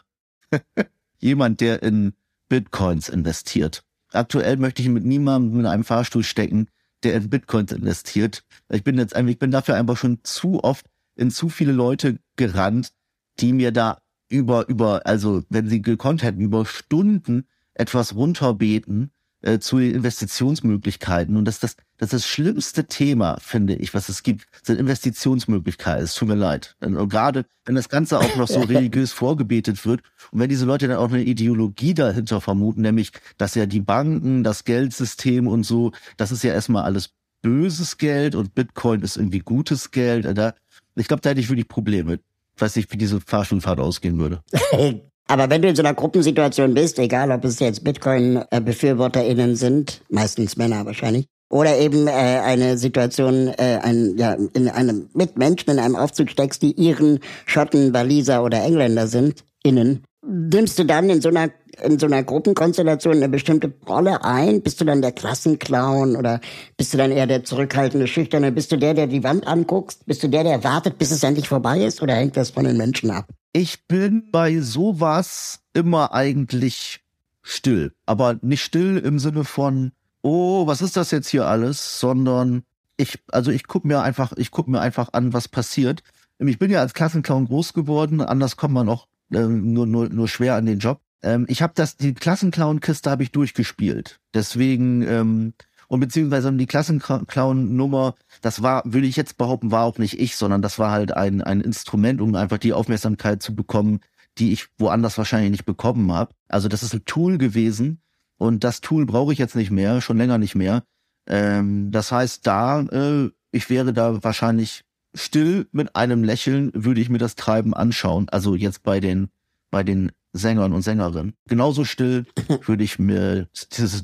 jemand, 1.19 1.61
der 1.61 1.83
in 1.83 2.13
Bitcoins 2.49 3.09
investiert. 3.09 3.83
Aktuell 4.13 4.57
möchte 4.59 4.83
ich 4.83 4.89
mit 4.89 5.05
niemandem 5.05 5.61
in 5.61 5.67
einem 5.67 5.85
Fahrstuhl 5.85 6.23
stecken, 6.23 6.69
der 7.03 7.15
in 7.15 7.31
Bitcoins 7.31 7.73
investiert. 7.73 8.45
Ich 8.69 8.85
bin 8.85 8.99
jetzt 8.99 9.17
ich 9.17 9.39
bin 9.39 9.51
dafür 9.51 9.77
einfach 9.77 9.97
schon 9.97 10.19
zu 10.25 10.63
oft 10.63 10.87
in 11.17 11.31
zu 11.31 11.49
viele 11.49 11.73
Leute 11.73 12.19
gerannt, 12.37 12.93
die 13.39 13.53
mir 13.53 13.73
da 13.73 13.99
über, 14.29 14.69
über, 14.69 15.07
also 15.07 15.43
wenn 15.49 15.69
sie 15.69 15.81
gekonnt 15.81 16.23
hätten, 16.23 16.41
über 16.41 16.67
Stunden 16.67 17.47
etwas 17.75 18.15
runterbeten 18.15 19.11
äh, 19.43 19.59
zu 19.59 19.79
Investitionsmöglichkeiten. 19.79 21.37
Und 21.37 21.45
das, 21.47 21.61
das, 21.61 21.77
das 21.97 22.09
ist 22.09 22.13
das 22.13 22.27
schlimmste 22.27 22.87
Thema, 22.87 23.39
finde 23.41 23.75
ich, 23.75 23.95
was 23.95 24.09
es 24.09 24.23
gibt, 24.23 24.47
sind 24.63 24.79
Investitionsmöglichkeiten. 24.79 26.05
Es 26.05 26.15
tut 26.15 26.29
mir 26.29 26.35
leid. 26.35 26.77
Und 26.81 27.09
gerade 27.09 27.45
wenn 27.65 27.75
das 27.75 27.89
Ganze 27.89 28.19
auch 28.19 28.37
noch 28.37 28.49
so 28.49 28.61
religiös 28.61 29.13
vorgebetet 29.13 29.85
wird 29.87 30.03
und 30.31 30.41
wenn 30.41 30.49
diese 30.49 30.67
Leute 30.67 30.89
dann 30.89 30.99
auch 30.99 31.11
eine 31.11 31.23
Ideologie 31.23 31.95
dahinter 31.95 32.41
vermuten, 32.41 32.83
nämlich, 32.83 33.13
dass 33.39 33.55
ja 33.55 33.67
die 33.67 33.81
Banken, 33.81 34.45
das 34.45 34.65
Geldsystem 34.65 35.47
und 35.47 35.65
so, 35.65 35.93
das 36.17 36.33
ist 36.33 36.43
ja 36.43 36.53
erstmal 36.53 36.85
alles 36.85 37.11
böses 37.43 37.97
Geld 37.97 38.35
und 38.35 38.55
Bitcoin 38.55 39.03
ist 39.03 39.17
irgendwie 39.17 39.41
gutes 39.41 39.91
Geld. 39.91 40.27
Da, 40.37 40.55
ich 40.95 41.09
glaube, 41.09 41.23
da 41.23 41.31
hätte 41.31 41.41
ich 41.41 41.49
wirklich 41.49 41.69
Probleme. 41.69 42.21
Ich 42.57 42.61
weiß 42.61 42.77
nicht, 42.77 42.93
wie 42.93 42.99
diese 42.99 43.21
Fahrschulfahrt 43.21 43.81
ausgehen 43.81 44.19
würde. 44.19 44.43
Aber 45.31 45.49
wenn 45.49 45.63
du 45.63 45.69
in 45.69 45.77
so 45.77 45.83
einer 45.83 45.95
Gruppensituation 45.95 46.75
bist, 46.75 46.99
egal 46.99 47.31
ob 47.31 47.45
es 47.45 47.61
jetzt 47.61 47.85
Bitcoin-BefürworterInnen 47.85 49.55
sind, 49.55 50.03
meistens 50.09 50.57
Männer 50.57 50.85
wahrscheinlich, 50.85 51.27
oder 51.49 51.79
eben 51.79 52.09
äh, 52.09 52.11
eine 52.11 52.77
Situation, 52.77 53.47
äh, 53.47 53.79
ein, 53.81 54.17
ja, 54.19 54.33
in 54.55 54.69
einem 54.69 55.09
mit 55.15 55.39
Menschen 55.39 55.71
in 55.71 55.79
einem 55.79 55.95
Aufzug 55.95 56.31
steckst, 56.31 56.63
die 56.63 56.73
Iren, 56.73 57.21
Schotten, 57.47 57.95
Waliser 57.95 58.43
oder 58.43 58.61
Engländer 58.61 59.07
sind, 59.07 59.45
innen, 59.63 60.03
nimmst 60.27 60.81
du 60.81 60.85
dann 60.85 61.09
in 61.09 61.21
so 61.21 61.29
einer 61.29 61.51
in 61.81 62.01
so 62.01 62.07
einer 62.07 62.25
Gruppenkonstellation 62.25 63.15
eine 63.15 63.29
bestimmte 63.29 63.73
Rolle 63.89 64.25
ein? 64.25 64.63
Bist 64.63 64.81
du 64.81 64.85
dann 64.85 65.01
der 65.01 65.13
Klassenclown 65.13 66.17
oder 66.17 66.41
bist 66.77 66.93
du 66.93 66.99
dann 66.99 67.13
eher 67.13 67.29
der 67.29 67.45
zurückhaltende, 67.45 68.09
schüchterne? 68.09 68.51
Bist 68.51 68.73
du 68.73 68.77
der, 68.77 68.95
der 68.95 69.07
die 69.07 69.23
Wand 69.23 69.47
anguckst? 69.47 70.05
Bist 70.07 70.25
du 70.25 70.29
der, 70.29 70.43
der 70.43 70.65
wartet, 70.65 70.99
bis 70.99 71.13
es 71.13 71.23
endlich 71.23 71.49
vorbei 71.49 71.85
ist? 71.85 72.03
Oder 72.03 72.17
hängt 72.17 72.37
das 72.37 72.51
von 72.51 72.65
den 72.65 72.77
Menschen 72.77 73.13
ab? 73.13 73.29
Ich 73.53 73.87
bin 73.87 74.31
bei 74.31 74.61
sowas 74.61 75.61
immer 75.73 76.13
eigentlich 76.13 77.01
still. 77.43 77.93
Aber 78.07 78.37
nicht 78.43 78.63
still 78.63 78.99
im 78.99 79.19
Sinne 79.19 79.45
von, 79.45 79.93
oh, 80.23 80.67
was 80.67 80.83
ist 80.83 80.97
das 80.97 81.11
jetzt 81.11 81.29
hier 81.29 81.47
alles? 81.47 81.99
Sondern 81.99 82.63
ich, 82.97 83.19
also 83.29 83.51
ich 83.51 83.67
guck 83.67 83.85
mir 83.85 84.03
einfach, 84.03 84.33
ich 84.37 84.51
guck 84.51 84.69
mir 84.69 84.81
einfach 84.81 85.13
an, 85.13 85.33
was 85.33 85.49
passiert. 85.49 86.03
Ich 86.39 86.59
bin 86.59 86.71
ja 86.71 86.81
als 86.81 86.95
Klassenclown 86.95 87.47
groß 87.47 87.73
geworden, 87.73 88.21
anders 88.21 88.57
kommt 88.57 88.75
man 88.75 88.89
auch 88.89 89.07
äh, 89.33 89.41
nur, 89.41 89.87
nur, 89.87 90.09
nur 90.09 90.29
schwer 90.29 90.55
an 90.55 90.67
den 90.67 90.79
Job. 90.79 91.01
Ähm, 91.23 91.45
ich 91.49 91.61
habe 91.61 91.73
das, 91.77 91.97
die 91.97 92.15
Klassenclown-Kiste 92.15 93.11
habe 93.11 93.23
ich 93.23 93.33
durchgespielt. 93.33 94.21
Deswegen, 94.33 95.03
ähm, 95.03 95.55
und 95.91 95.99
beziehungsweise 95.99 96.53
die 96.53 96.67
Klassenclown-Nummer, 96.67 98.15
das 98.43 98.63
war, 98.63 98.85
würde 98.85 99.09
ich 99.09 99.17
jetzt 99.17 99.37
behaupten, 99.37 99.73
war 99.73 99.85
auch 99.85 99.99
nicht 99.99 100.21
ich, 100.21 100.37
sondern 100.37 100.63
das 100.63 100.79
war 100.79 100.93
halt 100.93 101.11
ein, 101.11 101.43
ein 101.43 101.61
Instrument, 101.61 102.21
um 102.21 102.37
einfach 102.37 102.59
die 102.59 102.73
Aufmerksamkeit 102.73 103.43
zu 103.43 103.57
bekommen, 103.57 103.99
die 104.39 104.53
ich 104.53 104.69
woanders 104.79 105.19
wahrscheinlich 105.19 105.51
nicht 105.51 105.65
bekommen 105.65 106.13
habe. 106.13 106.33
Also 106.47 106.69
das 106.69 106.85
ist 106.85 106.95
ein 106.95 107.05
Tool 107.07 107.39
gewesen 107.39 108.01
und 108.39 108.63
das 108.63 108.83
Tool 108.83 109.05
brauche 109.05 109.33
ich 109.33 109.41
jetzt 109.41 109.57
nicht 109.57 109.73
mehr, 109.73 110.01
schon 110.01 110.17
länger 110.17 110.39
nicht 110.39 110.55
mehr. 110.55 110.85
Ähm, 111.27 111.91
das 111.91 112.13
heißt, 112.13 112.47
da, 112.47 112.83
äh, 112.83 113.31
ich 113.51 113.69
wäre 113.69 113.93
da 113.93 114.23
wahrscheinlich 114.23 114.85
still 115.17 115.67
mit 115.73 115.97
einem 115.97 116.23
Lächeln, 116.23 116.71
würde 116.73 117.01
ich 117.01 117.09
mir 117.09 117.19
das 117.19 117.35
Treiben 117.35 117.75
anschauen. 117.75 118.29
Also 118.29 118.55
jetzt 118.55 118.85
bei 118.85 119.01
den, 119.01 119.31
bei 119.73 119.83
den 119.83 120.13
Sängern 120.33 120.73
und 120.73 120.83
Sängerinnen. 120.83 121.35
Genauso 121.49 121.85
still 121.85 122.27
würde 122.65 122.85
ich 122.85 123.01
mir 123.01 123.49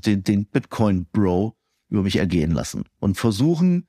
den, 0.05 0.25
den 0.25 0.47
Bitcoin 0.47 1.07
Bro 1.13 1.57
über 1.89 2.03
mich 2.03 2.17
ergehen 2.17 2.53
lassen 2.53 2.85
und 3.01 3.17
versuchen 3.17 3.87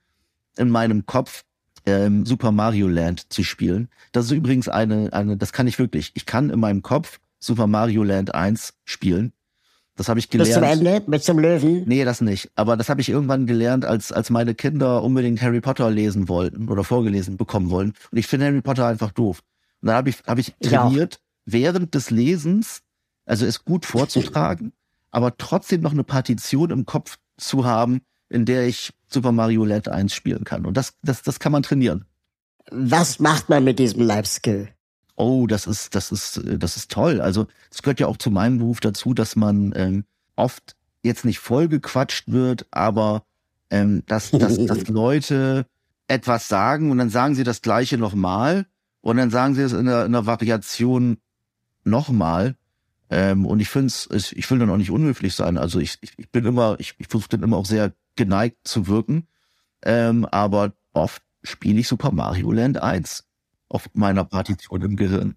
in 0.57 0.69
meinem 0.69 1.05
Kopf 1.05 1.43
ähm, 1.85 2.25
Super 2.25 2.51
Mario 2.51 2.87
Land 2.87 3.31
zu 3.31 3.43
spielen. 3.43 3.89
Das 4.11 4.25
ist 4.25 4.31
übrigens 4.31 4.67
eine, 4.67 5.13
eine, 5.13 5.37
das 5.37 5.53
kann 5.53 5.67
ich 5.67 5.79
wirklich. 5.79 6.11
Ich 6.15 6.25
kann 6.25 6.49
in 6.49 6.59
meinem 6.59 6.81
Kopf 6.81 7.19
Super 7.39 7.67
Mario 7.67 8.03
Land 8.03 8.35
1 8.35 8.73
spielen. 8.83 9.31
Das 9.95 10.09
habe 10.09 10.19
ich 10.19 10.29
gelernt. 10.29 10.49
Bis 10.49 10.55
zum 10.55 10.63
Ende? 10.63 11.01
Bis 11.01 11.23
zum 11.23 11.39
Löwen? 11.39 11.83
Nee, 11.87 12.05
das 12.05 12.21
nicht. 12.21 12.51
Aber 12.55 12.77
das 12.77 12.89
habe 12.89 13.01
ich 13.01 13.09
irgendwann 13.09 13.47
gelernt, 13.47 13.83
als, 13.83 14.11
als 14.11 14.29
meine 14.29 14.53
Kinder 14.53 15.01
unbedingt 15.01 15.41
Harry 15.41 15.59
Potter 15.59 15.89
lesen 15.89 16.29
wollten 16.29 16.69
oder 16.69 16.83
vorgelesen 16.83 17.35
bekommen 17.35 17.71
wollen. 17.71 17.93
Und 18.11 18.17
ich 18.17 18.27
finde 18.27 18.45
Harry 18.45 18.61
Potter 18.61 18.85
einfach 18.85 19.11
doof. 19.11 19.41
Und 19.81 19.87
dann 19.87 19.95
habe 19.95 20.09
ich, 20.09 20.17
hab 20.27 20.37
ich 20.37 20.53
trainiert, 20.61 21.19
während 21.45 21.95
des 21.95 22.11
Lesens, 22.11 22.81
also 23.25 23.45
es 23.45 23.65
gut 23.65 23.85
vorzutragen, 23.85 24.71
aber 25.09 25.35
trotzdem 25.37 25.81
noch 25.81 25.93
eine 25.93 26.03
Partition 26.03 26.69
im 26.69 26.85
Kopf 26.85 27.17
zu 27.37 27.65
haben, 27.65 28.01
in 28.29 28.45
der 28.45 28.67
ich 28.67 28.93
Super 29.07 29.31
Mario 29.31 29.65
Land 29.65 29.87
1 29.87 30.13
spielen 30.13 30.43
kann. 30.43 30.65
Und 30.65 30.75
das, 30.75 30.93
das, 31.01 31.21
das 31.21 31.39
kann 31.39 31.51
man 31.51 31.63
trainieren. 31.63 32.05
Was 32.69 33.19
macht 33.19 33.49
man 33.49 33.63
mit 33.63 33.79
diesem 33.79 34.01
Life-Skill? 34.01 34.69
Oh, 35.15 35.47
das 35.47 35.65
ist, 35.65 35.95
das 35.95 36.11
ist, 36.11 36.41
das 36.45 36.77
ist 36.77 36.91
toll. 36.91 37.21
Also 37.21 37.47
es 37.71 37.81
gehört 37.81 37.99
ja 37.99 38.07
auch 38.07 38.17
zu 38.17 38.29
meinem 38.29 38.59
Beruf 38.59 38.79
dazu, 38.81 39.13
dass 39.13 39.35
man 39.35 39.73
ähm, 39.75 40.03
oft 40.35 40.75
jetzt 41.03 41.25
nicht 41.25 41.39
vollgequatscht 41.39 42.31
wird, 42.31 42.67
aber 42.71 43.23
ähm, 43.69 44.03
dass, 44.05 44.31
dass, 44.31 44.57
dass 44.65 44.87
Leute 44.87 45.65
etwas 46.07 46.47
sagen 46.47 46.91
und 46.91 46.97
dann 46.97 47.09
sagen 47.09 47.35
sie 47.35 47.43
das 47.43 47.61
Gleiche 47.61 47.97
nochmal 47.97 48.65
und 49.01 49.17
dann 49.17 49.31
sagen 49.31 49.55
sie 49.55 49.61
es 49.61 49.73
in 49.73 49.87
einer, 49.87 50.05
in 50.05 50.15
einer 50.15 50.25
Variation 50.25 51.17
nochmal. 51.83 52.55
Ähm, 53.09 53.45
und 53.45 53.59
ich 53.59 53.69
finde 53.69 53.87
es, 53.87 54.31
ich 54.31 54.49
will 54.51 54.59
dann 54.59 54.69
auch 54.69 54.77
nicht 54.77 54.91
unhöflich 54.91 55.33
sein. 55.33 55.57
Also 55.57 55.79
ich, 55.79 55.97
ich, 56.01 56.29
bin 56.31 56.45
immer, 56.45 56.75
ich, 56.79 56.95
ich 56.97 57.07
versuche 57.07 57.29
dann 57.29 57.43
immer 57.43 57.57
auch 57.57 57.65
sehr 57.65 57.93
geneigt 58.15 58.57
zu 58.63 58.87
wirken. 58.87 59.27
Ähm, 59.83 60.25
aber 60.25 60.73
oft 60.93 61.21
spiele 61.43 61.79
ich 61.79 61.87
Super 61.87 62.11
Mario 62.11 62.51
Land 62.51 62.81
1 62.81 63.25
auf 63.69 63.89
meiner 63.93 64.25
Partition 64.25 64.81
im 64.81 64.95
Gehirn. 64.95 65.35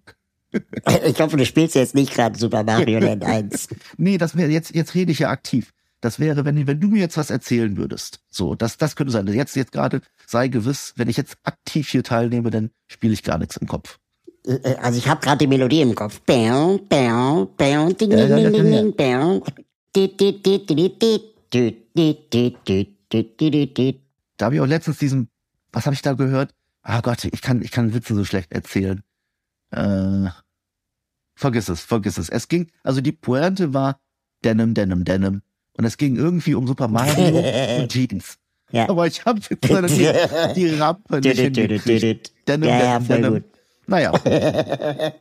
Ich 1.05 1.21
hoffe, 1.21 1.37
du 1.37 1.45
spielst 1.45 1.75
jetzt 1.75 1.95
nicht 1.95 2.13
gerade 2.13 2.37
Super 2.37 2.65
Mario 2.65 2.99
Land 2.99 3.23
1. 3.23 3.69
nee, 3.97 4.17
das 4.17 4.35
wäre 4.35 4.51
jetzt, 4.51 4.75
jetzt 4.75 4.95
rede 4.95 5.13
ich 5.13 5.19
ja 5.19 5.29
aktiv. 5.29 5.71
Das 6.01 6.19
wäre, 6.19 6.43
wenn, 6.43 6.67
wenn 6.67 6.79
du 6.79 6.89
mir 6.89 6.99
jetzt 6.99 7.15
was 7.15 7.29
erzählen 7.29 7.77
würdest. 7.77 8.19
So, 8.29 8.55
das, 8.55 8.77
das 8.77 8.97
könnte 8.97 9.13
sein. 9.13 9.27
Jetzt, 9.27 9.55
jetzt 9.55 9.71
gerade 9.71 10.01
sei 10.27 10.49
gewiss, 10.49 10.93
wenn 10.97 11.07
ich 11.07 11.15
jetzt 11.15 11.37
aktiv 11.43 11.87
hier 11.89 12.03
teilnehme, 12.03 12.49
dann 12.49 12.71
spiele 12.87 13.13
ich 13.13 13.23
gar 13.23 13.37
nichts 13.37 13.55
im 13.55 13.67
Kopf. 13.67 13.99
Äh, 14.45 14.75
also 14.81 14.97
ich 14.97 15.07
habe 15.07 15.21
gerade 15.21 15.39
die 15.39 15.47
Melodie 15.47 15.81
im 15.81 15.95
Kopf. 15.95 16.21
Da 24.37 24.45
habe 24.45 24.55
ich 24.55 24.61
auch 24.61 24.67
letztens 24.67 24.97
diesen, 24.97 25.29
was 25.71 25.85
habe 25.85 25.93
ich 25.93 26.01
da 26.01 26.13
gehört? 26.13 26.53
Ah 26.81 27.01
Gott, 27.01 27.25
ich 27.25 27.41
kann, 27.41 27.61
ich 27.61 27.71
kann 27.71 27.93
Witze 27.93 28.15
so 28.15 28.25
schlecht 28.25 28.51
erzählen. 28.51 29.03
Äh, 29.71 30.29
vergiss 31.35 31.69
es, 31.69 31.81
vergiss 31.81 32.17
es. 32.17 32.29
Es 32.29 32.47
ging, 32.47 32.71
also 32.83 33.01
die 33.01 33.11
Pointe 33.11 33.73
war 33.73 33.99
Denim, 34.43 34.73
Denim, 34.73 35.03
Denim. 35.03 35.41
Und 35.77 35.85
es 35.85 35.97
ging 35.97 36.15
irgendwie 36.15 36.55
um 36.55 36.67
Super 36.67 36.87
Mario 36.87 37.37
und 37.81 37.91
Jeans. 37.91 38.37
Ja. 38.71 38.89
Aber 38.89 39.05
ich 39.05 39.23
habe 39.25 39.39
jetzt 39.39 39.63
die, 39.63 40.53
die 40.55 40.67
Rampe 40.75 41.19
nicht 41.21 41.39
hingekriegt. 41.39 42.33
Denim, 42.47 42.69
Ja, 42.69 42.99
Denim, 42.99 43.21
Denim. 43.23 43.43
Naja, 43.87 44.13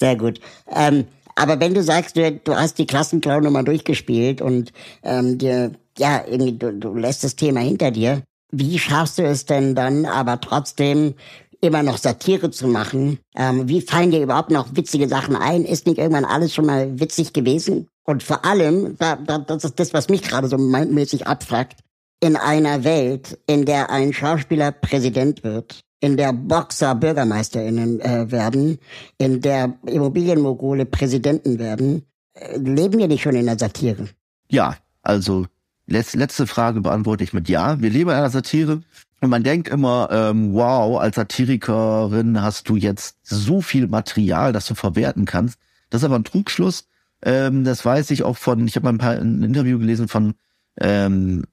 Sehr 0.00 0.16
gut. 0.16 0.40
Ähm, 0.70 1.04
aber 1.36 1.60
wenn 1.60 1.74
du 1.74 1.82
sagst, 1.82 2.16
du, 2.16 2.32
du 2.32 2.54
hast 2.54 2.78
die 2.78 2.86
Klassenclown-Nummer 2.86 3.62
durchgespielt 3.62 4.42
und 4.42 4.72
ähm, 5.02 5.38
dir, 5.38 5.72
ja, 5.96 6.24
irgendwie, 6.26 6.58
du, 6.58 6.72
du 6.72 6.94
lässt 6.94 7.24
das 7.24 7.36
Thema 7.36 7.60
hinter 7.60 7.90
dir, 7.90 8.22
wie 8.52 8.78
schaffst 8.78 9.18
du 9.18 9.22
es 9.22 9.46
denn 9.46 9.74
dann 9.74 10.06
aber 10.06 10.40
trotzdem 10.40 11.14
immer 11.60 11.82
noch 11.82 11.98
Satire 11.98 12.50
zu 12.50 12.66
machen? 12.66 13.18
Ähm, 13.36 13.68
wie 13.68 13.80
fallen 13.80 14.10
dir 14.10 14.22
überhaupt 14.22 14.50
noch 14.50 14.74
witzige 14.74 15.08
Sachen 15.08 15.36
ein? 15.36 15.64
Ist 15.64 15.86
nicht 15.86 15.98
irgendwann 15.98 16.24
alles 16.24 16.54
schon 16.54 16.66
mal 16.66 16.98
witzig 16.98 17.32
gewesen? 17.32 17.86
Und 18.04 18.22
vor 18.22 18.44
allem, 18.44 18.96
da, 18.98 19.16
da, 19.16 19.38
das 19.38 19.64
ist 19.64 19.78
das, 19.78 19.94
was 19.94 20.08
mich 20.08 20.22
gerade 20.22 20.48
so 20.48 20.58
mindmäßig 20.58 21.26
abfragt, 21.26 21.80
in 22.22 22.36
einer 22.36 22.84
Welt, 22.84 23.38
in 23.46 23.64
der 23.64 23.90
ein 23.90 24.12
Schauspieler 24.12 24.72
Präsident 24.72 25.44
wird, 25.44 25.80
in 26.00 26.16
der 26.16 26.32
Boxer 26.32 26.94
BürgermeisterInnen 26.94 28.00
äh, 28.00 28.30
werden, 28.30 28.78
in 29.18 29.40
der 29.40 29.74
Immobilienmogule 29.86 30.86
Präsidenten 30.86 31.58
werden, 31.58 32.06
äh, 32.34 32.56
leben 32.56 32.98
wir 32.98 33.08
nicht 33.08 33.22
schon 33.22 33.36
in 33.36 33.46
der 33.46 33.58
Satire? 33.58 34.08
ja, 34.50 34.76
also 35.02 35.46
letz, 35.86 36.14
letzte 36.14 36.46
Frage 36.46 36.80
beantworte 36.80 37.24
ich 37.24 37.32
mit 37.32 37.48
Ja. 37.48 37.80
Wir 37.80 37.90
leben 37.90 38.10
in 38.10 38.16
einer 38.16 38.30
Satire. 38.30 38.82
Und 39.22 39.28
man 39.28 39.44
denkt 39.44 39.68
immer, 39.68 40.08
ähm, 40.10 40.54
wow, 40.54 40.98
als 40.98 41.16
Satirikerin 41.16 42.40
hast 42.40 42.68
du 42.68 42.76
jetzt 42.76 43.18
so 43.22 43.60
viel 43.60 43.86
Material, 43.86 44.52
das 44.52 44.66
du 44.66 44.74
verwerten 44.74 45.26
kannst. 45.26 45.58
Das 45.90 46.00
ist 46.00 46.06
aber 46.06 46.16
ein 46.16 46.24
Trugschluss. 46.24 46.86
Ähm, 47.22 47.64
das 47.64 47.84
weiß 47.84 48.12
ich 48.12 48.22
auch 48.22 48.38
von, 48.38 48.66
ich 48.66 48.76
habe 48.76 48.84
mal 48.84 48.92
ein 48.92 48.98
paar 48.98 49.12
ein 49.12 49.42
Interview 49.42 49.78
gelesen 49.78 50.08
von 50.08 50.34
ähm, 50.80 51.44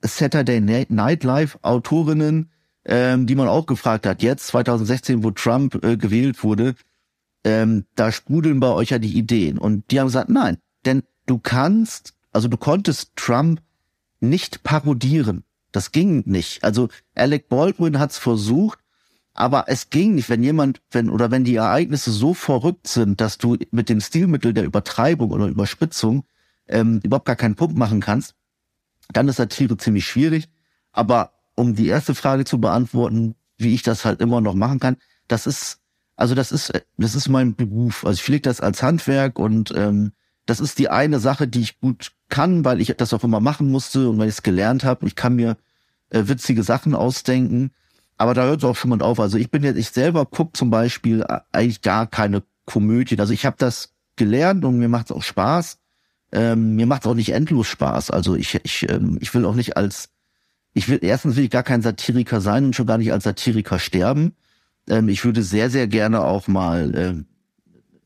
Saturday 0.00 0.60
Night 0.60 1.24
Live 1.24 1.58
Autorinnen, 1.60 2.50
ähm, 2.88 3.26
die 3.26 3.34
man 3.34 3.48
auch 3.48 3.66
gefragt 3.66 4.06
hat, 4.06 4.22
jetzt 4.22 4.48
2016, 4.48 5.22
wo 5.22 5.30
Trump 5.30 5.84
äh, 5.84 5.96
gewählt 5.96 6.42
wurde, 6.42 6.74
ähm, 7.44 7.84
da 7.94 8.10
sprudeln 8.10 8.60
bei 8.60 8.68
euch 8.68 8.90
ja 8.90 8.98
die 8.98 9.16
Ideen. 9.16 9.58
Und 9.58 9.90
die 9.90 10.00
haben 10.00 10.06
gesagt, 10.06 10.30
nein, 10.30 10.56
denn 10.86 11.02
du 11.26 11.38
kannst, 11.38 12.14
also 12.32 12.48
du 12.48 12.56
konntest 12.56 13.12
Trump 13.14 13.60
nicht 14.20 14.62
parodieren. 14.62 15.44
Das 15.70 15.92
ging 15.92 16.22
nicht. 16.26 16.64
Also 16.64 16.88
Alec 17.14 17.48
Baldwin 17.48 17.98
hat's 17.98 18.16
versucht, 18.16 18.78
aber 19.34 19.66
es 19.68 19.90
ging 19.90 20.14
nicht, 20.14 20.30
wenn 20.30 20.42
jemand, 20.42 20.80
wenn 20.90 21.10
oder 21.10 21.30
wenn 21.30 21.44
die 21.44 21.56
Ereignisse 21.56 22.10
so 22.10 22.32
verrückt 22.32 22.88
sind, 22.88 23.20
dass 23.20 23.36
du 23.36 23.58
mit 23.70 23.90
dem 23.90 24.00
Stilmittel 24.00 24.54
der 24.54 24.64
Übertreibung 24.64 25.30
oder 25.30 25.46
Überspitzung 25.46 26.24
ähm, 26.66 27.00
überhaupt 27.04 27.26
gar 27.26 27.36
keinen 27.36 27.54
Punkt 27.54 27.76
machen 27.76 28.00
kannst, 28.00 28.34
dann 29.12 29.28
ist 29.28 29.36
Satire 29.36 29.76
ziemlich 29.76 30.06
schwierig. 30.06 30.48
Aber 30.90 31.37
um 31.58 31.74
die 31.74 31.88
erste 31.88 32.14
Frage 32.14 32.44
zu 32.44 32.60
beantworten, 32.60 33.34
wie 33.56 33.74
ich 33.74 33.82
das 33.82 34.04
halt 34.04 34.20
immer 34.20 34.40
noch 34.40 34.54
machen 34.54 34.78
kann, 34.78 34.96
das 35.26 35.46
ist, 35.46 35.80
also 36.16 36.34
das 36.34 36.52
ist, 36.52 36.72
das 36.96 37.14
ist 37.14 37.28
mein 37.28 37.54
Beruf. 37.56 38.04
Also 38.04 38.16
ich 38.16 38.22
pflege 38.22 38.42
das 38.42 38.60
als 38.60 38.82
Handwerk 38.82 39.38
und 39.38 39.72
ähm, 39.76 40.12
das 40.46 40.60
ist 40.60 40.78
die 40.78 40.88
eine 40.88 41.18
Sache, 41.18 41.48
die 41.48 41.60
ich 41.60 41.80
gut 41.80 42.12
kann, 42.28 42.64
weil 42.64 42.80
ich 42.80 42.94
das 42.96 43.12
auch 43.12 43.24
immer 43.24 43.40
machen 43.40 43.70
musste 43.70 44.08
und 44.08 44.18
weil 44.18 44.28
ich 44.28 44.36
es 44.36 44.42
gelernt 44.42 44.84
habe. 44.84 45.06
Ich 45.06 45.16
kann 45.16 45.36
mir 45.36 45.56
äh, 46.10 46.22
witzige 46.26 46.62
Sachen 46.62 46.94
ausdenken, 46.94 47.72
aber 48.16 48.34
da 48.34 48.44
hört 48.44 48.58
es 48.58 48.64
auch 48.64 48.76
schon 48.76 48.90
mal 48.90 49.02
auf. 49.02 49.20
Also 49.20 49.36
ich 49.36 49.50
bin 49.50 49.62
jetzt, 49.62 49.76
ich 49.76 49.90
selber 49.90 50.26
guck 50.26 50.56
zum 50.56 50.70
Beispiel 50.70 51.24
eigentlich 51.52 51.82
gar 51.82 52.06
keine 52.06 52.42
Komödien. 52.64 53.20
Also 53.20 53.32
ich 53.32 53.44
habe 53.44 53.56
das 53.58 53.94
gelernt 54.16 54.64
und 54.64 54.78
mir 54.78 54.88
macht 54.88 55.10
es 55.10 55.16
auch 55.16 55.22
Spaß. 55.22 55.78
Ähm, 56.30 56.76
mir 56.76 56.86
macht 56.86 57.02
es 57.02 57.10
auch 57.10 57.14
nicht 57.14 57.32
endlos 57.32 57.66
Spaß. 57.66 58.10
Also 58.10 58.36
ich, 58.36 58.54
ich, 58.62 58.88
ähm, 58.88 59.18
ich 59.20 59.34
will 59.34 59.44
auch 59.44 59.54
nicht 59.54 59.76
als, 59.76 60.10
ich 60.78 60.88
will, 60.88 61.00
erstens 61.02 61.34
will 61.36 61.44
ich 61.44 61.50
gar 61.50 61.64
kein 61.64 61.82
Satiriker 61.82 62.40
sein 62.40 62.66
und 62.66 62.76
schon 62.76 62.86
gar 62.86 62.98
nicht 62.98 63.12
als 63.12 63.24
Satiriker 63.24 63.80
sterben. 63.80 64.36
Ähm, 64.88 65.08
ich 65.08 65.24
würde 65.24 65.42
sehr, 65.42 65.70
sehr 65.70 65.88
gerne 65.88 66.20
auch 66.20 66.46
mal 66.46 66.94
ähm, 66.94 67.26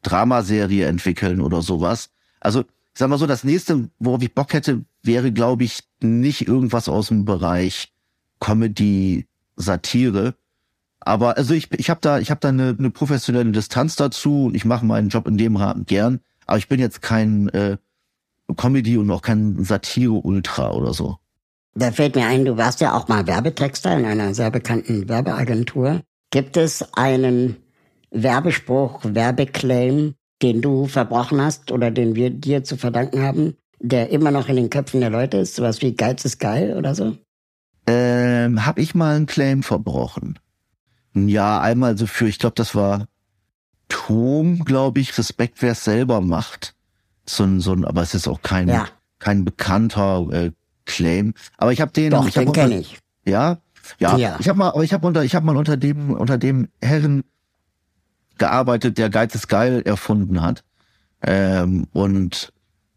Dramaserie 0.00 0.86
entwickeln 0.86 1.42
oder 1.42 1.60
sowas. 1.60 2.08
Also, 2.40 2.60
ich 2.60 2.98
sag 2.98 3.08
mal 3.08 3.18
so, 3.18 3.26
das 3.26 3.44
nächste, 3.44 3.90
worauf 3.98 4.22
ich 4.22 4.34
Bock 4.34 4.54
hätte, 4.54 4.84
wäre, 5.02 5.32
glaube 5.32 5.64
ich, 5.64 5.80
nicht 6.00 6.48
irgendwas 6.48 6.88
aus 6.88 7.08
dem 7.08 7.26
Bereich 7.26 7.92
Comedy, 8.40 9.26
Satire. 9.56 10.34
Aber 11.00 11.36
also 11.36 11.52
ich, 11.52 11.70
ich 11.78 11.90
habe 11.90 12.00
da, 12.00 12.20
ich 12.20 12.30
habe 12.30 12.40
da 12.40 12.48
eine, 12.48 12.74
eine 12.78 12.90
professionelle 12.90 13.52
Distanz 13.52 13.96
dazu 13.96 14.46
und 14.46 14.54
ich 14.54 14.64
mache 14.64 14.86
meinen 14.86 15.10
Job 15.10 15.28
in 15.28 15.36
dem 15.36 15.56
Rahmen 15.56 15.84
gern. 15.84 16.20
Aber 16.46 16.58
ich 16.58 16.68
bin 16.68 16.80
jetzt 16.80 17.02
kein 17.02 17.48
äh, 17.50 17.76
Comedy 18.56 18.96
und 18.96 19.10
auch 19.10 19.22
kein 19.22 19.62
Satire-Ultra 19.62 20.70
oder 20.70 20.94
so. 20.94 21.18
Da 21.74 21.90
fällt 21.90 22.16
mir 22.16 22.26
ein, 22.26 22.44
du 22.44 22.56
warst 22.56 22.80
ja 22.80 22.94
auch 22.94 23.08
mal 23.08 23.26
Werbetexter 23.26 23.96
in 23.96 24.04
einer 24.04 24.34
sehr 24.34 24.50
bekannten 24.50 25.08
Werbeagentur. 25.08 26.02
Gibt 26.30 26.56
es 26.56 26.84
einen 26.94 27.56
Werbespruch, 28.10 29.00
Werbeclaim, 29.04 30.14
den 30.42 30.60
du 30.60 30.86
verbrochen 30.86 31.40
hast 31.40 31.72
oder 31.72 31.90
den 31.90 32.14
wir 32.14 32.30
dir 32.30 32.62
zu 32.64 32.76
verdanken 32.76 33.22
haben, 33.22 33.56
der 33.80 34.10
immer 34.10 34.30
noch 34.30 34.48
in 34.48 34.56
den 34.56 34.70
Köpfen 34.70 35.00
der 35.00 35.10
Leute 35.10 35.38
ist? 35.38 35.54
Sowas 35.54 35.80
wie 35.80 35.94
Geiz 35.94 36.24
ist 36.24 36.38
geil 36.38 36.76
oder 36.76 36.94
so? 36.94 37.16
Ähm, 37.86 38.66
hab 38.66 38.78
ich 38.78 38.94
mal 38.94 39.16
einen 39.16 39.26
Claim 39.26 39.62
verbrochen? 39.62 40.38
Ja, 41.14 41.60
einmal 41.60 41.96
so 41.96 42.06
für, 42.06 42.28
ich 42.28 42.38
glaube, 42.38 42.54
das 42.56 42.74
war 42.74 43.06
Tom, 43.88 44.64
glaube 44.64 45.00
ich, 45.00 45.16
Respekt, 45.18 45.60
wer 45.60 45.72
es 45.72 45.84
selber 45.84 46.20
macht. 46.20 46.74
So 47.26 47.44
ein, 47.44 47.60
so 47.60 47.72
ein, 47.72 47.84
aber 47.84 48.02
es 48.02 48.14
ist 48.14 48.28
auch 48.28 48.42
kein, 48.42 48.68
Ja. 48.68 48.88
kein 49.18 49.44
bekannter 49.44 50.26
äh, 50.32 50.50
Claim. 50.92 51.34
Aber 51.56 51.72
ich 51.72 51.80
habe 51.80 51.92
den, 51.92 52.10
Doch, 52.10 52.26
ich 52.26 52.34
den 52.34 52.52
kenne 52.52 52.78
ich. 52.78 52.98
Ja, 53.24 53.58
ja. 53.98 54.16
Ja. 54.16 54.36
Ich 54.38 54.48
habe 54.48 54.58
mal, 54.58 54.68
aber 54.68 54.84
ich 54.84 54.92
habe 54.92 55.06
unter, 55.06 55.24
ich 55.24 55.34
habe 55.34 55.46
mal 55.46 55.56
unter 55.56 55.76
dem, 55.76 56.10
unter 56.10 56.38
dem 56.38 56.68
Herren 56.80 57.24
gearbeitet, 58.38 58.98
der 58.98 59.10
Geiz 59.10 59.34
ist 59.34 59.48
geil 59.48 59.82
erfunden 59.84 60.42
hat. 60.42 60.64
Ähm, 61.22 61.86
und 61.92 62.52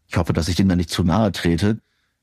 ich 0.08 0.16
hoffe, 0.16 0.32
dass 0.32 0.48
ich 0.48 0.56
dem 0.56 0.68
da 0.68 0.76
nicht 0.76 0.90
zu 0.90 1.04
nahe 1.04 1.32
trete. 1.32 1.78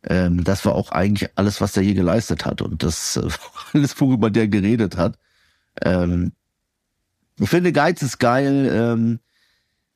Ähm, 0.05 0.43
das 0.43 0.65
war 0.65 0.75
auch 0.75 0.91
eigentlich 0.91 1.29
alles, 1.35 1.61
was 1.61 1.73
der 1.73 1.83
je 1.83 1.93
geleistet 1.93 2.45
hat 2.45 2.61
und 2.61 2.83
das 2.83 3.17
äh, 3.17 3.27
alles, 3.73 3.99
worüber 3.99 4.29
der 4.29 4.47
geredet 4.47 4.97
hat. 4.97 5.17
Ähm, 5.81 6.33
ich 7.39 7.49
finde, 7.49 7.71
Geiz 7.71 8.01
ist 8.01 8.19
geil. 8.19 8.69
Ähm, 8.71 9.19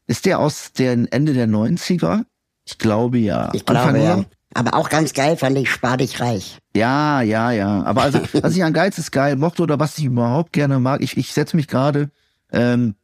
ist 0.08 0.26
der 0.26 0.40
aus 0.40 0.72
den 0.72 1.12
Ende 1.12 1.34
der 1.34 1.48
90er? 1.48 2.24
Ich 2.66 2.78
glaube 2.78 3.18
ja. 3.18 3.50
Ich 3.54 3.66
glaube, 3.66 3.82
Anfang 3.82 4.02
ja. 4.02 4.26
Aber 4.58 4.74
auch 4.74 4.90
ganz 4.90 5.14
geil 5.14 5.38
fand 5.38 5.56
ich 5.56 5.70
Spar 5.70 5.98
dich 5.98 6.20
reich. 6.20 6.58
ja, 6.76 7.22
ja, 7.22 7.52
ja. 7.52 7.84
Aber 7.84 8.02
also, 8.02 8.20
was 8.42 8.56
ich 8.56 8.64
an 8.64 8.74
Geiz 8.74 8.98
ist 8.98 9.12
geil 9.12 9.36
mochte 9.36 9.62
oder 9.62 9.80
was 9.80 10.00
ich 10.00 10.06
überhaupt 10.06 10.52
gerne 10.52 10.80
mag, 10.80 11.02
ich, 11.04 11.16
ich 11.16 11.32
setze 11.32 11.56
mich 11.56 11.68
gerade 11.68 12.10
ähm, 12.52 12.96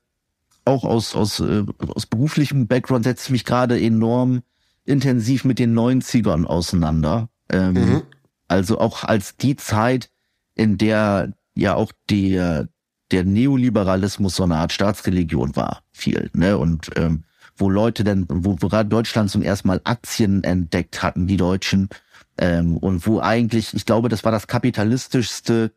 auch 0.66 0.84
aus, 0.84 1.16
aus, 1.16 1.39
äh, 1.41 1.64
aus 1.93 2.08
beruflichem 2.08 2.66
Background 2.66 3.04
setze 3.04 3.26
ich 3.26 3.30
mich 3.30 3.45
gerade 3.45 3.80
enorm 3.80 4.41
intensiv 4.84 5.45
mit 5.45 5.60
den 5.60 5.78
90ern 5.78 6.45
auseinander. 6.45 7.30
Ähm, 7.49 7.74
Mhm. 7.74 8.01
Also 8.47 8.80
auch 8.80 9.04
als 9.04 9.38
die 9.38 9.56
Zeit, 9.56 10.10
in 10.56 10.80
der 10.80 11.34
ja 11.54 11.76
auch 11.76 11.91
der, 12.10 12.68
der 13.12 13.26
Neoliberalismus 13.26 14.36
so 14.36 14.43
eine 14.43 14.56
Art 14.56 14.74
Staatsreligion 14.74 15.56
war, 15.56 15.84
viel, 15.91 16.32
ne? 16.34 16.58
Und 16.58 16.89
ähm, 16.95 17.26
wo 17.58 17.70
Leute 17.70 18.04
dann, 18.04 18.26
wo, 18.30 18.58
wo 18.60 18.68
gerade 18.68 18.89
Deutschland 18.89 19.30
zum 19.30 19.41
ersten 19.41 19.68
Mal 19.68 19.82
Aktien 19.84 20.43
entdeckt 20.43 21.04
hatten, 21.04 21.28
die 21.28 21.38
Deutschen, 21.38 21.89
ähm, 22.38 22.78
und 22.78 23.06
wo 23.06 23.20
eigentlich, 23.20 23.74
ich 23.74 23.86
glaube, 23.86 24.10
das 24.10 24.24
war 24.24 24.32
das 24.32 24.47
kapitalistischste 24.47 25.72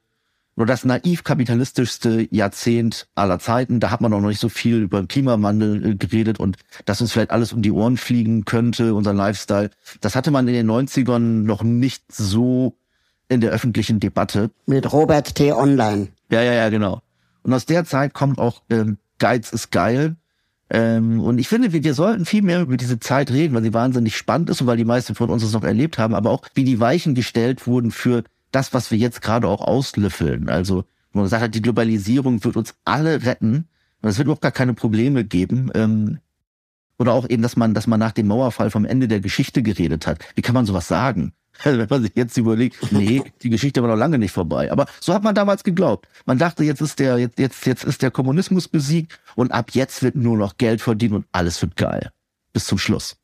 oder 0.57 0.67
das 0.67 0.87
naiv 0.87 1.23
kapitalistischste 1.23 2.29
Jahrzehnt 2.31 3.09
aller 3.15 3.39
Zeiten. 3.39 3.79
Da 3.79 3.91
hat 3.91 4.01
man 4.01 4.13
auch 4.15 4.21
noch 4.21 4.29
nicht 4.29 4.41
so 4.41 4.49
viel 4.49 4.83
über 4.83 5.03
den 5.03 5.09
Klimawandel 5.09 5.85
äh, 5.91 5.95
geredet 5.97 6.41
und 6.41 6.57
dass 6.87 7.01
uns 7.03 7.13
vielleicht 7.13 7.31
alles 7.31 7.53
um 7.53 7.61
die 7.61 7.73
Ohren 7.73 7.99
fliegen 7.99 8.47
könnte, 8.47 8.95
unser 8.95 9.13
Lifestyle. 9.13 9.71
Das 10.01 10.17
hatte 10.17 10.31
man 10.31 10.49
in 10.49 10.55
den 10.55 10.71
90ern 10.71 11.45
noch 11.45 11.63
nicht 11.63 12.11
so 12.11 12.75
in 13.29 13.43
der 13.43 13.51
öffentlichen 13.51 14.01
Debatte. 14.01 14.51
Mit 14.65 14.91
Robert 14.93 15.35
T. 15.35 15.53
Online. 15.53 16.09
Ja, 16.31 16.41
ja, 16.41 16.55
ja, 16.55 16.71
genau. 16.71 17.03
Und 17.43 17.53
aus 17.53 17.67
der 17.67 17.85
Zeit 17.85 18.15
kommt 18.15 18.39
auch 18.39 18.63
ähm, 18.71 18.99
Geiz 19.19 19.53
ist 19.53 19.71
geil. 19.71 20.17
Ähm, 20.69 21.21
und 21.21 21.39
ich 21.39 21.49
finde, 21.49 21.73
wir, 21.73 21.85
wir 21.85 21.95
sollten 21.95 22.25
viel 22.25 22.43
mehr 22.43 22.63
über 22.63 22.77
diese 22.77 22.99
Zeit 22.99 23.31
reden, 23.31 23.55
weil 23.55 23.63
sie 23.63 23.75
wahnsinnig 23.75 24.17
spannend 24.17 24.51
ist 24.51 24.61
und 24.61 24.67
weil 24.67 24.77
die 24.77 24.85
meisten 24.85 25.15
von 25.15 25.31
uns 25.31 25.43
es 25.43 25.53
noch 25.53 25.65
erlebt 25.65 25.99
haben, 25.99 26.15
aber 26.15 26.31
auch 26.31 26.43
wie 26.55 26.65
die 26.65 26.81
Weichen 26.81 27.15
gestellt 27.15 27.67
wurden 27.67 27.91
für 27.91 28.25
das, 28.51 28.75
was 28.75 28.91
wir 28.91 28.99
jetzt 28.99 29.23
gerade 29.23 29.47
auch 29.49 29.61
auslöffeln. 29.61 30.49
Also, 30.49 30.85
wo 31.13 31.19
man 31.19 31.25
gesagt 31.25 31.43
hat, 31.43 31.55
die 31.55 31.63
Globalisierung 31.63 32.43
wird 32.43 32.57
uns 32.57 32.75
alle 32.85 33.25
retten 33.25 33.69
und 34.03 34.09
es 34.09 34.19
wird 34.19 34.27
überhaupt 34.27 34.43
gar 34.43 34.53
keine 34.53 34.75
Probleme 34.75 35.25
geben. 35.25 35.71
Ähm, 35.75 36.19
oder 36.99 37.13
auch 37.13 37.29
eben, 37.29 37.43
dass 37.43 37.57
man, 37.57 37.75
dass 37.75 37.87
man 37.87 38.01
nach 38.01 38.13
dem 38.13 38.27
Mauerfall 38.27 38.71
vom 38.71 38.85
Ende 38.85 39.07
der 39.07 39.21
Geschichte 39.21 39.63
geredet 39.63 40.07
hat. 40.07 40.19
Wie 40.35 40.43
kann 40.43 40.55
man 40.55 40.67
sowas 40.67 40.89
sagen? 40.89 41.33
Wenn 41.65 41.87
man 41.89 42.03
sich 42.03 42.13
jetzt 42.15 42.37
überlegt, 42.37 42.93
nee, 42.93 43.23
die 43.43 43.51
Geschichte 43.51 43.83
war 43.83 43.89
noch 43.89 43.97
lange 43.97 44.19
nicht 44.19 44.33
vorbei. 44.33 44.71
Aber 44.71 44.87
so 45.01 45.15
hat 45.15 45.23
man 45.23 45.35
damals 45.35 45.65
geglaubt. 45.65 46.09
Man 46.25 46.39
dachte, 46.39 46.65
jetzt 46.65 46.81
ist 46.81 46.99
der, 46.99 47.19
jetzt, 47.19 47.39
jetzt, 47.39 47.67
jetzt 47.67 47.85
ist 47.85 48.03
der 48.03 48.11
Kommunismus 48.11 48.69
besiegt 48.69 49.19
und 49.35 49.53
ab 49.53 49.71
jetzt 49.73 50.03
wird 50.03 50.17
nur 50.17 50.37
noch 50.37 50.57
Geld 50.59 50.81
verdient 50.81 51.15
und 51.15 51.27
alles 51.33 51.61
wird 51.63 51.77
geil. 51.77 52.11
Bis 52.53 52.67
zum 52.67 52.79
Schluss. 52.79 53.17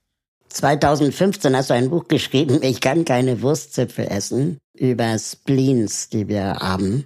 2015 0.49 1.57
hast 1.57 1.70
du 1.70 1.74
ein 1.74 1.91
Buch 1.91 2.09
geschrieben, 2.09 2.59
ich 2.62 2.80
kann 2.80 3.05
keine 3.05 3.41
Wurstzipfel 3.41 4.07
essen, 4.07 4.59
über 4.76 5.18
Spleens, 5.18 6.11
die 6.11 6.28
wir 6.28 6.57
haben. 6.57 7.05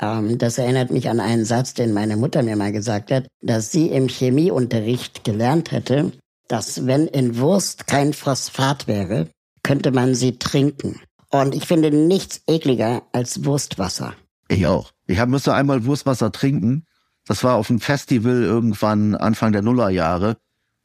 Ähm, 0.00 0.38
das 0.38 0.58
erinnert 0.58 0.90
mich 0.90 1.08
an 1.08 1.20
einen 1.20 1.44
Satz, 1.44 1.74
den 1.74 1.92
meine 1.92 2.16
Mutter 2.16 2.42
mir 2.42 2.56
mal 2.56 2.72
gesagt 2.72 3.10
hat, 3.10 3.26
dass 3.42 3.70
sie 3.70 3.88
im 3.88 4.08
Chemieunterricht 4.08 5.24
gelernt 5.24 5.72
hätte, 5.72 6.12
dass 6.48 6.86
wenn 6.86 7.06
in 7.06 7.38
Wurst 7.38 7.86
kein 7.86 8.12
Phosphat 8.12 8.88
wäre, 8.88 9.28
könnte 9.62 9.92
man 9.92 10.14
sie 10.14 10.38
trinken. 10.38 11.00
Und 11.30 11.54
ich 11.54 11.66
finde 11.66 11.90
nichts 11.90 12.42
ekliger 12.48 13.02
als 13.12 13.44
Wurstwasser. 13.44 14.14
Ich 14.48 14.66
auch. 14.66 14.92
Ich 15.06 15.18
hab, 15.18 15.28
musste 15.28 15.54
einmal 15.54 15.84
Wurstwasser 15.84 16.32
trinken. 16.32 16.84
Das 17.26 17.44
war 17.44 17.54
auf 17.54 17.70
einem 17.70 17.80
Festival 17.80 18.42
irgendwann 18.42 19.14
Anfang 19.14 19.52
der 19.52 19.62
Nullerjahre, 19.62 20.38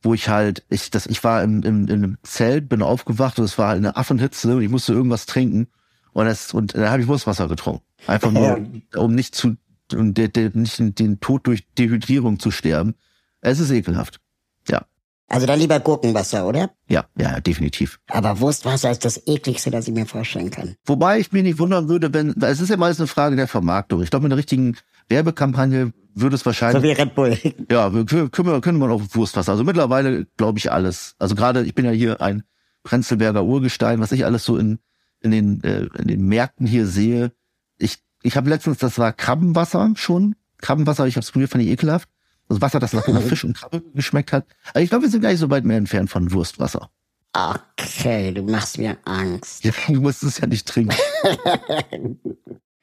wo 0.04 0.14
ich 0.14 0.30
halt, 0.30 0.64
ich, 0.70 0.92
das, 0.92 1.08
ich 1.08 1.24
war 1.24 1.42
im, 1.42 1.64
im, 1.64 1.88
in 1.88 1.92
einem 1.92 2.18
Zelt, 2.22 2.70
bin 2.70 2.84
aufgewacht 2.84 3.40
und 3.40 3.46
es 3.46 3.58
war 3.58 3.70
halt 3.70 3.78
eine 3.80 3.96
Affenhitze 3.96 4.56
und 4.56 4.62
ich 4.62 4.70
musste 4.70 4.94
irgendwas 4.94 5.26
trinken. 5.26 5.68
Und, 6.14 6.26
das, 6.26 6.54
und 6.54 6.76
da 6.76 6.92
habe 6.92 7.02
ich 7.02 7.08
Wurstwasser 7.08 7.48
getrunken. 7.48 7.84
Einfach 8.06 8.32
nur, 8.32 8.60
ja. 8.94 9.00
um 9.00 9.16
nicht 9.16 9.34
zu, 9.34 9.58
um 9.94 10.14
de, 10.14 10.28
de, 10.28 10.52
nicht 10.54 10.78
den 11.00 11.20
Tod 11.20 11.48
durch 11.48 11.66
Dehydrierung 11.74 12.40
zu 12.40 12.52
sterben. 12.52 12.94
Es 13.42 13.60
ist 13.60 13.72
ekelhaft. 13.72 14.20
Also 15.28 15.48
dann 15.48 15.60
lieber 15.60 15.80
Gurkenwasser, 15.80 16.48
oder? 16.48 16.72
Ja, 16.88 17.06
ja, 17.18 17.40
definitiv. 17.40 18.00
Aber 18.08 18.40
Wurstwasser 18.40 18.92
ist 18.92 19.04
das 19.06 19.26
ekligste, 19.26 19.72
das 19.72 19.88
ich 19.88 19.94
mir 19.94 20.06
vorstellen 20.06 20.52
kann. 20.52 20.76
Wobei 20.86 21.20
ich 21.20 21.32
mich 21.32 21.44
nicht 21.44 21.58
wundern 21.58 21.90
würde, 21.90 22.14
wenn, 22.14 22.36
es 22.42 22.62
ist 22.62 22.70
ja 22.70 22.78
meist 22.78 23.00
eine 23.00 23.08
Frage 23.08 23.36
der 23.36 23.48
Vermarktung. 23.48 24.04
Ich 24.04 24.12
glaube, 24.12 24.24
mit 24.24 24.32
einer 24.32 24.38
richtigen 24.38 24.78
Werbekampagne 25.10 25.94
würde 26.14 26.36
es 26.36 26.46
wahrscheinlich. 26.46 26.82
So 26.82 26.88
wie 26.88 26.92
Red 26.92 27.16
Bull. 27.16 27.38
Ja, 27.72 27.94
wir 27.94 28.06
können 28.06 28.32
wir, 28.34 28.62
wir 28.62 28.90
auf 28.92 29.16
Wurstwasser. 29.16 29.52
Also 29.52 29.64
mittlerweile 29.64 30.26
glaube 30.38 30.60
ich 30.60 30.72
alles. 30.72 31.16
Also 31.18 31.34
gerade, 31.34 31.64
ich 31.64 31.74
bin 31.74 31.86
ja 31.86 31.92
hier 31.92 32.22
ein 32.22 32.44
Prenzlberger 32.84 33.44
Urgestein, 33.44 34.00
was 34.00 34.12
ich 34.12 34.26
alles 34.26 34.44
so 34.44 34.58
in, 34.58 34.78
in 35.22 35.32
den, 35.32 35.64
äh, 35.64 35.88
in 35.98 36.08
den 36.08 36.28
Märkten 36.28 36.68
hier 36.68 36.86
sehe. 36.86 37.32
Ich, 37.80 37.98
ich 38.22 38.38
habe 38.38 38.50
letztens, 38.50 38.78
das 38.78 39.00
war 39.00 39.12
Krabbenwasser 39.12 39.92
schon. 39.96 40.36
Krabbenwasser, 40.60 41.08
ich 41.08 41.16
habe 41.16 41.24
es 41.24 41.32
früher 41.32 41.48
fand 41.48 41.64
ich 41.64 41.72
ekelhaft. 41.72 42.10
Das 42.48 42.62
Wasser, 42.62 42.80
das 42.80 42.94
nach 42.94 43.22
Fisch 43.22 43.44
und 43.44 43.58
Krabbe 43.58 43.84
geschmeckt 43.94 44.32
hat. 44.32 44.46
Aber 44.70 44.82
ich 44.82 44.90
glaube, 44.90 45.04
wir 45.04 45.10
sind 45.10 45.22
gar 45.22 45.30
nicht 45.32 45.40
so 45.40 45.50
weit 45.50 45.66
mehr 45.66 45.78
entfernt 45.78 46.10
von 46.10 46.32
Wurstwasser. 46.32 46.90
Okay, 47.34 48.32
du 48.32 48.44
machst 48.44 48.78
mir 48.78 48.98
Angst. 49.04 49.66
Ja, 49.66 49.72
du 49.88 50.00
musst 50.00 50.24
es 50.24 50.40
ja 50.40 50.48
nicht 50.48 50.66
trinken. 50.68 50.96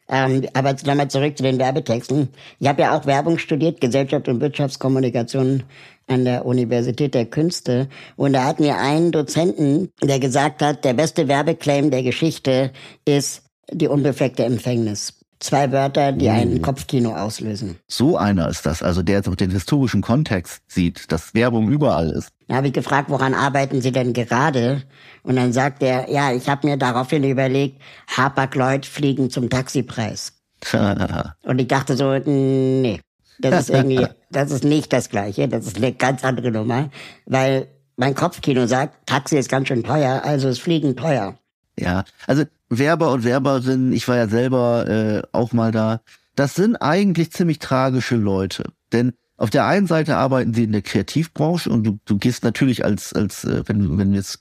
ähm, 0.08 0.46
aber 0.52 0.76
nochmal 0.84 1.08
zurück 1.08 1.38
zu 1.38 1.42
den 1.42 1.58
Werbetexten. 1.58 2.28
Ich 2.58 2.68
habe 2.68 2.82
ja 2.82 2.94
auch 2.94 3.06
Werbung 3.06 3.38
studiert, 3.38 3.80
Gesellschaft 3.80 4.28
und 4.28 4.42
Wirtschaftskommunikation 4.42 5.62
an 6.06 6.24
der 6.26 6.44
Universität 6.44 7.14
der 7.14 7.24
Künste. 7.24 7.88
Und 8.16 8.34
da 8.34 8.44
hatten 8.44 8.64
wir 8.64 8.76
einen 8.76 9.10
Dozenten, 9.10 9.90
der 10.02 10.20
gesagt 10.20 10.60
hat, 10.60 10.84
der 10.84 10.92
beste 10.92 11.28
Werbeclaim 11.28 11.90
der 11.90 12.02
Geschichte 12.02 12.72
ist 13.06 13.44
die 13.70 13.88
unbefleckte 13.88 14.44
Empfängnis. 14.44 15.21
Zwei 15.42 15.72
Wörter, 15.72 16.12
die 16.12 16.28
ein 16.28 16.58
oh. 16.58 16.60
Kopfkino 16.60 17.16
auslösen. 17.16 17.76
So 17.88 18.16
einer 18.16 18.48
ist 18.48 18.64
das, 18.64 18.80
also 18.80 19.02
der 19.02 19.16
jetzt 19.16 19.28
auch 19.28 19.34
den 19.34 19.50
historischen 19.50 20.00
Kontext 20.00 20.62
sieht, 20.68 21.10
dass 21.10 21.34
Werbung 21.34 21.68
überall 21.68 22.10
ist. 22.10 22.28
Da 22.46 22.54
habe 22.54 22.68
ich 22.68 22.72
gefragt, 22.72 23.10
woran 23.10 23.34
arbeiten 23.34 23.82
Sie 23.82 23.90
denn 23.90 24.12
gerade? 24.12 24.82
Und 25.24 25.34
dann 25.34 25.52
sagt 25.52 25.82
er, 25.82 26.08
ja, 26.08 26.32
ich 26.32 26.48
habe 26.48 26.68
mir 26.68 26.76
daraufhin 26.76 27.24
überlegt, 27.24 27.82
Hapag-Lloyd 28.16 28.86
fliegen 28.86 29.30
zum 29.30 29.50
Taxipreis. 29.50 30.32
Und 31.42 31.60
ich 31.60 31.66
dachte 31.66 31.96
so, 31.96 32.16
nee, 32.18 33.00
das 33.40 33.62
ist 33.62 33.70
irgendwie, 33.70 34.06
das 34.30 34.52
ist 34.52 34.62
nicht 34.62 34.92
das 34.92 35.08
Gleiche, 35.08 35.48
das 35.48 35.66
ist 35.66 35.76
eine 35.76 35.92
ganz 35.92 36.22
andere 36.24 36.52
Nummer, 36.52 36.88
weil 37.26 37.66
mein 37.96 38.14
Kopfkino 38.14 38.68
sagt, 38.68 39.08
Taxi 39.08 39.38
ist 39.38 39.48
ganz 39.48 39.66
schön 39.66 39.82
teuer, 39.82 40.22
also 40.24 40.48
ist 40.48 40.60
Fliegen 40.60 40.94
teuer. 40.94 41.34
Ja, 41.76 42.04
also 42.28 42.44
Werber 42.78 43.12
und 43.12 43.24
Werberinnen, 43.24 43.92
ich 43.92 44.08
war 44.08 44.16
ja 44.16 44.28
selber 44.28 44.88
äh, 44.88 45.22
auch 45.32 45.52
mal 45.52 45.72
da, 45.72 46.00
das 46.34 46.54
sind 46.54 46.76
eigentlich 46.76 47.32
ziemlich 47.32 47.58
tragische 47.58 48.16
Leute. 48.16 48.64
Denn 48.92 49.12
auf 49.36 49.50
der 49.50 49.66
einen 49.66 49.86
Seite 49.86 50.16
arbeiten 50.16 50.54
sie 50.54 50.64
in 50.64 50.72
der 50.72 50.82
Kreativbranche 50.82 51.68
und 51.70 51.84
du, 51.84 51.98
du 52.04 52.18
gehst 52.18 52.44
natürlich 52.44 52.84
als, 52.84 53.12
als 53.12 53.44
äh, 53.44 53.62
wenn, 53.66 53.98
wenn 53.98 54.10
du 54.12 54.16
jetzt 54.16 54.40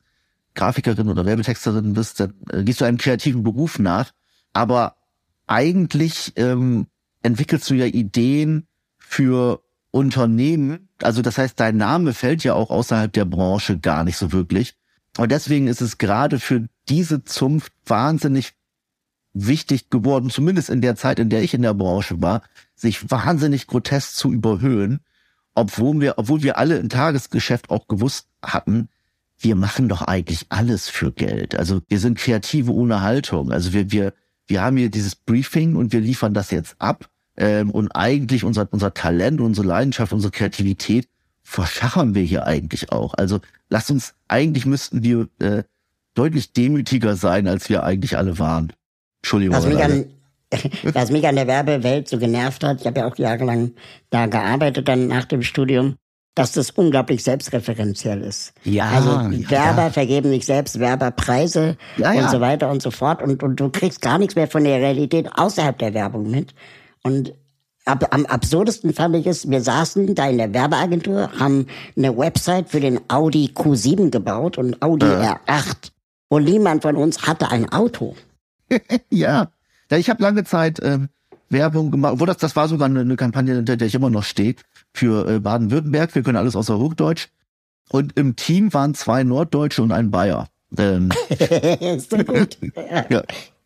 Grafikerin 0.53 1.09
oder 1.09 1.25
Werbetexterin 1.25 1.93
bist, 1.93 2.19
dann 2.19 2.33
äh, 2.51 2.63
gehst 2.63 2.81
du 2.81 2.85
einem 2.85 2.97
kreativen 2.97 3.43
Beruf 3.43 3.79
nach. 3.79 4.11
Aber 4.53 4.95
eigentlich 5.47 6.33
ähm, 6.35 6.87
entwickelst 7.23 7.69
du 7.69 7.73
ja 7.73 7.85
Ideen 7.85 8.67
für 8.99 9.61
Unternehmen. 9.91 10.89
Also 11.01 11.21
das 11.21 11.37
heißt, 11.37 11.59
dein 11.59 11.77
Name 11.77 12.13
fällt 12.13 12.43
ja 12.43 12.53
auch 12.53 12.69
außerhalb 12.69 13.11
der 13.11 13.25
Branche 13.25 13.79
gar 13.79 14.03
nicht 14.03 14.17
so 14.17 14.31
wirklich. 14.31 14.75
Und 15.17 15.31
deswegen 15.31 15.67
ist 15.67 15.81
es 15.81 15.97
gerade 15.97 16.39
für 16.39 16.67
diese 16.91 17.23
Zunft 17.23 17.71
wahnsinnig 17.85 18.53
wichtig 19.33 19.89
geworden, 19.89 20.29
zumindest 20.29 20.69
in 20.69 20.81
der 20.81 20.97
Zeit, 20.97 21.19
in 21.19 21.29
der 21.29 21.41
ich 21.41 21.53
in 21.53 21.61
der 21.61 21.73
Branche 21.73 22.21
war, 22.21 22.43
sich 22.75 23.09
wahnsinnig 23.09 23.67
grotesk 23.67 24.13
zu 24.13 24.31
überhöhen, 24.31 24.99
obwohl 25.55 26.01
wir, 26.01 26.15
obwohl 26.17 26.43
wir 26.43 26.57
alle 26.57 26.77
im 26.77 26.89
Tagesgeschäft 26.89 27.69
auch 27.69 27.87
gewusst 27.87 28.27
hatten, 28.43 28.89
wir 29.39 29.55
machen 29.55 29.87
doch 29.87 30.01
eigentlich 30.01 30.47
alles 30.49 30.89
für 30.89 31.13
Geld. 31.13 31.55
Also 31.55 31.81
wir 31.87 31.99
sind 31.99 32.17
Kreative 32.17 32.73
ohne 32.73 33.01
Haltung. 33.01 33.51
Also 33.51 33.71
wir, 33.71 33.91
wir, 33.91 34.13
wir 34.47 34.61
haben 34.61 34.75
hier 34.75 34.89
dieses 34.89 35.15
Briefing 35.15 35.75
und 35.77 35.93
wir 35.93 36.01
liefern 36.01 36.33
das 36.33 36.51
jetzt 36.51 36.75
ab. 36.77 37.09
Ähm, 37.37 37.71
und 37.71 37.89
eigentlich 37.95 38.43
unser, 38.43 38.67
unser 38.71 38.93
Talent, 38.93 39.39
unsere 39.39 39.65
Leidenschaft, 39.65 40.11
unsere 40.11 40.31
Kreativität 40.31 41.07
verschachern 41.41 42.13
wir 42.13 42.23
hier 42.23 42.45
eigentlich 42.45 42.91
auch. 42.91 43.13
Also 43.15 43.39
lasst 43.69 43.89
uns, 43.89 44.13
eigentlich 44.27 44.65
müssten 44.65 45.03
wir 45.03 45.27
äh, 45.39 45.63
deutlich 46.13 46.53
demütiger 46.53 47.15
sein, 47.15 47.47
als 47.47 47.69
wir 47.69 47.83
eigentlich 47.83 48.17
alle 48.17 48.39
waren. 48.39 48.73
Entschuldigung. 49.21 49.55
Was 49.55 49.65
mich, 49.65 49.83
an, 49.83 50.05
was 50.93 51.11
mich 51.11 51.27
an 51.27 51.35
der 51.35 51.47
Werbewelt 51.47 52.07
so 52.07 52.17
genervt 52.17 52.63
hat, 52.63 52.81
ich 52.81 52.87
habe 52.87 52.99
ja 52.99 53.07
auch 53.07 53.17
jahrelang 53.17 53.71
da 54.09 54.25
gearbeitet, 54.25 54.87
dann 54.87 55.07
nach 55.07 55.25
dem 55.25 55.43
Studium, 55.43 55.95
dass 56.35 56.53
das 56.53 56.71
unglaublich 56.71 57.23
selbstreferenziell 57.23 58.21
ist. 58.21 58.53
Ja. 58.63 58.89
Also 58.89 59.49
Werber 59.49 59.83
ja. 59.83 59.89
vergeben 59.89 60.29
sich 60.29 60.45
selbst 60.45 60.79
Werberpreise 60.79 61.77
ja. 61.97 62.11
und 62.13 62.29
so 62.29 62.39
weiter 62.39 62.69
und 62.69 62.81
so 62.81 62.89
fort 62.91 63.21
und, 63.21 63.43
und 63.43 63.59
du 63.59 63.69
kriegst 63.69 64.01
gar 64.01 64.17
nichts 64.17 64.35
mehr 64.35 64.47
von 64.47 64.63
der 64.63 64.79
Realität 64.79 65.27
außerhalb 65.33 65.77
der 65.77 65.93
Werbung 65.93 66.31
mit. 66.31 66.53
Und 67.03 67.33
ab, 67.85 68.07
am 68.11 68.25
absurdesten 68.25 68.93
fand 68.93 69.15
ich 69.17 69.27
es, 69.27 69.49
wir 69.49 69.61
saßen 69.61 70.15
da 70.15 70.29
in 70.29 70.37
der 70.37 70.53
Werbeagentur, 70.53 71.31
haben 71.37 71.67
eine 71.97 72.17
Website 72.17 72.69
für 72.69 72.79
den 72.79 73.01
Audi 73.09 73.51
Q7 73.53 74.09
gebaut 74.09 74.57
und 74.57 74.81
Audi 74.81 75.05
äh. 75.05 75.35
R8 75.47 75.91
und 76.31 76.45
niemand 76.45 76.83
von 76.83 76.95
uns 76.95 77.27
hatte 77.27 77.51
ein 77.51 77.69
Auto. 77.73 78.15
ja. 79.09 79.51
ja, 79.91 79.97
ich 79.97 80.09
habe 80.09 80.23
lange 80.23 80.45
Zeit 80.45 80.79
ähm, 80.81 81.09
Werbung 81.49 81.91
gemacht, 81.91 82.15
wo 82.19 82.25
das, 82.25 82.37
das 82.37 82.55
war 82.55 82.69
sogar 82.69 82.85
eine, 82.85 83.01
eine 83.01 83.17
Kampagne, 83.17 83.53
hinter 83.53 83.75
der 83.75 83.87
ich 83.87 83.95
immer 83.95 84.09
noch 84.09 84.23
stehe, 84.23 84.55
für 84.93 85.27
äh, 85.27 85.39
Baden-Württemberg. 85.41 86.15
Wir 86.15 86.23
können 86.23 86.37
alles 86.37 86.55
außer 86.55 86.79
Hochdeutsch. 86.79 87.27
Und 87.89 88.17
im 88.17 88.37
Team 88.37 88.73
waren 88.73 88.95
zwei 88.95 89.25
Norddeutsche 89.25 89.83
und 89.83 89.91
ein 89.91 90.09
Bayer. 90.09 90.47
Ähm, 90.77 91.09
ist 91.81 92.13
doch 92.13 92.25
gut. 92.25 92.57
ja. 93.09 93.23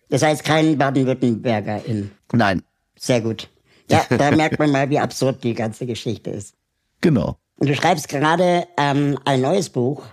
Das 0.10 0.24
heißt 0.24 0.44
kein 0.44 0.76
Baden-Württemberger 0.76 1.86
in. 1.86 2.10
Nein. 2.34 2.64
Sehr 2.98 3.22
gut. 3.22 3.48
Ja, 3.92 4.06
da 4.10 4.32
merkt 4.32 4.58
man 4.58 4.72
mal, 4.72 4.90
wie 4.90 4.98
absurd 4.98 5.44
die 5.44 5.54
ganze 5.54 5.86
Geschichte 5.86 6.32
ist. 6.32 6.56
Genau. 7.02 7.38
Und 7.58 7.70
du 7.70 7.76
schreibst 7.76 8.10
gerade 8.10 8.66
ähm, 8.76 9.20
ein 9.24 9.42
neues 9.42 9.70
Buch 9.70 10.04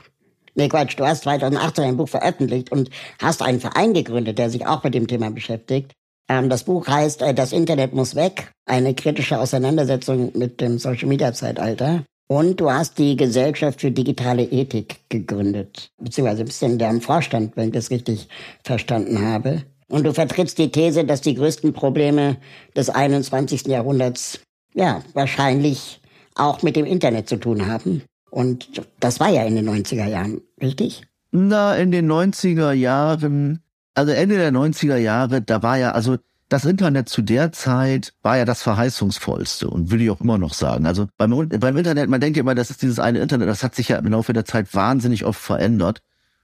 Nee, 0.55 0.69
Quatsch, 0.69 0.99
du 0.99 1.07
hast 1.07 1.23
2018 1.23 1.85
ein 1.85 1.97
Buch 1.97 2.09
veröffentlicht 2.09 2.71
und 2.71 2.91
hast 3.21 3.43
einen 3.43 3.61
Verein 3.61 3.95
gegründet, 3.95 4.39
der 4.39 4.51
sich 4.51 4.67
auch 4.67 4.85
mit 4.85 4.95
dem 4.95 5.07
Thema 5.07 5.31
beschäftigt. 5.31 5.93
Ähm, 6.29 6.49
das 6.49 6.65
Buch 6.65 6.87
heißt 6.87 7.23
äh, 7.23 7.35
Das 7.35 7.53
Internet 7.53 7.95
muss 7.95 8.15
weg, 8.15 8.53
eine 8.67 8.95
kritische 8.95 9.39
Auseinandersetzung 9.39 10.33
mit 10.35 10.61
dem 10.61 10.79
Social-Media-Zeitalter. 10.79 12.05
Und 12.29 12.61
du 12.61 12.71
hast 12.71 12.99
die 12.99 13.17
Gesellschaft 13.17 13.81
für 13.81 13.91
digitale 13.91 14.45
Ethik 14.45 15.01
gegründet, 15.09 15.91
beziehungsweise 15.99 16.45
bist 16.45 16.63
in 16.63 16.79
deren 16.79 17.01
Vorstand, 17.01 17.57
wenn 17.57 17.69
ich 17.69 17.75
das 17.75 17.91
richtig 17.91 18.29
verstanden 18.65 19.21
habe. 19.21 19.63
Und 19.89 20.05
du 20.05 20.15
vertrittst 20.15 20.57
die 20.57 20.71
These, 20.71 21.05
dass 21.05 21.21
die 21.21 21.35
größten 21.35 21.75
Probleme 21.75 22.39
des 22.75 22.89
21. 22.89 23.67
Jahrhunderts, 23.67 24.41
ja, 24.75 25.03
wahrscheinlich 25.13 26.01
auch 26.35 26.63
mit 26.63 26.77
dem 26.77 26.87
Internet 26.87 27.29
zu 27.29 27.37
tun 27.37 27.67
haben. 27.67 28.03
Und 28.33 28.81
das 28.99 29.21
war 29.21 29.29
ja 29.29 29.43
in 29.43 29.57
den 29.57 29.69
90er 29.69 30.07
Jahren, 30.07 30.41
richtig? 30.59 31.03
Na, 31.33 31.77
in 31.77 31.91
den 31.91 32.11
90er 32.11 32.73
Jahren, 32.73 33.63
also 33.93 34.11
Ende 34.11 34.39
der 34.39 34.51
90er 34.51 34.97
Jahre, 34.97 35.43
da 35.43 35.63
war 35.63 35.77
ja, 35.77 35.93
also 35.93 36.17
das 36.49 36.65
Internet 36.65 37.11
zu 37.11 37.21
der 37.21 37.53
Zeit 37.53 38.15
war 38.23 38.39
ja 38.39 38.47
das 38.47 38.63
verheißungsvollste 38.63 39.69
und 39.69 39.91
würde 39.91 40.05
ich 40.05 40.11
auch 40.11 40.23
immer 40.23 40.39
noch 40.39 40.55
sagen. 40.55 40.87
Also 40.87 41.09
beim, 41.19 41.47
beim 41.47 41.77
Internet, 41.77 42.09
man 42.09 42.23
denkt 42.23 42.39
ja 42.39 42.41
immer, 42.41 42.55
das 42.55 42.71
ist 42.71 42.81
dieses 42.81 42.99
eine 42.99 43.19
Internet, 43.19 43.49
das 43.49 43.63
hat 43.63 43.75
sich 43.75 43.89
ja 43.89 43.99
im 43.99 44.07
Laufe 44.07 44.33
der 44.33 44.47
Zeit 44.47 44.75
wahnsinnig 44.75 45.27
oft 45.27 45.41
verändert. 45.41 46.01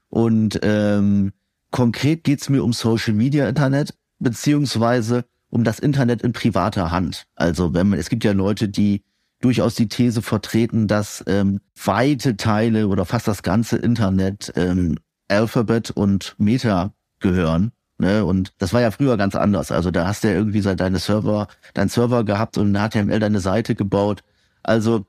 Und 0.09 0.59
ähm, 0.61 1.33
konkret 1.71 2.23
geht's 2.23 2.49
mir 2.49 2.63
um 2.63 2.71
Social 2.71 3.15
Media 3.15 3.49
Internet, 3.49 3.95
beziehungsweise 4.19 5.25
um 5.49 5.63
das 5.63 5.79
Internet 5.79 6.21
in 6.21 6.33
privater 6.33 6.91
Hand. 6.91 7.25
Also 7.33 7.73
wenn 7.73 7.89
man, 7.89 7.97
es 7.97 8.09
gibt 8.09 8.23
ja 8.23 8.33
Leute, 8.33 8.69
die 8.69 9.03
durchaus 9.41 9.75
die 9.75 9.87
These 9.87 10.21
vertreten, 10.21 10.87
dass 10.87 11.23
ähm, 11.27 11.61
weite 11.83 12.37
Teile 12.37 12.87
oder 12.87 13.05
fast 13.05 13.27
das 13.27 13.43
ganze 13.43 13.77
Internet 13.77 14.51
ähm, 14.55 14.97
Alphabet 15.27 15.91
und 15.91 16.35
Meta 16.37 16.93
gehören. 17.19 17.71
Ne? 17.97 18.25
Und 18.25 18.53
das 18.57 18.73
war 18.73 18.81
ja 18.81 18.91
früher 18.91 19.17
ganz 19.17 19.35
anders. 19.35 19.71
Also 19.71 19.91
da 19.91 20.07
hast 20.07 20.23
du 20.23 20.29
ja 20.29 20.33
irgendwie 20.33 20.61
deine 20.61 20.99
Server, 20.99 21.47
dein 21.73 21.89
Server 21.89 22.23
gehabt 22.23 22.57
und 22.57 22.73
in 22.73 22.89
HTML 22.89 23.19
deine 23.19 23.39
Seite 23.39 23.75
gebaut. 23.75 24.23
Also 24.63 25.05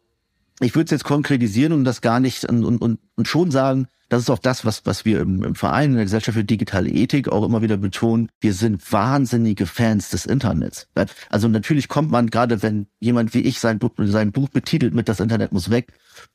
ich 0.61 0.74
würde 0.74 0.84
es 0.84 0.90
jetzt 0.90 1.04
konkretisieren 1.04 1.72
und 1.72 1.84
das 1.84 2.00
gar 2.00 2.20
nicht 2.20 2.44
und, 2.44 2.64
und, 2.64 2.98
und 3.16 3.28
schon 3.28 3.50
sagen, 3.50 3.88
das 4.11 4.22
ist 4.22 4.30
auch 4.30 4.40
das, 4.40 4.64
was, 4.64 4.84
was 4.86 5.04
wir 5.04 5.20
im, 5.20 5.44
im 5.44 5.54
Verein 5.54 5.90
in 5.90 5.96
der 5.96 6.04
Gesellschaft 6.04 6.36
für 6.36 6.44
digitale 6.44 6.90
Ethik 6.90 7.28
auch 7.28 7.44
immer 7.44 7.62
wieder 7.62 7.76
betonen. 7.76 8.28
Wir 8.40 8.52
sind 8.52 8.92
wahnsinnige 8.92 9.66
Fans 9.66 10.11
des 10.11 10.26
Internets. 10.26 10.88
Also 11.30 11.46
natürlich 11.46 11.88
kommt 11.88 12.11
man, 12.11 12.28
gerade 12.28 12.61
wenn 12.62 12.88
jemand 12.98 13.34
wie 13.34 13.40
ich 13.40 13.61
sein 13.61 13.78
Buch, 13.78 13.92
sein 13.98 14.32
Buch 14.32 14.48
betitelt 14.48 14.94
mit 14.94 15.08
Das 15.08 15.20
Internet 15.20 15.52
muss 15.52 15.70
weg, 15.70 15.92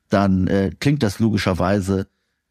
dann 0.08 0.46
äh, 0.46 0.70
klingt 0.80 1.02
das 1.02 1.18
logischerweise 1.18 2.06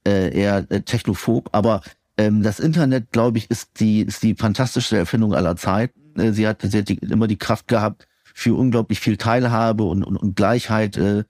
äh, 0.07 0.31
eher 0.31 0.67
äh, 0.69 0.81
technophob. 0.81 1.49
Aber 1.53 1.81
ähm, 2.17 2.43
das 2.43 2.59
Internet, 2.59 3.11
glaube 3.11 3.39
ich, 3.39 3.49
ist 3.49 3.79
die, 3.79 4.01
ist 4.01 4.21
die 4.21 4.35
fantastischste 4.35 4.97
Erfindung 4.97 5.33
aller 5.33 5.55
Zeiten. 5.55 6.19
Äh, 6.19 6.33
sie 6.33 6.47
hat, 6.47 6.61
sie 6.61 6.77
hat 6.77 6.87
die, 6.87 6.99
immer 6.99 7.27
die 7.27 7.37
Kraft 7.37 7.67
gehabt, 7.67 8.07
für 8.35 8.53
unglaublich 8.53 8.99
viel 8.99 9.17
Teilhabe 9.17 9.85
und, 9.85 10.03
und, 10.03 10.17
und 10.17 10.35
Gleichheit 10.35 10.97
äh, 10.97 11.23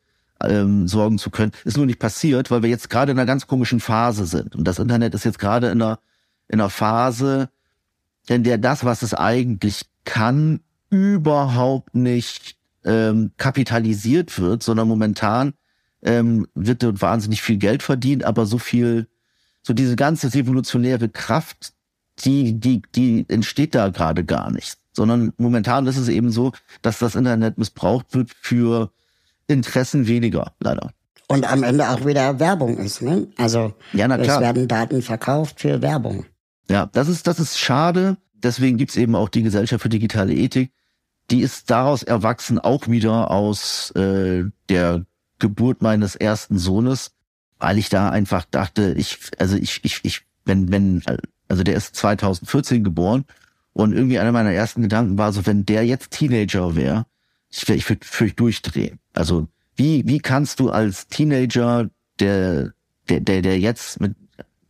ähm, 0.43 0.87
sorgen 0.87 1.17
zu 1.17 1.29
können. 1.29 1.51
Ist 1.63 1.77
nur 1.77 1.85
nicht 1.85 1.99
passiert, 1.99 2.51
weil 2.51 2.61
wir 2.61 2.69
jetzt 2.69 2.89
gerade 2.89 3.11
in 3.11 3.17
einer 3.17 3.25
ganz 3.25 3.47
komischen 3.47 3.79
Phase 3.79 4.25
sind. 4.25 4.55
Und 4.55 4.65
das 4.65 4.79
Internet 4.79 5.13
ist 5.13 5.25
jetzt 5.25 5.39
gerade 5.39 5.67
in 5.67 5.81
einer, 5.81 5.99
in 6.47 6.59
einer 6.59 6.69
Phase, 6.69 7.49
in 8.27 8.43
der 8.43 8.57
das, 8.57 8.83
was 8.83 9.01
es 9.01 9.13
eigentlich 9.13 9.85
kann, 10.03 10.61
überhaupt 10.89 11.95
nicht 11.95 12.57
ähm, 12.83 13.31
kapitalisiert 13.37 14.39
wird, 14.39 14.63
sondern 14.63 14.87
momentan 14.87 15.53
ähm, 16.03 16.47
wird 16.53 16.83
dort 16.83 17.01
wahnsinnig 17.01 17.41
viel 17.41 17.57
Geld 17.57 17.81
verdient, 17.83 18.23
aber 18.23 18.45
so 18.45 18.57
viel, 18.57 19.07
so 19.63 19.73
diese 19.73 19.95
ganze 19.95 20.27
evolutionäre 20.27 21.09
Kraft, 21.09 21.73
die, 22.19 22.53
die, 22.59 22.81
die 22.95 23.25
entsteht 23.27 23.75
da 23.75 23.89
gerade 23.89 24.23
gar 24.23 24.51
nicht. 24.51 24.77
Sondern 24.93 25.33
momentan 25.37 25.87
ist 25.87 25.97
es 25.97 26.07
eben 26.07 26.31
so, 26.31 26.53
dass 26.81 26.99
das 26.99 27.15
Internet 27.15 27.57
missbraucht 27.57 28.13
wird 28.13 28.31
für 28.39 28.91
Interessen 29.47 30.07
weniger, 30.07 30.53
leider. 30.59 30.91
Und 31.27 31.51
am 31.51 31.63
Ende 31.63 31.89
auch 31.89 32.05
wieder 32.05 32.39
Werbung 32.39 32.77
ist, 32.77 33.01
ne? 33.01 33.27
Also 33.37 33.73
ja, 33.93 34.07
na 34.07 34.17
klar. 34.17 34.37
es 34.37 34.41
werden 34.41 34.67
Daten 34.67 35.01
verkauft 35.01 35.59
für 35.61 35.81
Werbung. 35.81 36.25
Ja, 36.69 36.87
das 36.91 37.07
ist, 37.07 37.27
das 37.27 37.39
ist 37.39 37.57
schade. 37.57 38.17
Deswegen 38.33 38.77
gibt's 38.77 38.95
eben 38.95 39.15
auch 39.15 39.29
die 39.29 39.43
Gesellschaft 39.43 39.81
für 39.81 39.89
digitale 39.89 40.33
Ethik. 40.33 40.71
Die 41.31 41.41
ist 41.41 41.71
daraus 41.71 42.03
erwachsen, 42.03 42.59
auch 42.59 42.87
wieder 42.87 43.31
aus 43.31 43.91
äh, 43.91 44.43
der 44.69 45.05
Geburt 45.39 45.81
meines 45.81 46.15
ersten 46.15 46.59
Sohnes, 46.59 47.11
weil 47.57 47.79
ich 47.79 47.89
da 47.89 48.09
einfach 48.09 48.45
dachte, 48.45 48.93
ich, 48.95 49.17
also 49.39 49.57
ich, 49.57 49.83
ich, 49.83 50.01
ich, 50.03 50.21
wenn, 50.45 50.71
wenn, 50.71 51.01
also 51.47 51.63
der 51.63 51.75
ist 51.75 51.95
2014 51.95 52.83
geboren 52.83 53.25
und 53.73 53.93
irgendwie 53.93 54.19
einer 54.19 54.31
meiner 54.31 54.51
ersten 54.51 54.83
Gedanken 54.83 55.17
war 55.17 55.33
so, 55.33 55.45
wenn 55.47 55.65
der 55.65 55.85
jetzt 55.85 56.11
Teenager 56.11 56.75
wäre, 56.75 57.07
ich, 57.49 57.67
ich 57.67 57.89
würde 57.89 58.05
völlig 58.05 58.35
durchdrehen. 58.35 58.99
Also 59.15 59.47
wie, 59.75 60.03
wie 60.05 60.19
kannst 60.19 60.59
du 60.59 60.69
als 60.69 61.07
Teenager, 61.07 61.89
der, 62.19 62.71
der, 63.09 63.19
der, 63.19 63.41
der 63.41 63.59
jetzt 63.59 63.99
mit 63.99 64.15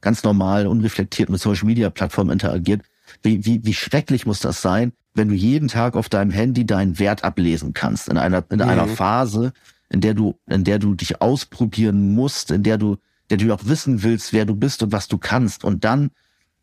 ganz 0.02 0.24
normal, 0.24 0.68
unreflektiert 0.68 1.30
mit 1.30 1.42
Social 1.42 1.66
Media 1.66 1.90
Plattformen 1.90 2.32
interagiert, 2.32 2.82
wie, 3.24 3.46
wie, 3.46 3.66
wie 3.66 3.74
schrecklich 3.74 4.26
muss 4.26 4.40
das 4.40 4.62
sein, 4.62 4.94
wenn 5.16 5.30
du 5.30 5.36
jeden 5.36 5.68
Tag 5.68 5.96
auf 5.96 6.10
deinem 6.10 6.32
Handy 6.32 6.66
deinen 6.66 7.00
Wert 7.00 7.24
ablesen 7.24 7.74
kannst, 7.74 8.10
in 8.10 8.18
einer, 8.18 8.44
in 8.50 8.58
mhm. 8.58 8.64
einer 8.64 8.88
Phase, 8.88 9.54
in 9.90 10.02
der 10.02 10.14
du, 10.14 10.36
in 10.48 10.64
der 10.64 10.80
du 10.80 10.94
dich 10.94 11.22
ausprobieren 11.22 12.14
musst, 12.14 12.52
in 12.52 12.64
der 12.64 12.78
du, 12.78 12.98
der 13.30 13.38
du 13.38 13.54
auch 13.54 13.66
wissen 13.66 14.04
willst, 14.04 14.34
wer 14.34 14.46
du 14.46 14.56
bist 14.56 14.84
und 14.84 14.92
was 14.92 15.08
du 15.08 15.18
kannst. 15.18 15.64
Und 15.64 15.84
dann 15.84 16.12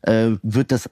äh, 0.03 0.31
wird 0.41 0.71
das, 0.71 0.89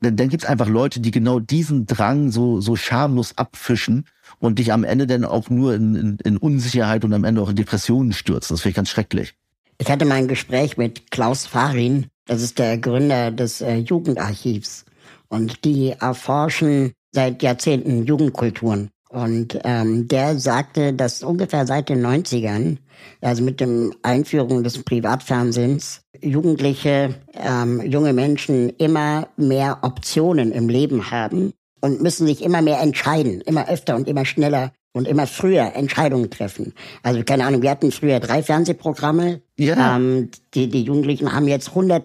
dann, 0.00 0.16
dann 0.16 0.28
gibt 0.28 0.42
es 0.42 0.48
einfach 0.48 0.68
Leute, 0.68 1.00
die 1.00 1.10
genau 1.10 1.40
diesen 1.40 1.86
Drang 1.86 2.30
so, 2.30 2.60
so 2.60 2.76
schamlos 2.76 3.36
abfischen 3.36 4.06
und 4.38 4.58
dich 4.58 4.72
am 4.72 4.84
Ende 4.84 5.06
dann 5.06 5.24
auch 5.24 5.50
nur 5.50 5.74
in, 5.74 5.94
in, 5.94 6.18
in 6.24 6.36
Unsicherheit 6.36 7.04
und 7.04 7.12
am 7.12 7.24
Ende 7.24 7.42
auch 7.42 7.50
in 7.50 7.56
Depressionen 7.56 8.12
stürzen. 8.12 8.54
Das 8.54 8.62
finde 8.62 8.70
ich 8.70 8.76
ganz 8.76 8.90
schrecklich. 8.90 9.34
Ich 9.78 9.90
hatte 9.90 10.04
mal 10.04 10.16
ein 10.16 10.28
Gespräch 10.28 10.76
mit 10.76 11.10
Klaus 11.10 11.46
Farin, 11.46 12.06
das 12.26 12.42
ist 12.42 12.58
der 12.58 12.78
Gründer 12.78 13.30
des 13.30 13.60
äh, 13.60 13.76
Jugendarchivs. 13.76 14.84
Und 15.28 15.64
die 15.64 15.90
erforschen 15.90 16.92
seit 17.12 17.42
Jahrzehnten 17.42 18.04
Jugendkulturen. 18.04 18.90
Und 19.10 19.58
ähm, 19.64 20.06
der 20.06 20.38
sagte, 20.38 20.92
dass 20.92 21.24
ungefähr 21.24 21.66
seit 21.66 21.88
den 21.88 22.06
90ern, 22.06 22.76
also 23.20 23.42
mit 23.42 23.60
dem 23.60 23.92
Einführung 24.02 24.62
des 24.62 24.82
Privatfernsehens, 24.84 26.02
Jugendliche, 26.22 27.16
ähm, 27.34 27.80
junge 27.82 28.12
Menschen 28.12 28.70
immer 28.78 29.26
mehr 29.36 29.78
Optionen 29.82 30.52
im 30.52 30.68
Leben 30.68 31.10
haben 31.10 31.52
und 31.80 32.00
müssen 32.00 32.26
sich 32.26 32.42
immer 32.44 32.62
mehr 32.62 32.80
entscheiden, 32.80 33.40
immer 33.40 33.68
öfter 33.68 33.96
und 33.96 34.06
immer 34.06 34.24
schneller 34.24 34.70
und 34.92 35.08
immer 35.08 35.26
früher 35.26 35.74
Entscheidungen 35.74 36.30
treffen. 36.30 36.72
Also 37.02 37.24
keine 37.24 37.46
Ahnung, 37.46 37.62
wir 37.62 37.70
hatten 37.70 37.90
früher 37.90 38.20
drei 38.20 38.44
Fernsehprogramme. 38.44 39.40
Ja. 39.58 39.96
Ähm, 39.96 40.30
die, 40.54 40.68
die 40.68 40.84
Jugendlichen 40.84 41.32
haben 41.32 41.48
jetzt 41.48 41.70
100 41.70 42.04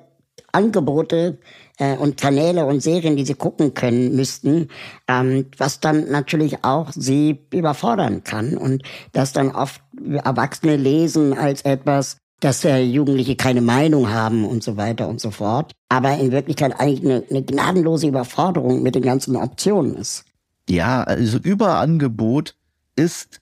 Angebote 0.51 1.37
äh, 1.77 1.95
und 1.97 2.17
Kanäle 2.17 2.65
und 2.65 2.81
Serien, 2.81 3.15
die 3.15 3.25
sie 3.25 3.33
gucken 3.33 3.73
können 3.73 4.15
müssten, 4.15 4.69
ähm, 5.07 5.47
was 5.57 5.79
dann 5.79 6.09
natürlich 6.09 6.63
auch 6.63 6.91
sie 6.93 7.39
überfordern 7.51 8.23
kann 8.23 8.57
und 8.57 8.83
das 9.11 9.33
dann 9.33 9.51
oft 9.51 9.81
Erwachsene 10.05 10.77
lesen 10.77 11.37
als 11.37 11.61
etwas, 11.61 12.17
dass 12.39 12.65
äh, 12.65 12.79
Jugendliche 12.79 13.35
keine 13.35 13.61
Meinung 13.61 14.09
haben 14.09 14.45
und 14.45 14.63
so 14.63 14.77
weiter 14.77 15.07
und 15.07 15.21
so 15.21 15.31
fort. 15.31 15.71
Aber 15.89 16.17
in 16.17 16.31
Wirklichkeit 16.31 16.79
eigentlich 16.79 17.03
eine, 17.03 17.23
eine 17.29 17.43
gnadenlose 17.43 18.07
Überforderung 18.07 18.83
mit 18.83 18.95
den 18.95 19.03
ganzen 19.03 19.35
Optionen 19.35 19.95
ist. 19.95 20.25
Ja, 20.69 21.03
also 21.03 21.37
Überangebot 21.37 22.55
ist, 22.95 23.41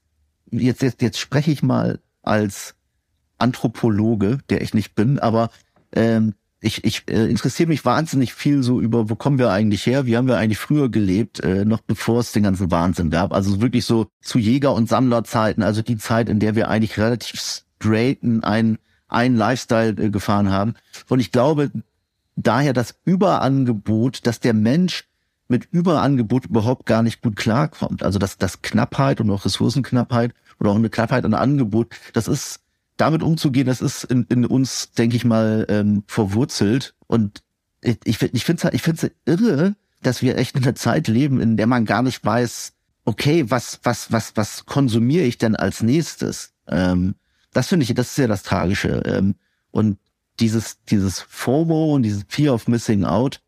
jetzt, 0.52 0.82
jetzt, 0.82 1.02
jetzt 1.02 1.20
spreche 1.20 1.52
ich 1.52 1.64
mal 1.64 2.00
als 2.22 2.76
Anthropologe, 3.38 4.40
der 4.50 4.62
ich 4.62 4.74
nicht 4.74 4.96
bin, 4.96 5.20
aber 5.20 5.50
ähm, 5.94 6.34
ich, 6.64 6.84
ich 6.86 7.04
äh, 7.10 7.30
interessiere 7.30 7.68
mich 7.68 7.84
wahnsinnig 7.84 8.34
viel 8.34 8.64
so 8.64 8.80
über, 8.80 9.10
wo 9.10 9.16
kommen 9.16 9.38
wir 9.38 9.52
eigentlich 9.52 9.86
her, 9.86 10.06
wie 10.06 10.16
haben 10.16 10.28
wir 10.28 10.38
eigentlich 10.38 10.58
früher 10.58 10.90
gelebt, 10.90 11.42
äh, 11.42 11.66
noch 11.66 11.82
bevor 11.82 12.22
es 12.22 12.32
den 12.32 12.44
ganzen 12.44 12.72
Wahnsinn 12.72 13.10
gab. 13.10 13.34
Also 13.34 13.62
wirklich 13.62 13.86
so 13.86 14.08
zu 14.22 14.40
Jäger- 14.40 14.74
und 14.74 14.88
Sammlerzeiten, 14.88 15.62
also 15.62 15.82
die 15.82 15.98
Zeit, 15.98 16.30
in 16.30 16.40
der 16.40 16.56
wir 16.56 16.70
eigentlich 16.70 16.98
relativ 16.98 17.40
straighten 17.40 18.44
ein 18.44 18.78
einen 19.10 19.36
Lifestyle 19.36 20.02
äh, 20.02 20.10
gefahren 20.10 20.50
haben. 20.50 20.74
Und 21.08 21.20
ich 21.20 21.32
glaube 21.32 21.72
daher 22.36 22.74
das 22.74 22.96
Überangebot, 23.06 24.26
dass 24.26 24.40
der 24.40 24.54
Mensch 24.54 25.08
mit 25.48 25.68
Überangebot 25.72 26.46
überhaupt 26.46 26.86
gar 26.86 27.04
nicht 27.04 27.22
gut 27.22 27.36
klarkommt. 27.36 28.02
Also 28.04 28.18
dass 28.18 28.38
das 28.38 28.62
Knappheit 28.62 29.22
und 29.22 29.30
auch 29.30 29.46
Ressourcenknappheit 29.46 30.34
oder 30.60 30.72
auch 30.72 30.76
eine 30.76 30.90
Knappheit 30.90 31.26
an 31.26 31.34
Angebot, 31.34 31.94
das 32.14 32.28
ist 32.28 32.62
damit 32.98 33.24
umzugehen, 33.24 33.68
das 33.68 33.82
ist 33.82 34.04
in, 34.04 34.26
in 34.30 34.46
uns, 34.46 34.92
denke 34.92 35.16
ich 35.16 35.26
mal, 35.26 35.66
ähm, 35.70 36.04
verwurzelt. 36.08 36.96
Und 37.08 37.44
ich, 37.82 37.98
ich, 38.04 38.22
ich 38.22 38.46
finde 38.46 38.68
es 38.68 38.74
ich 38.74 38.82
find's 38.82 39.10
irre, 39.26 39.76
dass 40.02 40.22
wir 40.22 40.38
echt 40.38 40.56
in 40.56 40.64
einer 40.64 40.76
Zeit 40.76 41.08
leben, 41.08 41.42
in 41.42 41.58
der 41.58 41.68
man 41.68 41.86
gar 41.86 42.04
nicht 42.04 42.24
weiß, 42.24 42.74
okay, 43.06 43.50
was, 43.50 43.80
was, 43.84 44.12
was, 44.12 44.36
was 44.36 44.66
konsumiere 44.66 45.26
ich 45.26 45.38
denn 45.38 45.56
als 45.56 45.82
nächstes? 45.82 46.54
Ähm, 46.68 47.16
das 47.52 47.68
finde 47.68 47.84
ich, 47.84 47.94
das 47.94 48.12
ist 48.12 48.18
ja 48.18 48.28
das 48.28 48.44
Tragische. 48.44 49.02
Ähm, 49.06 49.36
und 49.72 49.98
dieses, 50.40 50.84
dieses 50.86 51.20
FOMO 51.20 51.94
und 51.94 52.04
dieses 52.04 52.26
Fear 52.28 52.54
of 52.54 52.68
Missing 52.68 53.06
Out, 53.06 53.42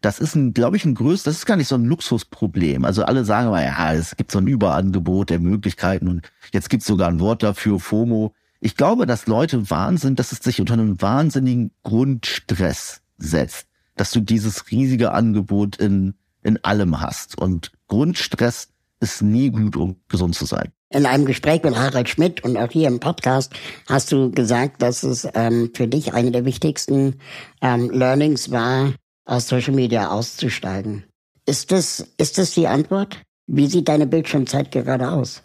das 0.00 0.18
ist 0.18 0.34
ein, 0.34 0.52
glaube 0.52 0.76
ich, 0.76 0.84
ein 0.84 0.94
größtes, 0.94 1.24
das 1.24 1.36
ist 1.36 1.46
gar 1.46 1.56
nicht 1.56 1.68
so 1.68 1.74
ein 1.74 1.86
Luxusproblem. 1.86 2.84
Also 2.84 3.04
alle 3.04 3.24
sagen 3.24 3.50
mal, 3.50 3.64
ja, 3.64 3.92
es 3.94 4.16
gibt 4.16 4.30
so 4.30 4.38
ein 4.38 4.46
Überangebot 4.46 5.30
der 5.30 5.40
Möglichkeiten 5.40 6.08
und 6.08 6.30
jetzt 6.52 6.70
gibt 6.70 6.82
es 6.82 6.86
sogar 6.86 7.08
ein 7.08 7.20
Wort 7.20 7.42
dafür, 7.42 7.80
FOMO. 7.80 8.34
Ich 8.60 8.76
glaube, 8.76 9.06
dass 9.06 9.26
Leute 9.26 9.70
Wahnsinn, 9.70 10.16
dass 10.16 10.32
es 10.32 10.38
sich 10.38 10.60
unter 10.60 10.74
einem 10.74 11.00
wahnsinnigen 11.00 11.72
Grundstress 11.82 13.02
setzt, 13.18 13.66
dass 13.96 14.10
du 14.10 14.20
dieses 14.20 14.70
riesige 14.70 15.12
Angebot 15.12 15.76
in, 15.76 16.14
in 16.42 16.62
allem 16.64 17.00
hast. 17.00 17.38
Und 17.38 17.72
Grundstress 17.88 18.68
ist 19.00 19.22
nie 19.22 19.50
gut, 19.50 19.76
um 19.76 19.96
gesund 20.08 20.34
zu 20.34 20.46
sein. 20.46 20.72
In 20.88 21.04
einem 21.04 21.26
Gespräch 21.26 21.62
mit 21.64 21.76
Harald 21.76 22.08
Schmidt 22.08 22.44
und 22.44 22.56
auch 22.56 22.70
hier 22.70 22.88
im 22.88 23.00
Podcast 23.00 23.52
hast 23.88 24.12
du 24.12 24.30
gesagt, 24.30 24.82
dass 24.82 25.02
es 25.02 25.28
ähm, 25.34 25.70
für 25.74 25.88
dich 25.88 26.14
eine 26.14 26.30
der 26.30 26.44
wichtigsten 26.44 27.16
ähm, 27.60 27.90
Learnings 27.90 28.50
war, 28.50 28.94
aus 29.24 29.48
Social 29.48 29.74
Media 29.74 30.10
auszusteigen. 30.10 31.04
Ist 31.44 31.72
das, 31.72 32.06
ist 32.18 32.38
das 32.38 32.52
die 32.52 32.68
Antwort? 32.68 33.20
Wie 33.46 33.66
sieht 33.66 33.88
deine 33.88 34.06
Bildschirmzeit 34.06 34.70
gerade 34.70 35.10
aus? 35.10 35.42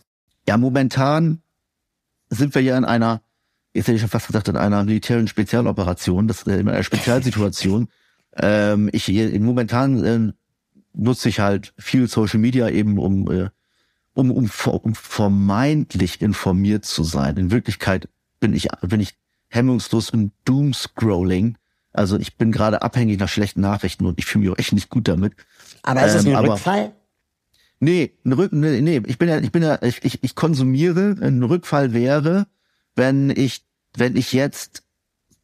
Ja, 0.48 0.58
momentan 0.58 1.42
sind 2.32 2.56
wir 2.56 2.62
ja 2.62 2.78
in 2.78 2.86
einer, 2.86 3.22
jetzt 3.74 3.88
hätte 3.88 3.96
ich 3.96 4.02
schon 4.02 4.10
fast 4.10 4.28
gesagt, 4.28 4.48
in 4.48 4.58
einer 4.58 4.84
militären 4.84 5.28
Spezialoperation, 5.28 6.28
das 6.28 6.44
in 6.44 6.68
einer 6.68 6.84
Spezialsituation. 6.84 7.88
ähm, 8.36 8.90
ich 8.92 9.08
momentan 9.40 10.04
äh, 10.04 10.34
nutze 10.94 11.30
ich 11.30 11.40
halt 11.40 11.74
viel 11.78 12.08
Social 12.08 12.40
Media 12.40 12.70
eben, 12.70 12.98
um 12.98 13.30
äh, 13.32 13.50
um, 14.14 14.32
um, 14.32 14.50
um 14.66 14.96
vermeintlich 14.96 16.22
informiert 16.22 16.86
zu 16.86 17.04
sein. 17.04 17.38
In 17.38 17.52
Wirklichkeit 17.52 18.10
bin 18.40 18.54
ich, 18.54 18.68
bin 18.82 19.00
ich 19.00 19.16
hemmungslos 19.50 20.10
im 20.10 20.32
Doomscrolling. 20.46 21.58
Also 21.94 22.18
ich 22.18 22.38
bin 22.38 22.52
gerade 22.52 22.82
abhängig 22.82 23.20
nach 23.20 23.30
schlechten 23.30 23.62
Nachrichten 23.62 24.06
und 24.06 24.18
ich 24.20 24.26
fühle 24.26 24.46
mich 24.46 24.54
auch 24.54 24.60
echt 24.60 24.74
nicht 24.74 24.90
gut 24.90 25.08
damit. 25.08 25.34
Aber 25.84 26.06
ist 26.06 26.16
es 26.16 26.26
ein 26.26 26.32
ähm, 26.32 26.38
Rückfall? 26.38 26.94
Nee, 27.84 28.14
ein 28.24 28.34
Rück, 28.34 28.54
nee, 28.54 28.80
nee, 28.80 29.02
ich 29.08 29.18
bin 29.18 29.28
ja, 29.28 29.40
ich 29.40 29.52
bin 29.52 29.64
ja, 29.64 29.82
ich, 29.82 30.06
ich, 30.06 30.24
ich 30.24 30.36
konsumiere. 30.36 31.16
Ein 31.20 31.42
Rückfall 31.42 31.94
wäre, 31.94 32.46
wenn 32.96 33.32
ich, 33.32 33.66
wenn 33.98 34.16
ich 34.16 34.34
jetzt 34.34 34.84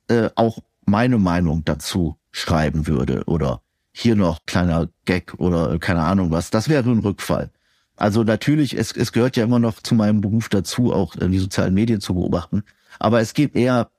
äh, 0.08 0.30
auch 0.36 0.60
meine 0.86 1.18
Meinung 1.18 1.66
dazu 1.66 2.20
schreiben 2.32 2.86
würde 2.86 3.24
oder 3.26 3.64
hier 3.92 4.16
noch 4.16 4.46
kleiner 4.46 4.88
Gag 5.06 5.34
oder 5.40 5.80
keine 5.80 6.04
Ahnung 6.04 6.30
was. 6.30 6.52
Das 6.52 6.70
wäre 6.70 6.88
ein 6.88 7.00
Rückfall. 7.00 7.50
Also 7.96 8.24
natürlich, 8.24 8.78
es, 8.78 8.92
es 8.92 9.12
gehört 9.12 9.36
ja 9.36 9.44
immer 9.44 9.58
noch 9.58 9.82
zu 9.82 9.96
meinem 9.96 10.22
Beruf 10.22 10.48
dazu, 10.50 10.94
auch 10.94 11.16
die 11.16 11.40
sozialen 11.40 11.74
Medien 11.74 12.02
zu 12.02 12.14
beobachten. 12.14 12.62
Aber 13.00 13.20
es 13.20 13.34
geht 13.34 13.56
eher 13.56 13.90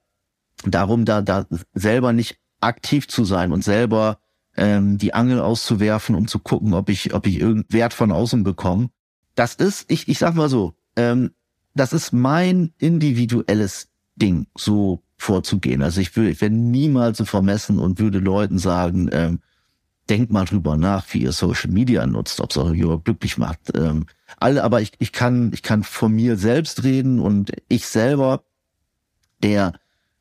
darum, 0.64 1.04
da, 1.04 1.22
da 1.22 1.44
selber 1.74 2.12
nicht 2.12 2.38
aktiv 2.60 3.08
zu 3.08 3.24
sein 3.24 3.50
und 3.50 3.64
selber 3.64 4.20
ähm, 4.58 4.98
die 4.98 5.14
Angel 5.14 5.40
auszuwerfen, 5.40 6.14
um 6.14 6.28
zu 6.28 6.40
gucken, 6.40 6.74
ob 6.74 6.90
ich, 6.90 7.14
ob 7.14 7.26
ich 7.26 7.40
irgendeinen 7.40 7.72
Wert 7.72 7.94
von 7.94 8.12
außen 8.12 8.42
bekomme. 8.42 8.90
Das 9.34 9.54
ist, 9.54 9.90
ich, 9.90 10.08
ich 10.08 10.18
sag 10.18 10.34
mal 10.34 10.48
so, 10.48 10.74
ähm, 10.96 11.30
das 11.74 11.92
ist 11.92 12.12
mein 12.12 12.72
individuelles 12.78 13.88
Ding, 14.16 14.48
so 14.56 15.02
vorzugehen. 15.16 15.82
Also 15.82 16.00
ich 16.00 16.14
würde, 16.16 16.30
ich 16.30 16.40
wäre 16.40 16.50
niemals 16.50 17.18
so 17.18 17.24
vermessen 17.24 17.78
und 17.78 18.00
würde 18.00 18.18
Leuten 18.18 18.58
sagen, 18.58 19.08
ähm, 19.12 19.40
denkt 20.10 20.32
mal 20.32 20.44
drüber 20.44 20.76
nach, 20.76 21.06
wie 21.12 21.22
ihr 21.22 21.32
Social 21.32 21.70
Media 21.70 22.04
nutzt, 22.06 22.40
ob 22.40 22.50
es 22.50 22.56
euch 22.56 22.82
glücklich 23.04 23.38
macht. 23.38 23.76
Ähm, 23.76 24.06
alle, 24.38 24.64
aber 24.64 24.80
ich, 24.80 24.92
ich 24.98 25.12
kann, 25.12 25.52
ich 25.52 25.62
kann 25.62 25.84
von 25.84 26.12
mir 26.12 26.36
selbst 26.36 26.82
reden 26.82 27.20
und 27.20 27.52
ich 27.68 27.86
selber, 27.86 28.42
der 29.42 29.74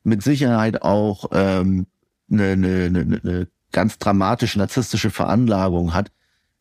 mit 0.04 0.22
Sicherheit 0.22 0.82
auch 0.82 1.30
ähm, 1.32 1.86
eine, 2.30 2.52
eine, 2.52 2.84
eine, 2.84 3.20
eine 3.22 3.48
ganz 3.72 3.98
dramatische 3.98 4.58
narzisstische 4.58 5.10
Veranlagung 5.10 5.94
hat, 5.94 6.10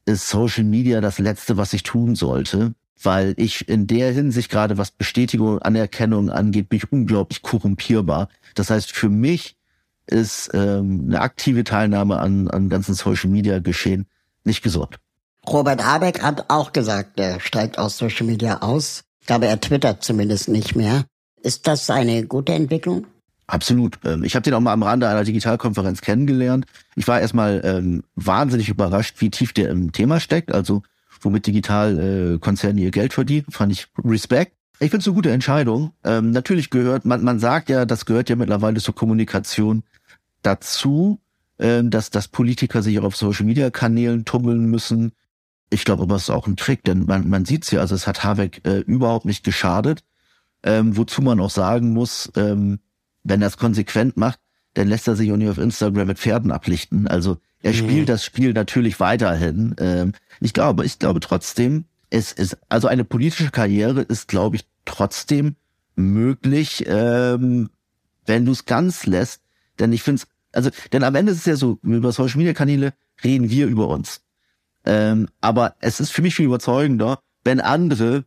ist 0.05 0.30
Social 0.30 0.64
Media 0.64 1.01
das 1.01 1.20
Letzte, 1.20 1.58
was 1.58 1.74
ich 1.74 1.84
tun 1.84 2.16
sollte, 2.16 2.74
weil 3.01 3.34
ich 3.38 3.68
in 3.68 3.88
der 3.88 4.12
Hinsicht 4.12 4.49
gerade 4.49 4.78
was 4.78 4.91
Bestätigung, 4.91 5.60
Anerkennung 5.62 6.30
angeht, 6.30 6.70
bin 6.70 6.78
ich 6.78 6.91
unglaublich 6.91 7.41
korrumpierbar. 7.41 8.30
Das 8.55 8.70
heißt, 8.70 8.91
für 8.91 9.10
mich 9.10 9.58
ist 10.08 10.49
ähm, 10.53 11.05
eine 11.08 11.22
aktive 11.22 11.64
Teilnahme 11.64 12.20
an, 12.20 12.47
an 12.49 12.70
ganzen 12.70 12.95
Social 12.95 13.30
Media 13.30 13.60
Geschehen 13.60 14.08
nicht 14.43 14.64
gesund. 14.64 14.97
Robert 15.47 15.86
Habeck 15.86 16.24
hat 16.24 16.49
auch 16.49 16.74
gesagt, 16.74 17.20
er 17.20 17.39
steigt 17.39 17.78
aus 17.78 17.97
Social 17.97 18.26
Media 18.26 18.62
aus. 18.62 19.03
Ich 19.22 19.28
glaube, 19.28 19.47
er 19.47 19.60
twittert 19.60 20.03
zumindest 20.03 20.47
nicht 20.47 20.76
mehr. 20.76 21.05
Ist 21.41 21.68
das 21.68 21.89
eine 21.89 22.26
gute 22.26 22.53
Entwicklung? 22.53 23.05
Absolut. 23.47 23.97
Ähm, 24.03 24.25
ich 24.25 24.35
habe 24.35 24.43
den 24.43 24.53
auch 24.53 24.59
mal 24.59 24.73
am 24.73 24.83
Rande 24.83 25.07
einer 25.07 25.23
Digitalkonferenz 25.23 26.01
kennengelernt. 26.01 26.65
Ich 26.95 27.07
war 27.07 27.21
erstmal 27.21 27.61
ähm, 27.63 28.03
wahnsinnig 28.15 28.67
überrascht, 28.67 29.15
wie 29.19 29.31
tief 29.31 29.53
der 29.53 29.69
im 29.69 29.93
Thema 29.93 30.19
steckt, 30.19 30.53
also 30.53 30.83
womit 31.21 31.47
Digitalkonzerne 31.47 32.81
äh, 32.81 32.83
ihr 32.83 32.91
Geld 32.91 33.13
verdienen. 33.13 33.45
Fand 33.49 33.71
ich 33.71 33.87
Respekt. 34.03 34.53
Ich 34.79 34.91
finde 34.91 35.01
es 35.01 35.07
eine 35.07 35.15
gute 35.15 35.31
Entscheidung. 35.31 35.93
Ähm, 36.03 36.31
natürlich 36.31 36.69
gehört, 36.69 37.05
man, 37.05 37.23
man 37.23 37.39
sagt 37.39 37.69
ja, 37.69 37.85
das 37.85 38.05
gehört 38.05 38.29
ja 38.29 38.35
mittlerweile 38.35 38.79
zur 38.81 38.93
Kommunikation 38.93 39.83
dazu, 40.43 41.19
äh, 41.57 41.83
dass, 41.83 42.09
dass 42.09 42.27
Politiker 42.27 42.83
sich 42.83 42.99
auch 42.99 43.05
auf 43.05 43.15
Social-Media-Kanälen 43.15 44.25
tummeln 44.25 44.65
müssen. 44.65 45.13
Ich 45.69 45.85
glaube 45.85 46.03
aber, 46.03 46.15
es 46.15 46.23
ist 46.23 46.29
auch 46.29 46.47
ein 46.47 46.57
Trick, 46.57 46.83
denn 46.83 47.05
man, 47.05 47.29
man 47.29 47.45
sieht 47.45 47.69
ja, 47.71 47.79
also 47.79 47.95
es 47.95 48.07
hat 48.07 48.23
Habeck 48.23 48.61
äh, 48.65 48.79
überhaupt 48.79 49.25
nicht 49.25 49.43
geschadet. 49.43 50.03
Ähm, 50.63 50.97
wozu 50.97 51.21
man 51.21 51.39
auch 51.39 51.51
sagen 51.51 51.93
muss, 51.93 52.31
ähm, 52.35 52.79
wenn 53.28 53.41
er 53.41 53.47
es 53.47 53.57
konsequent 53.57 54.17
macht, 54.17 54.39
dann 54.73 54.88
lässt 54.88 55.07
er 55.07 55.15
sich 55.15 55.32
auch 55.32 55.38
nicht 55.38 55.49
auf 55.49 55.57
Instagram 55.57 56.07
mit 56.07 56.19
Pferden 56.19 56.51
ablichten. 56.51 57.07
Also 57.07 57.38
er 57.61 57.71
mhm. 57.71 57.78
spielt 57.78 58.09
das 58.09 58.23
Spiel 58.23 58.53
natürlich 58.53 58.99
weiterhin. 58.99 59.75
Ähm, 59.80 60.13
ich 60.39 60.53
glaube, 60.53 60.86
ich 60.86 60.99
glaube 60.99 61.19
trotzdem, 61.19 61.86
es 62.09 62.32
ist, 62.32 62.57
also 62.69 62.88
eine 62.88 63.03
politische 63.03 63.51
Karriere 63.51 64.01
ist, 64.01 64.28
glaube 64.28 64.55
ich, 64.55 64.65
trotzdem 64.86 65.55
möglich, 65.95 66.86
ähm, 66.88 67.69
wenn 68.25 68.45
du 68.45 68.51
es 68.51 68.65
ganz 68.65 69.05
lässt. 69.05 69.41
Denn 69.80 69.91
ich 69.91 70.03
finde 70.03 70.21
es, 70.21 70.28
also, 70.53 70.69
denn 70.93 71.03
am 71.03 71.15
Ende 71.15 71.32
ist 71.32 71.39
es 71.39 71.45
ja 71.45 71.55
so, 71.55 71.80
über 71.82 72.11
Social 72.11 72.38
Media 72.38 72.53
Kanäle 72.53 72.93
reden 73.23 73.49
wir 73.49 73.67
über 73.67 73.88
uns. 73.89 74.21
Ähm, 74.86 75.28
aber 75.41 75.75
es 75.82 75.99
ist 75.99 76.11
für 76.11 76.21
mich 76.21 76.36
viel 76.36 76.45
überzeugender, 76.45 77.19
wenn 77.43 77.59
andere 77.59 78.23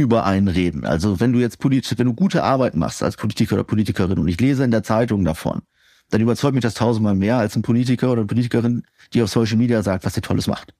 über 0.00 0.24
einen 0.24 0.48
reden. 0.48 0.84
Also 0.84 1.20
wenn 1.20 1.32
du 1.32 1.38
jetzt 1.38 1.58
politisch, 1.58 1.98
wenn 1.98 2.06
du 2.06 2.14
gute 2.14 2.42
Arbeit 2.42 2.74
machst 2.74 3.02
als 3.02 3.16
Politiker 3.16 3.54
oder 3.54 3.64
Politikerin 3.64 4.18
und 4.18 4.28
ich 4.28 4.40
lese 4.40 4.64
in 4.64 4.70
der 4.70 4.82
Zeitung 4.82 5.24
davon, 5.24 5.62
dann 6.10 6.20
überzeugt 6.20 6.54
mich 6.54 6.62
das 6.62 6.74
tausendmal 6.74 7.14
mehr 7.14 7.38
als 7.38 7.56
ein 7.56 7.62
Politiker 7.62 8.10
oder 8.10 8.22
eine 8.22 8.26
Politikerin, 8.26 8.82
die 9.12 9.22
auf 9.22 9.30
Social 9.30 9.56
Media 9.56 9.82
sagt, 9.82 10.04
was 10.04 10.14
sie 10.14 10.20
Tolles 10.20 10.46
macht. 10.46 10.74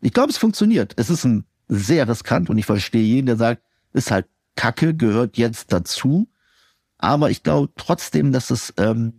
Ich 0.00 0.12
glaube, 0.12 0.30
es 0.30 0.36
funktioniert. 0.36 0.92
Es 0.96 1.08
ist 1.08 1.24
ein 1.24 1.44
sehr 1.68 2.06
riskant 2.06 2.50
und 2.50 2.58
ich 2.58 2.66
verstehe 2.66 3.02
jeden, 3.02 3.26
der 3.26 3.36
sagt, 3.36 3.62
ist 3.92 4.10
halt 4.10 4.26
Kacke, 4.56 4.94
gehört 4.94 5.38
jetzt 5.38 5.72
dazu. 5.72 6.28
Aber 6.98 7.30
ich 7.30 7.42
glaube 7.42 7.72
trotzdem, 7.76 8.32
dass 8.32 8.50
es, 8.50 8.74
ähm, 8.76 9.14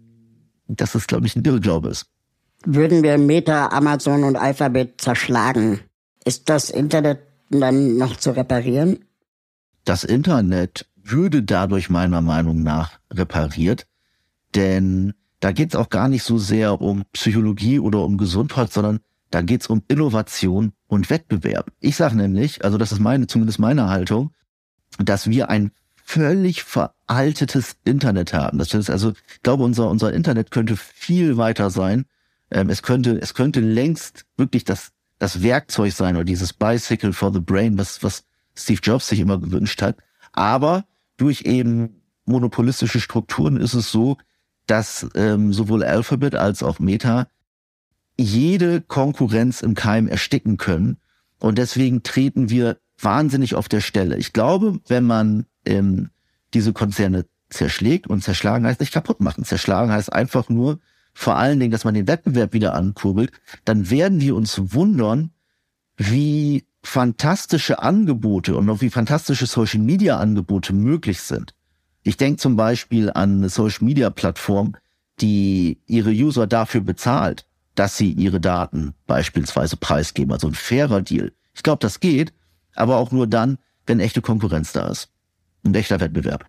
dass 0.68 0.96
es, 0.96 1.08
glaube 1.08 1.26
ich, 1.26 1.36
ein 1.36 1.44
Irrglaube 1.44 1.90
ist. 1.90 2.08
Würden 2.66 3.04
wir 3.04 3.18
Meta, 3.18 3.68
Amazon 3.68 4.24
und 4.24 4.36
Alphabet 4.36 5.00
zerschlagen, 5.02 5.82
ist 6.24 6.50
das 6.50 6.70
Internet 6.70 7.20
dann 7.50 7.98
noch 7.98 8.18
zu 8.18 8.32
reparieren? 8.32 9.05
Das 9.86 10.04
Internet 10.04 10.88
würde 10.96 11.44
dadurch 11.44 11.90
meiner 11.90 12.22
Meinung 12.22 12.64
nach 12.64 13.00
repariert, 13.12 13.86
denn 14.56 15.14
da 15.40 15.52
geht 15.52 15.70
es 15.70 15.76
auch 15.76 15.90
gar 15.90 16.08
nicht 16.08 16.24
so 16.24 16.40
sehr 16.40 16.82
um 16.82 17.06
Psychologie 17.14 17.80
oder 17.80 18.04
um 18.04 18.18
Gesundheit, 18.18 18.74
sondern 18.74 19.00
da 19.30 19.42
geht 19.42 19.62
es 19.62 19.68
um 19.68 19.84
Innovation 19.88 20.74
und 20.88 21.10
Wettbewerb. 21.12 21.72
Ich 21.80 21.96
sage 21.98 22.16
nämlich, 22.16 22.64
also 22.66 22.80
das 22.80 22.92
ist 22.92 23.00
meine, 23.00 23.28
zumindest 23.28 23.60
meine 23.60 23.88
Haltung, 23.88 24.32
dass 24.98 25.30
wir 25.30 25.50
ein 25.50 25.72
völlig 25.94 26.64
veraltetes 26.64 27.76
Internet 27.84 28.34
haben. 28.34 28.58
Das 28.58 28.74
ist 28.74 28.90
also, 28.90 29.12
ich 29.12 29.44
glaube, 29.44 29.64
unser, 29.64 29.90
unser 29.90 30.14
Internet 30.14 30.50
könnte 30.50 30.78
viel 30.78 31.38
weiter 31.38 31.70
sein. 31.70 32.06
Ähm, 32.50 32.70
es 32.70 32.82
könnte, 32.82 33.20
es 33.22 33.34
könnte 33.34 33.60
längst 33.60 34.26
wirklich 34.38 34.64
das, 34.64 34.92
das 35.20 35.44
Werkzeug 35.44 35.94
sein 35.94 36.16
oder 36.16 36.26
dieses 36.26 36.54
Bicycle 36.54 37.14
for 37.14 37.34
the 37.34 37.40
Brain, 37.40 37.78
was, 37.78 38.02
was 38.02 38.24
Steve 38.58 38.80
Jobs 38.82 39.08
sich 39.08 39.20
immer 39.20 39.40
gewünscht 39.40 39.82
hat. 39.82 39.98
Aber 40.34 40.86
durch 41.18 41.42
eben 41.42 42.02
monopolistische 42.26 43.00
Strukturen 43.00 43.58
ist 43.58 43.74
es 43.74 43.92
so, 43.92 44.18
dass 44.68 45.08
ähm, 45.16 45.54
sowohl 45.54 45.84
Alphabet 45.84 46.36
als 46.36 46.64
auch 46.64 46.80
Meta 46.80 47.28
jede 48.18 48.82
Konkurrenz 48.82 49.62
im 49.62 49.76
Keim 49.76 50.08
ersticken 50.08 50.58
können. 50.58 50.98
Und 51.40 51.58
deswegen 51.58 52.04
treten 52.04 52.50
wir 52.50 52.78
wahnsinnig 53.00 53.56
auf 53.56 53.68
der 53.68 53.82
Stelle. 53.82 54.18
Ich 54.18 54.34
glaube, 54.34 54.80
wenn 54.88 55.04
man 55.04 55.46
ähm, 55.66 56.10
diese 56.54 56.74
Konzerne 56.74 57.26
zerschlägt 57.50 58.08
und 58.08 58.24
zerschlagen 58.24 58.66
heißt 58.66 58.80
nicht 58.80 58.94
kaputt 58.94 59.20
machen. 59.20 59.44
Zerschlagen 59.44 59.92
heißt 59.92 60.12
einfach 60.12 60.50
nur 60.50 60.80
vor 61.14 61.38
allen 61.38 61.60
Dingen, 61.60 61.72
dass 61.72 61.86
man 61.86 61.94
den 61.94 62.08
Wettbewerb 62.08 62.54
wieder 62.54 62.74
ankurbelt, 62.74 63.32
dann 63.64 63.90
werden 63.90 64.20
wir 64.20 64.36
uns 64.36 64.74
wundern, 64.74 65.32
wie 65.96 66.66
fantastische 66.86 67.80
Angebote 67.80 68.56
und 68.56 68.70
auch 68.70 68.82
wie 68.82 68.90
fantastische 68.90 69.46
Social 69.46 69.80
Media 69.80 70.18
Angebote 70.18 70.74
möglich 70.74 71.22
sind. 71.22 71.54
Ich 72.04 72.18
denke 72.18 72.38
zum 72.38 72.56
Beispiel 72.56 73.10
an 73.10 73.38
eine 73.38 73.50
Social 73.50 73.86
Media 73.86 74.10
Plattform, 74.10 74.76
die 75.20 75.80
ihre 75.88 76.12
User 76.12 76.46
dafür 76.46 76.82
bezahlt, 76.82 77.48
dass 77.74 77.98
sie 77.98 78.12
ihre 78.12 78.40
Daten 78.40 78.94
beispielsweise 79.08 79.78
preisgeben. 79.78 80.32
Also 80.32 80.48
ein 80.48 80.54
fairer 80.54 81.02
Deal. 81.02 81.32
Ich 81.56 81.64
glaube, 81.64 81.80
das 81.80 82.00
geht, 82.00 82.34
aber 82.76 82.98
auch 82.98 83.12
nur 83.12 83.28
dann, 83.28 83.58
wenn 83.88 84.00
echte 84.00 84.22
Konkurrenz 84.22 84.72
da 84.72 84.88
ist. 84.88 85.10
Ein 85.64 85.74
echter 85.74 86.00
Wettbewerb. 86.00 86.46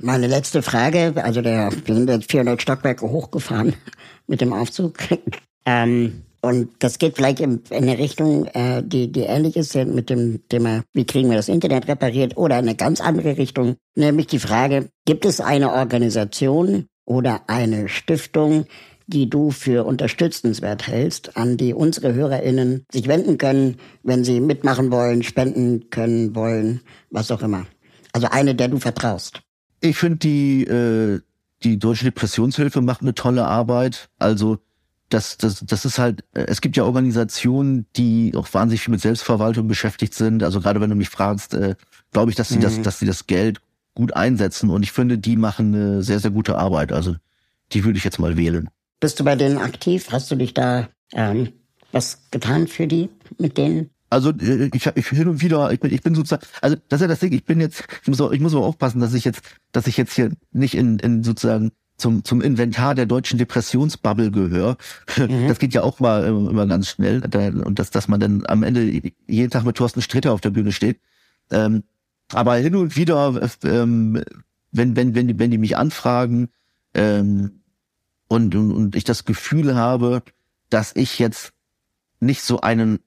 Meine 0.00 0.26
letzte 0.26 0.62
Frage, 0.62 1.14
also 1.24 1.40
der, 1.40 1.70
wir 1.84 1.94
sind 1.94 2.08
jetzt 2.08 2.30
400 2.30 2.60
Stockwerke 2.60 3.08
hochgefahren 3.08 3.74
mit 4.26 4.40
dem 4.40 4.52
Aufzug. 4.52 4.98
ähm, 5.64 6.24
und 6.40 6.70
das 6.78 6.98
geht 6.98 7.16
vielleicht 7.16 7.40
in, 7.40 7.62
in 7.70 7.84
eine 7.84 7.98
Richtung, 7.98 8.46
äh, 8.46 8.82
die, 8.82 9.10
die 9.10 9.22
ähnlich 9.22 9.56
ist 9.56 9.74
mit 9.74 10.08
dem 10.10 10.46
Thema, 10.48 10.82
wie 10.92 11.04
kriegen 11.04 11.28
wir 11.30 11.36
das 11.36 11.48
Internet 11.48 11.88
repariert, 11.88 12.36
oder 12.36 12.58
in 12.58 12.66
eine 12.66 12.76
ganz 12.76 13.00
andere 13.00 13.36
Richtung, 13.36 13.76
nämlich 13.96 14.28
die 14.28 14.38
Frage, 14.38 14.88
gibt 15.04 15.24
es 15.24 15.40
eine 15.40 15.72
Organisation 15.72 16.86
oder 17.04 17.42
eine 17.48 17.88
Stiftung, 17.88 18.66
die 19.08 19.28
du 19.28 19.50
für 19.50 19.84
unterstützenswert 19.84 20.86
hältst, 20.86 21.36
an 21.36 21.56
die 21.56 21.72
unsere 21.72 22.14
HörerInnen 22.14 22.84
sich 22.92 23.08
wenden 23.08 23.38
können, 23.38 23.76
wenn 24.02 24.22
sie 24.22 24.40
mitmachen 24.40 24.92
wollen, 24.92 25.22
spenden 25.22 25.88
können 25.90 26.36
wollen, 26.36 26.82
was 27.10 27.30
auch 27.30 27.42
immer. 27.42 27.66
Also 28.12 28.28
eine, 28.30 28.54
der 28.54 28.68
du 28.68 28.78
vertraust. 28.78 29.40
Ich 29.80 29.96
finde 29.96 30.18
die, 30.18 30.64
äh, 30.64 31.20
die 31.62 31.78
Deutsche 31.78 32.04
Depressionshilfe 32.04 32.80
macht 32.82 33.00
eine 33.00 33.14
tolle 33.14 33.46
Arbeit. 33.46 34.10
Also 34.18 34.58
das, 35.08 35.38
das, 35.38 35.64
das 35.64 35.84
ist 35.84 35.98
halt, 35.98 36.22
äh, 36.34 36.44
es 36.48 36.60
gibt 36.60 36.76
ja 36.76 36.84
Organisationen, 36.84 37.86
die 37.96 38.32
auch 38.36 38.52
wahnsinnig 38.52 38.82
viel 38.82 38.92
mit 38.92 39.00
Selbstverwaltung 39.00 39.68
beschäftigt 39.68 40.14
sind. 40.14 40.42
Also 40.42 40.60
gerade 40.60 40.80
wenn 40.80 40.90
du 40.90 40.96
mich 40.96 41.08
fragst, 41.08 41.54
äh, 41.54 41.74
glaube 42.12 42.30
ich, 42.30 42.36
dass 42.36 42.48
sie 42.48 42.56
mhm. 42.56 42.62
das, 42.62 42.82
dass 42.82 42.98
sie 42.98 43.06
das 43.06 43.26
Geld 43.26 43.60
gut 43.94 44.14
einsetzen 44.14 44.70
und 44.70 44.82
ich 44.84 44.92
finde, 44.92 45.18
die 45.18 45.36
machen 45.36 45.74
eine 45.74 46.02
sehr, 46.02 46.20
sehr 46.20 46.30
gute 46.30 46.56
Arbeit. 46.56 46.92
Also 46.92 47.16
die 47.72 47.84
würde 47.84 47.98
ich 47.98 48.04
jetzt 48.04 48.18
mal 48.18 48.36
wählen. 48.36 48.68
Bist 49.00 49.18
du 49.18 49.24
bei 49.24 49.36
denen 49.36 49.58
aktiv? 49.58 50.08
Hast 50.10 50.30
du 50.30 50.36
dich 50.36 50.54
da 50.54 50.88
ähm, 51.12 51.52
was 51.92 52.30
getan 52.30 52.66
für 52.68 52.86
die 52.86 53.08
mit 53.38 53.58
denen? 53.58 53.90
Also 54.10 54.30
äh, 54.30 54.70
ich, 54.72 54.86
ich 54.86 55.08
hin 55.08 55.28
und 55.28 55.42
wieder, 55.42 55.72
ich 55.72 55.80
bin, 55.80 55.92
ich 55.92 56.02
bin 56.02 56.14
sozusagen, 56.14 56.46
also 56.60 56.76
das 56.88 57.00
ist 57.00 57.02
ja 57.02 57.08
das 57.08 57.20
Ding, 57.20 57.32
ich 57.32 57.44
bin 57.44 57.60
jetzt, 57.60 57.84
ich 58.02 58.08
muss 58.08 58.20
auch, 58.20 58.32
ich 58.32 58.40
muss 58.40 58.54
auch 58.54 58.64
aufpassen, 58.64 59.00
dass 59.00 59.14
ich 59.14 59.24
jetzt, 59.24 59.42
dass 59.72 59.86
ich 59.86 59.96
jetzt 59.96 60.14
hier 60.14 60.32
nicht 60.52 60.74
in, 60.74 60.98
in 60.98 61.24
sozusagen 61.24 61.72
zum, 61.98 62.24
zum 62.24 62.40
Inventar 62.40 62.94
der 62.94 63.06
deutschen 63.06 63.38
Depressionsbubble 63.38 64.30
gehöre. 64.30 64.76
Mhm. 65.16 65.48
Das 65.48 65.58
geht 65.58 65.74
ja 65.74 65.82
auch 65.82 66.00
mal 66.00 66.24
immer 66.24 66.66
ganz 66.66 66.88
schnell. 66.88 67.22
Und 67.64 67.78
dass, 67.78 67.90
dass 67.90 68.08
man 68.08 68.20
dann 68.20 68.46
am 68.46 68.62
Ende 68.62 69.12
jeden 69.26 69.50
Tag 69.50 69.64
mit 69.64 69.76
Thorsten 69.76 70.00
Stritter 70.00 70.32
auf 70.32 70.40
der 70.40 70.50
Bühne 70.50 70.72
steht. 70.72 71.00
Ähm, 71.50 71.82
aber 72.32 72.56
hin 72.56 72.76
und 72.76 72.96
wieder, 72.96 73.40
ähm, 73.64 74.22
wenn, 74.70 74.96
wenn, 74.96 75.14
wenn, 75.14 75.28
die, 75.28 75.38
wenn 75.38 75.50
die 75.50 75.58
mich 75.58 75.76
anfragen 75.76 76.48
ähm, 76.94 77.60
und, 78.28 78.54
und, 78.54 78.72
und 78.72 78.96
ich 78.96 79.04
das 79.04 79.24
Gefühl 79.24 79.74
habe, 79.74 80.22
dass 80.70 80.94
ich 80.94 81.18
jetzt 81.18 81.52
nicht 82.20 82.42
so 82.42 82.60
einen 82.60 83.00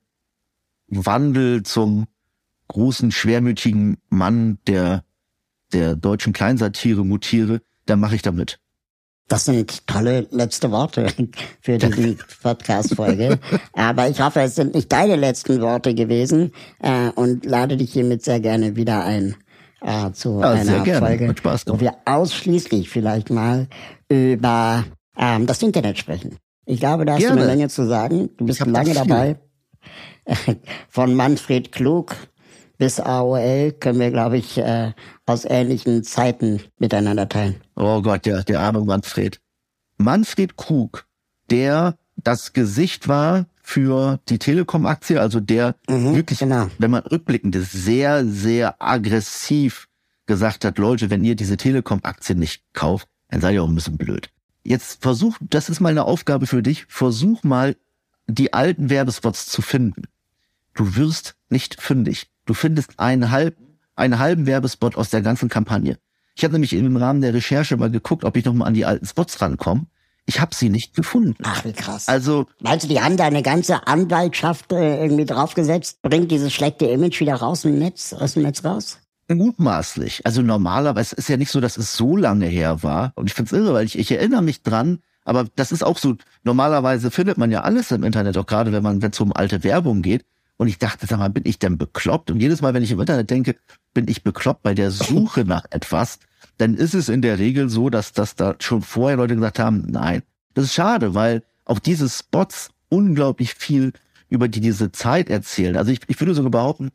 Wandel 0.87 1.63
zum 1.63 2.07
großen, 2.67 3.11
schwermütigen 3.11 3.97
Mann 4.09 4.57
der, 4.65 5.03
der 5.73 5.95
deutschen 5.95 6.33
Kleinsatire 6.33 7.05
mutiere, 7.05 7.61
dann 7.85 7.99
mache 7.99 8.15
ich 8.15 8.21
damit. 8.21 8.60
Das 9.31 9.45
sind 9.45 9.87
tolle 9.87 10.27
letzte 10.31 10.71
Worte 10.71 11.07
für 11.61 11.77
die 11.77 12.17
Podcast-Folge. 12.43 13.39
Aber 13.71 14.09
ich 14.09 14.19
hoffe, 14.19 14.41
es 14.41 14.55
sind 14.55 14.75
nicht 14.75 14.91
deine 14.91 15.15
letzten 15.15 15.61
Worte 15.61 15.95
gewesen 15.95 16.51
äh, 16.81 17.11
und 17.15 17.45
lade 17.45 17.77
dich 17.77 17.93
hiermit 17.93 18.25
sehr 18.25 18.41
gerne 18.41 18.75
wieder 18.75 19.05
ein 19.05 19.37
äh, 19.79 20.11
zu 20.11 20.41
ja, 20.41 20.51
einer 20.51 20.83
Folge, 20.83 21.33
wo 21.65 21.79
wir 21.79 21.95
ausschließlich 22.03 22.89
vielleicht 22.89 23.29
mal 23.29 23.67
über 24.09 24.83
ähm, 25.17 25.47
das 25.47 25.63
Internet 25.63 25.97
sprechen. 25.97 26.35
Ich 26.65 26.81
glaube, 26.81 27.05
da 27.05 27.13
hast 27.13 27.21
gerne. 27.21 27.37
du 27.37 27.43
eine 27.43 27.55
Menge 27.55 27.69
zu 27.69 27.87
sagen. 27.87 28.31
Du 28.35 28.45
bist 28.45 28.59
lange 28.65 28.93
dabei. 28.93 29.37
Von 30.89 31.15
Manfred 31.15 31.71
Klug 31.71 32.17
bis 32.81 32.99
AOL 32.99 33.73
können 33.73 33.99
wir, 33.99 34.09
glaube 34.09 34.39
ich, 34.39 34.57
äh, 34.57 34.93
aus 35.27 35.45
ähnlichen 35.45 36.03
Zeiten 36.03 36.61
miteinander 36.79 37.29
teilen. 37.29 37.57
Oh 37.75 38.01
Gott, 38.01 38.25
der, 38.25 38.43
der 38.43 38.59
arme 38.59 38.83
Manfred. 38.83 39.39
Manfred 39.97 40.57
Krug, 40.57 41.05
der 41.51 41.95
das 42.15 42.53
Gesicht 42.53 43.07
war 43.07 43.45
für 43.61 44.19
die 44.29 44.39
Telekom-Aktie, 44.39 45.21
also 45.21 45.39
der 45.39 45.75
mhm, 45.87 46.15
wirklich, 46.15 46.39
genau. 46.39 46.71
wenn 46.79 46.89
man 46.89 47.03
rückblickend 47.03 47.55
ist, 47.55 47.71
sehr, 47.71 48.25
sehr 48.25 48.81
aggressiv 48.81 49.87
gesagt 50.25 50.65
hat, 50.65 50.79
Leute, 50.79 51.11
wenn 51.11 51.23
ihr 51.23 51.35
diese 51.35 51.57
Telekom-Aktie 51.57 52.35
nicht 52.35 52.63
kauft, 52.73 53.07
dann 53.29 53.41
seid 53.41 53.53
ihr 53.53 53.61
auch 53.61 53.69
ein 53.69 53.75
bisschen 53.75 53.97
blöd. 53.97 54.31
Jetzt 54.63 55.03
versuch, 55.03 55.37
das 55.39 55.69
ist 55.69 55.81
mal 55.81 55.89
eine 55.89 56.05
Aufgabe 56.05 56.47
für 56.47 56.63
dich, 56.63 56.87
versuch 56.87 57.43
mal 57.43 57.75
die 58.25 58.53
alten 58.53 58.89
Werbespots 58.89 59.45
zu 59.45 59.61
finden. 59.61 60.07
Du 60.73 60.95
wirst 60.95 61.35
nicht 61.47 61.79
fündig. 61.79 62.30
Du 62.45 62.53
findest 62.53 62.99
einen 62.99 63.31
halben, 63.31 63.77
einen 63.95 64.19
halben 64.19 64.45
Werbespot 64.45 64.95
aus 64.97 65.09
der 65.09 65.21
ganzen 65.21 65.49
Kampagne. 65.49 65.97
Ich 66.35 66.43
habe 66.43 66.53
nämlich 66.53 66.73
im 66.73 66.97
Rahmen 66.97 67.21
der 67.21 67.33
Recherche 67.33 67.77
mal 67.77 67.91
geguckt, 67.91 68.23
ob 68.23 68.37
ich 68.37 68.45
noch 68.45 68.53
mal 68.53 68.65
an 68.65 68.73
die 68.73 68.85
alten 68.85 69.05
Spots 69.05 69.41
rankomme. 69.41 69.85
Ich 70.25 70.39
habe 70.39 70.55
sie 70.55 70.69
nicht 70.69 70.95
gefunden. 70.95 71.35
Ach, 71.43 71.65
wie 71.65 71.73
krass. 71.73 72.07
Also, 72.07 72.45
meinst 72.59 72.85
du, 72.85 72.87
die 72.87 73.01
haben 73.01 73.17
da 73.17 73.25
eine 73.25 73.41
ganze 73.41 73.87
Anwaltschaft 73.87 74.71
äh, 74.71 75.01
irgendwie 75.01 75.25
draufgesetzt, 75.25 76.01
bringt 76.03 76.31
dieses 76.31 76.53
schlechte 76.53 76.85
Image 76.85 77.19
wieder 77.19 77.35
raus 77.35 77.65
im 77.65 77.79
Netz, 77.79 78.13
aus 78.13 78.33
dem 78.33 78.43
Netz 78.43 78.63
raus? 78.63 78.99
Mutmaßlich. 79.27 80.25
Also 80.25 80.41
normalerweise 80.41 81.15
ist 81.15 81.29
ja 81.29 81.37
nicht 81.37 81.51
so, 81.51 81.61
dass 81.61 81.77
es 81.77 81.95
so 81.95 82.17
lange 82.17 82.45
her 82.47 82.83
war. 82.83 83.13
Und 83.15 83.27
ich 83.27 83.33
find's 83.33 83.51
irre, 83.51 83.73
weil 83.73 83.85
ich, 83.85 83.97
ich 83.97 84.11
erinnere 84.11 84.41
mich 84.41 84.61
dran, 84.61 84.99
aber 85.23 85.45
das 85.55 85.71
ist 85.71 85.83
auch 85.83 85.97
so, 85.97 86.15
normalerweise 86.43 87.11
findet 87.11 87.37
man 87.37 87.51
ja 87.51 87.61
alles 87.61 87.91
im 87.91 88.03
Internet, 88.03 88.37
auch 88.37 88.45
gerade 88.45 88.71
wenn 88.71 88.83
man, 88.83 89.01
wenn 89.01 89.11
es 89.11 89.19
um 89.19 89.33
alte 89.33 89.63
Werbung 89.63 90.01
geht. 90.01 90.25
Und 90.61 90.67
ich 90.67 90.77
dachte, 90.77 91.07
sag 91.07 91.17
mal, 91.17 91.31
bin 91.31 91.41
ich 91.47 91.57
denn 91.57 91.79
bekloppt? 91.79 92.29
Und 92.29 92.39
jedes 92.39 92.61
Mal, 92.61 92.75
wenn 92.75 92.83
ich 92.83 92.91
im 92.91 92.99
Internet 92.99 93.31
denke, 93.31 93.55
bin 93.95 94.07
ich 94.07 94.21
bekloppt 94.21 94.61
bei 94.61 94.75
der 94.75 94.91
Suche 94.91 95.43
nach 95.43 95.65
etwas, 95.71 96.19
dann 96.59 96.75
ist 96.75 96.93
es 96.93 97.09
in 97.09 97.23
der 97.23 97.39
Regel 97.39 97.67
so, 97.67 97.89
dass, 97.89 98.13
dass 98.13 98.35
da 98.35 98.53
schon 98.59 98.83
vorher 98.83 99.17
Leute 99.17 99.33
gesagt 99.33 99.57
haben, 99.57 99.87
nein. 99.89 100.21
Das 100.53 100.65
ist 100.65 100.75
schade, 100.75 101.15
weil 101.15 101.41
auch 101.65 101.79
diese 101.79 102.07
Spots 102.07 102.69
unglaublich 102.89 103.55
viel 103.55 103.93
über 104.29 104.47
die 104.47 104.61
diese 104.61 104.91
Zeit 104.91 105.31
erzählen. 105.31 105.77
Also 105.77 105.91
ich, 105.91 106.01
ich 106.05 106.19
würde 106.19 106.35
sogar 106.35 106.51
behaupten, 106.51 106.91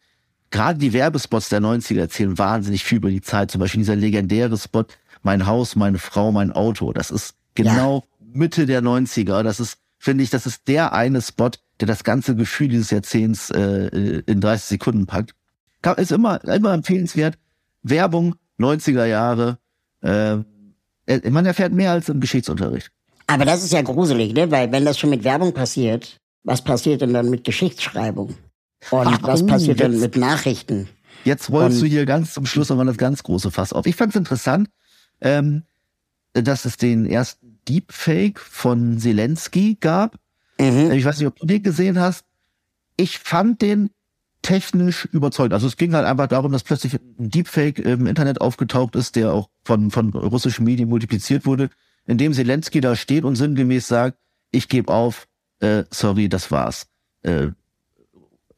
gerade 0.50 0.78
die 0.78 0.92
Werbespots 0.92 1.48
der 1.48 1.60
90er 1.60 1.98
erzählen 1.98 2.38
wahnsinnig 2.38 2.84
viel 2.84 2.98
über 2.98 3.10
die 3.10 3.20
Zeit. 3.20 3.50
Zum 3.50 3.60
Beispiel 3.60 3.80
dieser 3.80 3.96
legendäre 3.96 4.56
Spot, 4.58 4.84
mein 5.24 5.44
Haus, 5.44 5.74
meine 5.74 5.98
Frau, 5.98 6.30
mein 6.30 6.52
Auto. 6.52 6.92
Das 6.92 7.10
ist 7.10 7.34
genau 7.56 8.04
ja. 8.20 8.26
Mitte 8.32 8.64
der 8.64 8.80
90er. 8.80 9.42
Das 9.42 9.58
ist, 9.58 9.78
finde 9.98 10.22
ich, 10.22 10.30
das 10.30 10.46
ist 10.46 10.68
der 10.68 10.92
eine 10.92 11.20
Spot, 11.20 11.50
der 11.80 11.88
das 11.88 12.04
ganze 12.04 12.36
Gefühl 12.36 12.68
dieses 12.68 12.90
Jahrzehnts 12.90 13.50
äh, 13.50 14.22
in 14.26 14.40
30 14.40 14.66
Sekunden 14.66 15.06
packt. 15.06 15.34
Ist 15.98 16.10
immer, 16.10 16.42
immer 16.44 16.72
empfehlenswert. 16.72 17.38
Werbung, 17.82 18.34
90er 18.58 19.04
Jahre. 19.04 19.58
Äh, 20.00 20.38
man 21.30 21.46
erfährt 21.46 21.72
mehr 21.72 21.92
als 21.92 22.08
im 22.08 22.20
Geschichtsunterricht. 22.20 22.90
Aber 23.28 23.44
das 23.44 23.62
ist 23.62 23.72
ja 23.72 23.82
gruselig, 23.82 24.32
ne? 24.32 24.50
Weil 24.50 24.72
wenn 24.72 24.84
das 24.84 24.98
schon 24.98 25.10
mit 25.10 25.24
Werbung 25.24 25.52
passiert, 25.52 26.18
was 26.44 26.62
passiert 26.62 27.00
denn 27.00 27.12
dann 27.12 27.30
mit 27.30 27.44
Geschichtsschreibung? 27.44 28.34
Und 28.90 29.06
Ach, 29.06 29.18
was 29.22 29.44
passiert 29.46 29.80
jetzt, 29.80 29.92
denn 29.92 30.00
mit 30.00 30.16
Nachrichten? 30.16 30.88
Jetzt 31.24 31.50
rollst 31.50 31.82
du 31.82 31.86
hier 31.86 32.06
ganz 32.06 32.34
zum 32.34 32.46
Schluss 32.46 32.68
nochmal 32.68 32.86
das 32.86 32.98
ganz 32.98 33.22
große 33.22 33.50
Fass 33.50 33.72
auf. 33.72 33.86
Ich 33.86 33.96
fand 33.96 34.10
es 34.10 34.16
interessant, 34.16 34.68
ähm, 35.20 35.64
dass 36.32 36.64
es 36.64 36.76
den 36.76 37.06
ersten 37.06 37.58
Deepfake 37.68 38.38
von 38.38 38.98
Zelensky 38.98 39.76
gab. 39.80 40.16
Mhm. 40.58 40.90
Ich 40.92 41.04
weiß 41.04 41.18
nicht, 41.18 41.28
ob 41.28 41.36
du 41.36 41.46
den 41.46 41.62
gesehen 41.62 41.98
hast. 41.98 42.24
Ich 42.96 43.18
fand 43.18 43.62
den 43.62 43.90
technisch 44.42 45.06
überzeugt. 45.06 45.52
Also 45.52 45.66
es 45.66 45.76
ging 45.76 45.94
halt 45.94 46.06
einfach 46.06 46.28
darum, 46.28 46.52
dass 46.52 46.62
plötzlich 46.62 46.94
ein 46.94 47.30
Deepfake 47.30 47.80
im 47.80 48.06
Internet 48.06 48.40
aufgetaucht 48.40 48.94
ist, 48.94 49.16
der 49.16 49.32
auch 49.32 49.50
von, 49.64 49.90
von 49.90 50.10
russischen 50.10 50.64
Medien 50.64 50.88
multipliziert 50.88 51.46
wurde, 51.46 51.68
in 52.06 52.16
dem 52.16 52.32
Zelensky 52.32 52.80
da 52.80 52.94
steht 52.94 53.24
und 53.24 53.34
sinngemäß 53.34 53.88
sagt, 53.88 54.18
ich 54.52 54.68
gebe 54.68 54.92
auf, 54.92 55.26
äh, 55.58 55.84
sorry, 55.90 56.28
das 56.28 56.50
war's. 56.50 56.86
Äh, 57.22 57.48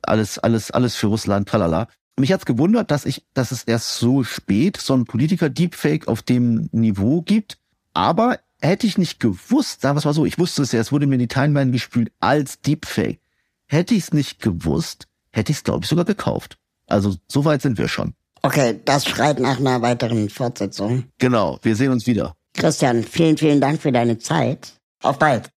alles, 0.02 0.38
alles, 0.38 0.70
alles 0.70 0.94
für 0.94 1.06
Russland, 1.06 1.48
tralala. 1.48 1.88
Mich 2.18 2.32
hat's 2.32 2.44
gewundert, 2.44 2.90
dass 2.90 3.06
ich, 3.06 3.24
dass 3.32 3.52
es 3.52 3.62
erst 3.62 3.96
so 3.96 4.24
spät 4.24 4.76
so 4.76 4.94
ein 4.94 5.04
Politiker-Deepfake 5.04 6.06
auf 6.06 6.22
dem 6.22 6.68
Niveau 6.72 7.22
gibt. 7.22 7.58
Aber 7.94 8.38
hätte 8.60 8.86
ich 8.86 8.98
nicht 8.98 9.20
gewusst, 9.20 9.82
sagen 9.82 9.96
wir 9.96 9.98
es 9.98 10.04
mal 10.04 10.14
so, 10.14 10.26
ich 10.26 10.38
wusste 10.38 10.62
es 10.62 10.72
ja, 10.72 10.80
es 10.80 10.92
wurde 10.92 11.06
mir 11.06 11.14
in 11.14 11.20
die 11.20 11.28
Timeline 11.28 11.70
gespült 11.70 12.10
als 12.20 12.60
Deepfake. 12.60 13.20
Hätte 13.66 13.94
ich 13.94 14.04
es 14.04 14.12
nicht 14.12 14.40
gewusst, 14.40 15.06
hätte 15.30 15.52
ich 15.52 15.58
es, 15.58 15.64
glaube 15.64 15.84
ich, 15.84 15.88
sogar 15.88 16.04
gekauft. 16.04 16.58
Also 16.86 17.16
so 17.28 17.44
weit 17.44 17.62
sind 17.62 17.78
wir 17.78 17.88
schon. 17.88 18.14
Okay, 18.42 18.80
das 18.84 19.06
schreit 19.06 19.40
nach 19.40 19.58
einer 19.58 19.82
weiteren 19.82 20.30
Fortsetzung. 20.30 21.04
Genau, 21.18 21.58
wir 21.62 21.76
sehen 21.76 21.92
uns 21.92 22.06
wieder. 22.06 22.34
Christian, 22.54 23.02
vielen, 23.04 23.36
vielen 23.36 23.60
Dank 23.60 23.80
für 23.80 23.92
deine 23.92 24.18
Zeit. 24.18 24.72
Auf 25.02 25.18
bald. 25.18 25.50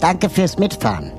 Danke 0.00 0.28
fürs 0.30 0.58
Mitfahren. 0.58 1.12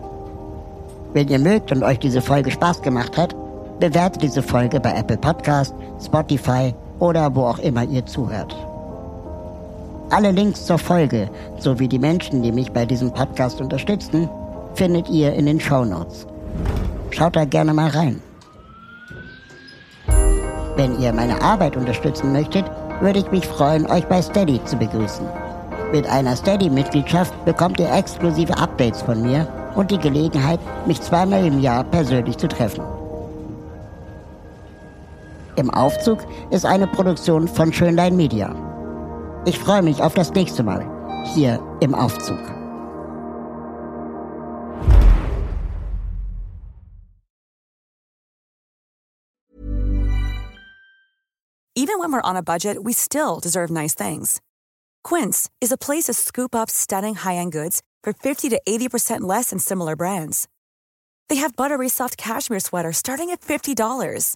Wenn 1.14 1.28
ihr 1.28 1.40
mögt 1.40 1.72
und 1.72 1.84
euch 1.84 2.00
diese 2.00 2.22
Folge 2.22 2.52
Spaß 2.52 2.82
gemacht 2.82 3.18
hat, 3.18 3.36
bewertet 3.80 4.24
diese 4.24 4.42
Folge 4.42 4.80
bei 4.80 4.94
Apple 4.94 5.18
Podcast, 5.18 5.74
Spotify 6.04 6.74
oder 7.00 7.34
wo 7.36 7.46
auch 7.46 7.60
immer 7.60 7.84
ihr 7.84 8.06
zuhört. 8.06 8.56
Alle 10.10 10.32
Links 10.32 10.66
zur 10.66 10.78
Folge 10.78 11.30
sowie 11.58 11.88
die 11.88 12.00
Menschen, 12.00 12.44
die 12.44 12.52
mich 12.52 12.72
bei 12.72 12.86
diesem 12.86 13.12
Podcast 13.12 13.60
unterstützen, 13.62 14.30
findet 14.76 15.10
ihr 15.10 15.34
in 15.34 15.46
den 15.46 15.60
Show 15.60 15.86
Notes. 15.86 16.28
Schaut 17.12 17.36
da 17.36 17.46
gerne 17.46 17.74
mal 17.74 17.90
rein. 17.90 18.22
Wenn 20.76 21.00
ihr 21.00 21.14
meine 21.14 21.42
Arbeit 21.42 21.78
unterstützen 21.78 22.32
möchtet, 22.32 22.66
würde 23.00 23.20
ich 23.20 23.32
mich 23.32 23.46
freuen, 23.46 23.86
euch 23.88 24.06
bei 24.08 24.22
Steady 24.22 24.64
zu 24.66 24.78
begrüßen. 24.78 25.26
Mit 25.92 26.08
einer 26.08 26.36
Steady-Mitgliedschaft 26.36 27.34
bekommt 27.46 27.80
ihr 27.80 27.92
exklusive 27.94 28.58
Updates 28.58 29.02
von 29.04 29.22
mir 29.22 29.48
und 29.76 29.92
die 29.92 30.00
Gelegenheit, 30.00 30.60
mich 30.88 31.02
zweimal 31.02 31.46
im 31.46 31.60
Jahr 31.60 31.84
persönlich 31.84 32.38
zu 32.38 32.48
treffen. 32.48 32.84
Im 35.56 35.70
Aufzug 35.70 36.20
ist 36.50 36.66
eine 36.66 36.88
Produktion 36.88 37.48
von 37.48 37.72
Schönlein 37.72 38.16
Media. 38.16 38.56
Ich 39.46 39.60
freue 39.60 39.84
mich 39.84 40.02
auf 40.02 40.14
das 40.16 40.34
nächste 40.34 40.64
Mal 40.64 40.90
hier 41.34 41.60
im 41.80 41.94
Aufzug. 41.94 42.40
Even 51.76 52.00
when 52.00 52.14
we're 52.14 52.22
on 52.22 52.38
a 52.38 52.42
budget, 52.42 52.84
we 52.84 52.94
still 52.94 53.40
deserve 53.40 53.70
nice 53.70 53.94
things. 53.94 54.42
Quince 55.04 55.50
is 55.60 55.72
a 55.72 55.78
place 55.78 56.06
to 56.06 56.14
scoop 56.14 56.56
up 56.56 56.70
stunning 56.70 57.16
high-end 57.16 57.52
goods 57.52 57.82
for 58.04 58.14
50 58.14 58.50
to 58.50 58.62
80% 58.68 59.22
less 59.22 59.50
than 59.50 59.60
similar 59.60 59.96
brands. 59.96 60.48
They 61.30 61.38
have 61.38 61.56
buttery 61.56 61.90
soft 61.90 62.16
cashmere 62.18 62.60
sweaters 62.60 62.98
starting 62.98 63.32
at 63.32 63.42
$50, 63.42 64.36